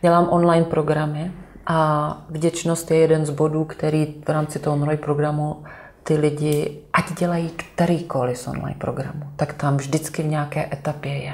Dělám 0.00 0.28
online 0.30 0.64
programy 0.64 1.32
a 1.66 2.18
vděčnost 2.30 2.90
je 2.90 2.96
jeden 2.96 3.26
z 3.26 3.30
bodů, 3.30 3.64
který 3.64 4.14
v 4.26 4.28
rámci 4.28 4.58
toho 4.58 4.76
online 4.76 5.02
programu 5.02 5.64
ty 6.08 6.16
lidi, 6.16 6.78
ať 6.92 7.18
dělají 7.18 7.50
kterýkoliv 7.50 8.38
z 8.38 8.46
online 8.46 8.76
programu, 8.78 9.22
tak 9.36 9.52
tam 9.52 9.76
vždycky 9.76 10.22
v 10.22 10.26
nějaké 10.26 10.68
etapě 10.72 11.12
je. 11.12 11.32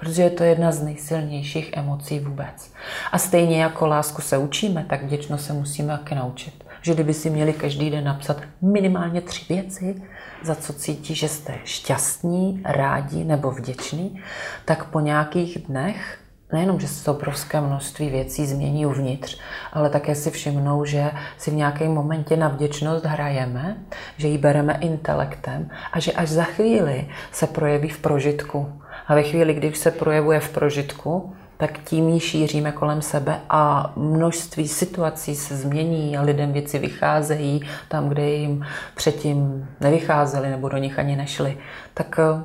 Protože 0.00 0.22
je 0.22 0.30
to 0.30 0.44
jedna 0.44 0.72
z 0.72 0.82
nejsilnějších 0.82 1.70
emocí 1.72 2.20
vůbec. 2.20 2.72
A 3.12 3.18
stejně 3.18 3.62
jako 3.62 3.86
lásku 3.86 4.22
se 4.22 4.38
učíme, 4.38 4.86
tak 4.88 5.02
vděčnost 5.02 5.46
se 5.46 5.52
musíme 5.52 5.98
také 5.98 6.14
naučit. 6.14 6.64
Že 6.82 6.94
kdyby 6.94 7.14
si 7.14 7.30
měli 7.30 7.52
každý 7.52 7.90
den 7.90 8.04
napsat 8.04 8.40
minimálně 8.62 9.20
tři 9.20 9.54
věci, 9.54 10.02
za 10.42 10.54
co 10.54 10.72
cítí, 10.72 11.14
že 11.14 11.28
jste 11.28 11.54
šťastní, 11.64 12.62
rádi 12.64 13.24
nebo 13.24 13.50
vděční, 13.50 14.22
tak 14.64 14.84
po 14.84 15.00
nějakých 15.00 15.58
dnech 15.58 16.18
nejenom, 16.52 16.80
že 16.80 16.88
se 16.88 17.04
to 17.04 17.14
obrovské 17.14 17.60
množství 17.60 18.10
věcí 18.10 18.46
změní 18.46 18.86
uvnitř, 18.86 19.38
ale 19.72 19.90
také 19.90 20.14
si 20.14 20.30
všimnou, 20.30 20.84
že 20.84 21.10
si 21.38 21.50
v 21.50 21.54
nějakém 21.54 21.92
momentě 21.92 22.36
na 22.36 22.48
vděčnost 22.48 23.04
hrajeme, 23.04 23.76
že 24.16 24.28
ji 24.28 24.38
bereme 24.38 24.78
intelektem 24.80 25.70
a 25.92 26.00
že 26.00 26.12
až 26.12 26.28
za 26.28 26.44
chvíli 26.44 27.08
se 27.32 27.46
projeví 27.46 27.88
v 27.88 27.98
prožitku. 27.98 28.82
A 29.06 29.14
ve 29.14 29.22
chvíli, 29.22 29.54
když 29.54 29.78
se 29.78 29.90
projevuje 29.90 30.40
v 30.40 30.50
prožitku, 30.50 31.34
tak 31.56 31.78
tím 31.78 32.08
ji 32.08 32.20
šíříme 32.20 32.72
kolem 32.72 33.02
sebe 33.02 33.40
a 33.50 33.92
množství 33.96 34.68
situací 34.68 35.36
se 35.36 35.56
změní 35.56 36.16
a 36.16 36.22
lidem 36.22 36.52
věci 36.52 36.78
vycházejí 36.78 37.60
tam, 37.88 38.08
kde 38.08 38.30
jim 38.30 38.66
předtím 38.94 39.68
nevycházeli 39.80 40.50
nebo 40.50 40.68
do 40.68 40.76
nich 40.76 40.98
ani 40.98 41.16
nešli. 41.16 41.58
Tak 41.94 42.18
eh, 42.18 42.42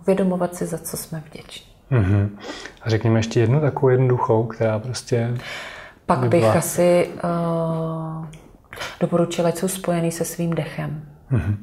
uvědomovat 0.00 0.54
si, 0.54 0.66
za 0.66 0.78
co 0.78 0.96
jsme 0.96 1.22
vděční. 1.30 1.65
Mm-hmm. 1.92 2.28
A 2.82 2.90
řekněme 2.90 3.18
ještě 3.18 3.40
jednu 3.40 3.60
takovou 3.60 3.88
jednoduchou, 3.88 4.44
která 4.44 4.78
prostě... 4.78 5.34
Pak 6.06 6.18
bych 6.18 6.40
byla... 6.40 6.52
asi 6.52 7.08
uh, 7.24 8.26
doporučila, 9.00 9.48
ať 9.48 9.56
jsou 9.58 9.68
spojený 9.68 10.12
se 10.12 10.24
svým 10.24 10.50
dechem. 10.50 11.02
Mm-hmm. 11.32 11.56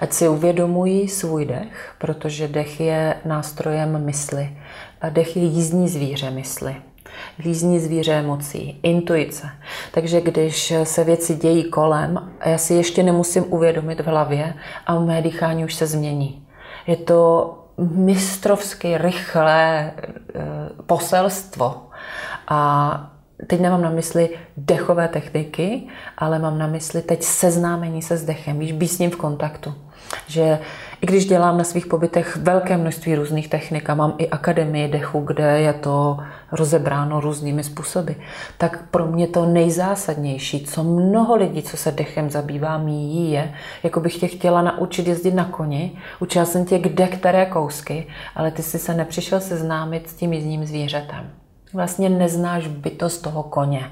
Ať 0.00 0.12
si 0.12 0.28
uvědomují 0.28 1.08
svůj 1.08 1.44
dech, 1.44 1.94
protože 1.98 2.48
dech 2.48 2.80
je 2.80 3.14
nástrojem 3.24 4.04
mysli. 4.04 4.56
A 5.00 5.08
dech 5.08 5.36
je 5.36 5.42
jízdní 5.42 5.88
zvíře 5.88 6.30
mysli. 6.30 6.76
Jízdní 7.44 7.80
zvíře 7.80 8.12
emocí, 8.12 8.80
intuice. 8.82 9.50
Takže 9.92 10.20
když 10.20 10.72
se 10.84 11.04
věci 11.04 11.34
dějí 11.34 11.70
kolem, 11.70 12.30
já 12.44 12.58
si 12.58 12.74
ještě 12.74 13.02
nemusím 13.02 13.44
uvědomit 13.48 14.00
v 14.00 14.06
hlavě 14.06 14.54
a 14.86 14.98
mé 14.98 15.22
dýchání 15.22 15.64
už 15.64 15.74
se 15.74 15.86
změní. 15.86 16.46
Je 16.86 16.96
to 16.96 17.52
mistrovsky 17.78 18.98
rychlé 18.98 19.92
eh, 19.98 20.42
poselstvo. 20.86 21.90
A 22.48 23.10
teď 23.46 23.60
nemám 23.60 23.82
na 23.82 23.90
mysli 23.90 24.38
dechové 24.56 25.08
techniky, 25.08 25.86
ale 26.18 26.38
mám 26.38 26.58
na 26.58 26.66
mysli 26.66 27.02
teď 27.02 27.22
seznámení 27.22 28.02
se 28.02 28.16
s 28.16 28.24
dechem, 28.24 28.58
víš, 28.58 28.72
být 28.72 28.88
s 28.88 28.98
ním 28.98 29.10
v 29.10 29.16
kontaktu. 29.16 29.74
Že 30.26 30.58
i 31.00 31.06
když 31.06 31.26
dělám 31.26 31.58
na 31.58 31.64
svých 31.64 31.86
pobytech 31.86 32.36
velké 32.36 32.76
množství 32.76 33.14
různých 33.14 33.48
technik 33.48 33.90
a 33.90 33.94
mám 33.94 34.14
i 34.18 34.28
akademii 34.28 34.88
dechu, 34.88 35.20
kde 35.20 35.60
je 35.60 35.72
to 35.72 36.18
rozebráno 36.52 37.20
různými 37.20 37.64
způsoby, 37.64 38.12
tak 38.58 38.90
pro 38.90 39.06
mě 39.06 39.26
to 39.26 39.46
nejzásadnější, 39.46 40.64
co 40.64 40.84
mnoho 40.84 41.36
lidí, 41.36 41.62
co 41.62 41.76
se 41.76 41.92
dechem 41.92 42.30
zabývá, 42.30 42.78
míjí, 42.78 43.32
je, 43.32 43.54
jako 43.82 44.00
bych 44.00 44.16
tě 44.16 44.26
chtěla 44.26 44.62
naučit 44.62 45.06
jezdit 45.06 45.34
na 45.34 45.44
koni, 45.44 45.92
učila 46.20 46.44
jsem 46.44 46.64
tě 46.64 46.78
kde 46.78 47.06
které 47.06 47.46
kousky, 47.46 48.06
ale 48.34 48.50
ty 48.50 48.62
jsi 48.62 48.78
se 48.78 48.94
nepřišel 48.94 49.40
seznámit 49.40 50.10
s 50.10 50.14
tím 50.14 50.32
jízdním 50.32 50.66
zvířetem 50.66 51.45
vlastně 51.76 52.08
neznáš 52.08 52.66
bytost 52.66 53.22
toho 53.22 53.42
koně. 53.42 53.90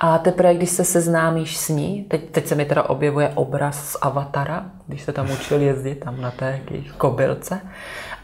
A 0.00 0.18
teprve, 0.18 0.54
když 0.54 0.70
se 0.70 0.84
seznámíš 0.84 1.56
s 1.56 1.68
ní, 1.68 2.04
teď, 2.08 2.30
teď 2.30 2.46
se 2.46 2.54
mi 2.54 2.64
teda 2.64 2.82
objevuje 2.82 3.32
obraz 3.34 3.88
z 3.88 3.96
Avatara, 4.02 4.66
když 4.86 5.02
se 5.02 5.12
tam 5.12 5.30
učil 5.30 5.60
jezdit, 5.60 5.94
tam 5.94 6.20
na 6.20 6.30
té 6.30 6.60
kobylce, 6.98 7.60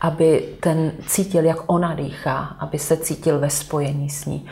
aby 0.00 0.48
ten 0.60 0.92
cítil, 1.06 1.44
jak 1.44 1.58
ona 1.66 1.94
dýchá, 1.94 2.56
aby 2.58 2.78
se 2.78 2.96
cítil 2.96 3.38
ve 3.38 3.50
spojení 3.50 4.10
s 4.10 4.24
ní. 4.24 4.46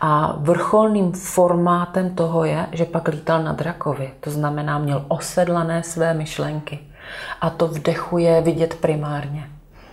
A 0.00 0.36
vrcholným 0.38 1.12
formátem 1.12 2.14
toho 2.14 2.44
je, 2.44 2.66
že 2.72 2.84
pak 2.84 3.08
lítal 3.08 3.42
na 3.42 3.52
drakovi. 3.52 4.10
To 4.20 4.30
znamená, 4.30 4.78
měl 4.78 5.04
osedlané 5.08 5.82
své 5.82 6.14
myšlenky. 6.14 6.78
A 7.40 7.50
to 7.50 7.66
v 7.66 7.78
dechu 7.78 8.18
je 8.18 8.40
vidět 8.40 8.74
primárně 8.74 9.50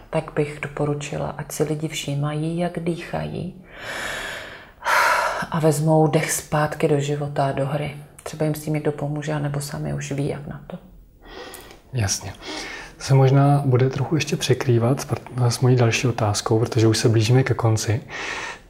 tak 0.09 0.31
bych 0.35 0.59
doporučila, 0.61 1.33
ať 1.37 1.51
si 1.51 1.63
lidi 1.63 1.87
všímají, 1.87 2.57
jak 2.57 2.79
dýchají 2.79 3.55
a 5.51 5.59
vezmou 5.59 6.07
dech 6.07 6.31
zpátky 6.31 6.87
do 6.87 6.99
života 6.99 7.51
do 7.51 7.65
hry. 7.65 7.95
Třeba 8.23 8.45
jim 8.45 8.55
s 8.55 8.63
tím 8.63 8.73
někdo 8.73 8.91
pomůže, 8.91 9.39
nebo 9.39 9.61
sami 9.61 9.93
už 9.93 10.11
ví, 10.11 10.27
jak 10.27 10.47
na 10.47 10.61
to. 10.67 10.77
Jasně. 11.93 12.33
Se 12.99 13.13
možná 13.13 13.63
bude 13.65 13.89
trochu 13.89 14.15
ještě 14.15 14.37
překrývat 14.37 15.07
s 15.49 15.59
mojí 15.59 15.75
další 15.75 16.07
otázkou, 16.07 16.59
protože 16.59 16.87
už 16.87 16.97
se 16.97 17.09
blížíme 17.09 17.43
ke 17.43 17.53
konci. 17.53 18.01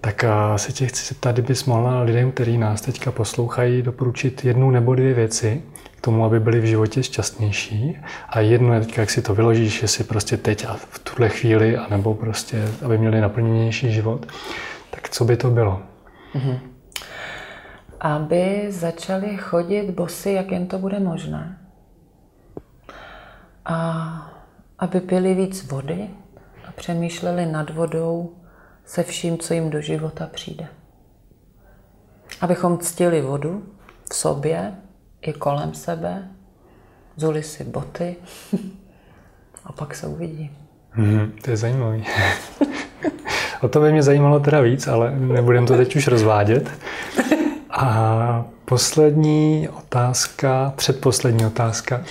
Tak 0.01 0.25
se 0.55 0.71
tě 0.71 0.87
chci 0.87 1.05
zeptat, 1.05 1.31
kdybys 1.31 1.65
mohla 1.65 2.01
lidem, 2.01 2.31
kteří 2.31 2.57
nás 2.57 2.81
teďka 2.81 3.11
poslouchají, 3.11 3.81
doporučit 3.81 4.45
jednu 4.45 4.71
nebo 4.71 4.95
dvě 4.95 5.13
věci, 5.13 5.61
k 5.97 6.01
tomu, 6.01 6.25
aby 6.25 6.39
byli 6.39 6.59
v 6.59 6.65
životě 6.65 7.03
šťastnější. 7.03 7.97
A 8.29 8.39
jedno 8.39 8.73
je 8.73 8.79
teďka, 8.79 9.01
jak 9.01 9.09
si 9.09 9.21
to 9.21 9.35
vyložíš, 9.35 9.81
jestli 9.81 10.03
prostě 10.03 10.37
teď 10.37 10.65
a 10.65 10.73
v 10.73 10.99
tuhle 10.99 11.29
chvíli, 11.29 11.77
anebo 11.77 12.13
prostě, 12.13 12.67
aby 12.85 12.97
měli 12.97 13.21
naplněnější 13.21 13.91
život. 13.91 14.25
Tak 14.91 15.09
co 15.09 15.25
by 15.25 15.37
to 15.37 15.49
bylo? 15.49 15.81
Mm-hmm. 16.33 16.59
Aby 17.99 18.65
začali 18.69 19.37
chodit 19.37 19.91
bosy, 19.91 20.31
jak 20.31 20.51
jen 20.51 20.67
to 20.67 20.79
bude 20.79 20.99
možné. 20.99 21.57
A 23.65 24.31
aby 24.79 25.01
pili 25.01 25.33
víc 25.33 25.71
vody 25.71 26.09
a 26.67 26.71
přemýšleli 26.71 27.45
nad 27.45 27.69
vodou 27.69 28.35
se 28.85 29.03
vším, 29.03 29.37
co 29.37 29.53
jim 29.53 29.69
do 29.69 29.81
života 29.81 30.27
přijde. 30.27 30.67
Abychom 32.41 32.77
ctili 32.77 33.21
vodu 33.21 33.73
v 34.11 34.15
sobě 34.15 34.75
i 35.21 35.33
kolem 35.33 35.73
sebe, 35.73 36.27
zuli 37.15 37.43
si 37.43 37.63
boty 37.63 38.15
a 39.65 39.71
pak 39.71 39.95
se 39.95 40.07
uvidí. 40.07 40.66
Mm, 40.97 41.31
to 41.41 41.51
je 41.51 41.57
zajímavý. 41.57 42.03
o 43.61 43.67
to 43.67 43.79
by 43.79 43.91
mě 43.91 44.03
zajímalo 44.03 44.39
teda 44.39 44.61
víc, 44.61 44.87
ale 44.87 45.13
nebudem 45.17 45.65
to 45.65 45.77
teď 45.77 45.95
už 45.95 46.07
rozvádět. 46.07 46.71
A 47.69 48.45
poslední 48.65 49.69
otázka, 49.77 50.73
předposlední 50.75 51.45
otázka. 51.45 52.01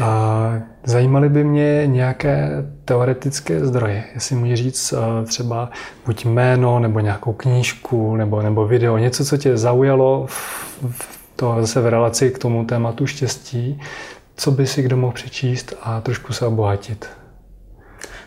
A 0.00 0.52
zajímaly 0.84 1.28
by 1.28 1.44
mě 1.44 1.82
nějaké 1.86 2.50
teoretické 2.84 3.66
zdroje. 3.66 4.04
Jestli 4.14 4.36
můžeš 4.36 4.58
říct 4.58 4.92
eh, 4.92 5.26
třeba 5.26 5.70
buď 6.06 6.24
jméno, 6.24 6.78
nebo 6.78 7.00
nějakou 7.00 7.32
knížku, 7.32 8.16
nebo, 8.16 8.42
nebo 8.42 8.66
video, 8.66 8.98
něco, 8.98 9.24
co 9.24 9.36
tě 9.36 9.56
zaujalo 9.56 10.26
v, 10.28 10.68
v 10.90 11.22
to 11.36 11.56
zase 11.60 11.80
v 11.80 11.86
relaci 11.86 12.30
k 12.30 12.38
tomu 12.38 12.64
tématu 12.64 13.06
štěstí, 13.06 13.80
co 14.36 14.50
by 14.50 14.66
si 14.66 14.82
kdo 14.82 14.96
mohl 14.96 15.12
přečíst 15.12 15.74
a 15.82 16.00
trošku 16.00 16.32
se 16.32 16.46
obohatit. 16.46 17.08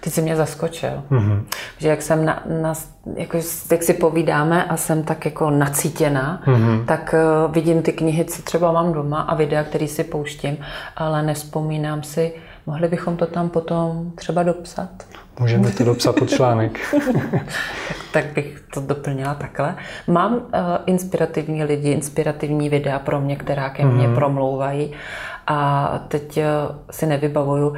Ty 0.05 0.11
jsi 0.11 0.21
mě 0.21 0.35
zaskočil. 0.35 1.03
Mm-hmm. 1.11 1.43
Že 1.77 1.89
jak 1.89 2.01
jsem 2.01 2.25
na, 2.25 2.43
na, 2.61 2.73
jako, 3.15 3.37
jak 3.71 3.83
si 3.83 3.93
povídáme 3.93 4.65
a 4.65 4.77
jsem 4.77 5.03
tak 5.03 5.25
jako 5.25 5.49
nacítěná, 5.49 6.41
mm-hmm. 6.45 6.85
tak 6.85 7.15
uh, 7.45 7.53
vidím 7.53 7.81
ty 7.81 7.91
knihy, 7.91 8.25
co 8.25 8.41
třeba 8.41 8.71
mám 8.71 8.93
doma 8.93 9.21
a 9.21 9.35
videa, 9.35 9.63
který 9.63 9.87
si 9.87 10.03
pouštím, 10.03 10.57
ale 10.95 11.23
nespomínám 11.23 12.03
si, 12.03 12.33
mohli 12.65 12.87
bychom 12.87 13.17
to 13.17 13.25
tam 13.25 13.49
potom 13.49 14.11
třeba 14.15 14.43
dopsat. 14.43 14.89
Můžeme 15.39 15.71
to 15.71 15.83
dopsat 15.83 16.15
pod 16.15 16.29
článek. 16.29 16.79
tak, 17.13 17.43
tak 18.13 18.25
bych 18.25 18.63
to 18.73 18.81
doplnila 18.81 19.33
takhle. 19.33 19.75
Mám 20.07 20.33
uh, 20.33 20.41
inspirativní 20.85 21.63
lidi, 21.63 21.91
inspirativní 21.91 22.69
videa 22.69 22.99
pro 22.99 23.21
mě, 23.21 23.35
která 23.35 23.69
ke 23.69 23.85
mně 23.85 24.07
mm-hmm. 24.07 24.15
promlouvají 24.15 24.93
a 25.47 25.99
teď 26.07 26.37
uh, 26.37 26.43
si 26.91 27.05
nevybavuju. 27.05 27.75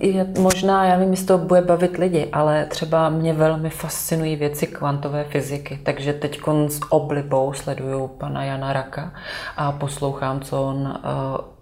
Je, 0.00 0.26
možná, 0.38 0.84
já 0.84 0.96
nevím, 0.96 1.10
jestli 1.10 1.26
to 1.26 1.38
bude 1.38 1.60
bavit 1.60 1.96
lidi, 1.96 2.28
ale 2.32 2.64
třeba 2.64 3.08
mě 3.08 3.32
velmi 3.32 3.70
fascinují 3.70 4.36
věci 4.36 4.66
kvantové 4.66 5.24
fyziky, 5.24 5.80
takže 5.82 6.12
teď 6.12 6.40
s 6.68 6.80
oblibou 6.88 7.52
sleduju 7.52 8.08
pana 8.08 8.44
Jana 8.44 8.72
Raka 8.72 9.12
a 9.56 9.72
poslouchám, 9.72 10.40
co 10.40 10.62
on 10.62 10.76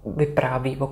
uh, 0.05 0.17
vypráví 0.17 0.77
o 0.77 0.91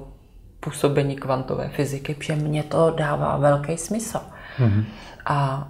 působení 0.61 1.17
kvantové 1.17 1.69
fyziky, 1.69 2.15
protože 2.15 2.37
mě 2.37 2.63
to 2.63 2.91
dává 2.91 3.37
velký 3.37 3.77
smysl. 3.77 4.21
Mm-hmm. 4.59 4.85
A, 5.27 5.69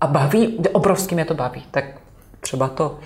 a 0.00 0.06
baví, 0.06 0.58
obrovský 0.72 1.14
mě 1.14 1.24
to 1.24 1.34
baví, 1.34 1.62
tak 1.70 1.84
třeba 2.40 2.68
to, 2.68 2.98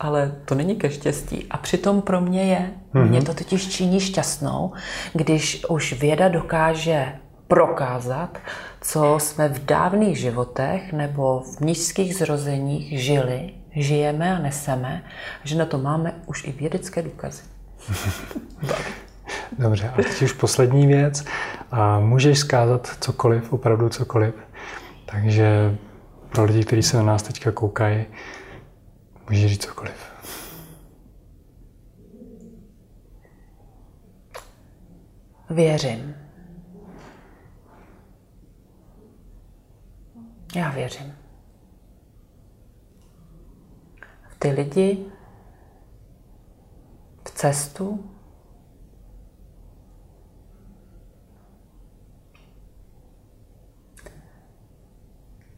ale 0.00 0.32
to 0.44 0.54
není 0.54 0.76
ke 0.76 0.90
štěstí. 0.90 1.46
A 1.50 1.56
přitom 1.56 2.02
pro 2.02 2.20
mě 2.20 2.44
je, 2.44 2.70
mm-hmm. 2.94 3.08
mě 3.08 3.22
to 3.22 3.34
totiž 3.34 3.68
činí 3.68 4.00
šťastnou, 4.00 4.72
když 5.12 5.64
už 5.68 5.92
věda 5.92 6.28
dokáže 6.28 7.12
prokázat, 7.48 8.38
co 8.80 9.16
jsme 9.20 9.48
v 9.48 9.64
dávných 9.64 10.18
životech 10.18 10.92
nebo 10.92 11.40
v 11.40 11.60
nízkých 11.60 12.16
zrozeních 12.16 13.02
žili, 13.02 13.50
žijeme 13.70 14.36
a 14.36 14.38
neseme, 14.38 15.02
že 15.44 15.56
na 15.56 15.64
to 15.64 15.78
máme 15.78 16.14
už 16.26 16.44
i 16.44 16.52
vědecké 16.52 17.02
důkazy. 17.02 17.42
Dobře, 19.58 19.88
a 19.88 19.96
teď 19.96 20.22
už 20.22 20.32
poslední 20.32 20.86
věc. 20.86 21.24
A 21.70 22.00
můžeš 22.00 22.38
zkázat 22.38 22.96
cokoliv, 23.00 23.52
opravdu 23.52 23.88
cokoliv. 23.88 24.34
Takže 25.06 25.76
pro 26.32 26.44
lidi, 26.44 26.64
kteří 26.64 26.82
se 26.82 26.96
na 26.96 27.02
nás 27.02 27.22
teďka 27.22 27.52
koukají, 27.52 28.04
můžeš 29.30 29.50
říct 29.50 29.64
cokoliv. 29.64 30.12
Věřím. 35.50 36.14
Já 40.56 40.70
věřím. 40.70 41.14
V 44.28 44.38
ty 44.38 44.50
lidi, 44.50 45.04
v 47.24 47.30
cestu, 47.30 48.10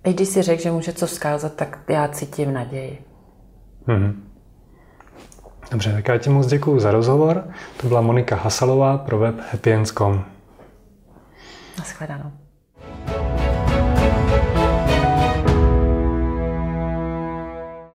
I 0.05 0.12
když 0.12 0.29
si 0.29 0.43
řekl, 0.43 0.62
že 0.62 0.71
může 0.71 0.93
co 0.93 1.07
vzkázat, 1.07 1.55
tak 1.55 1.85
já 1.89 2.09
cítím 2.09 2.53
naději. 2.53 3.08
Mm-hmm. 3.89 4.14
Dobře, 5.70 5.93
tak 5.93 6.09
já 6.09 6.18
ti 6.18 6.30
moc 6.30 6.47
děkuji 6.47 6.80
za 6.80 6.91
rozhovor. 6.91 7.45
To 7.76 7.89
byla 7.89 8.01
Monika 8.01 8.36
Hasalová 8.36 8.99
pro 8.99 9.18
web 9.18 9.34
happyends.com. 9.53 10.24
Naschledanou. 11.78 12.32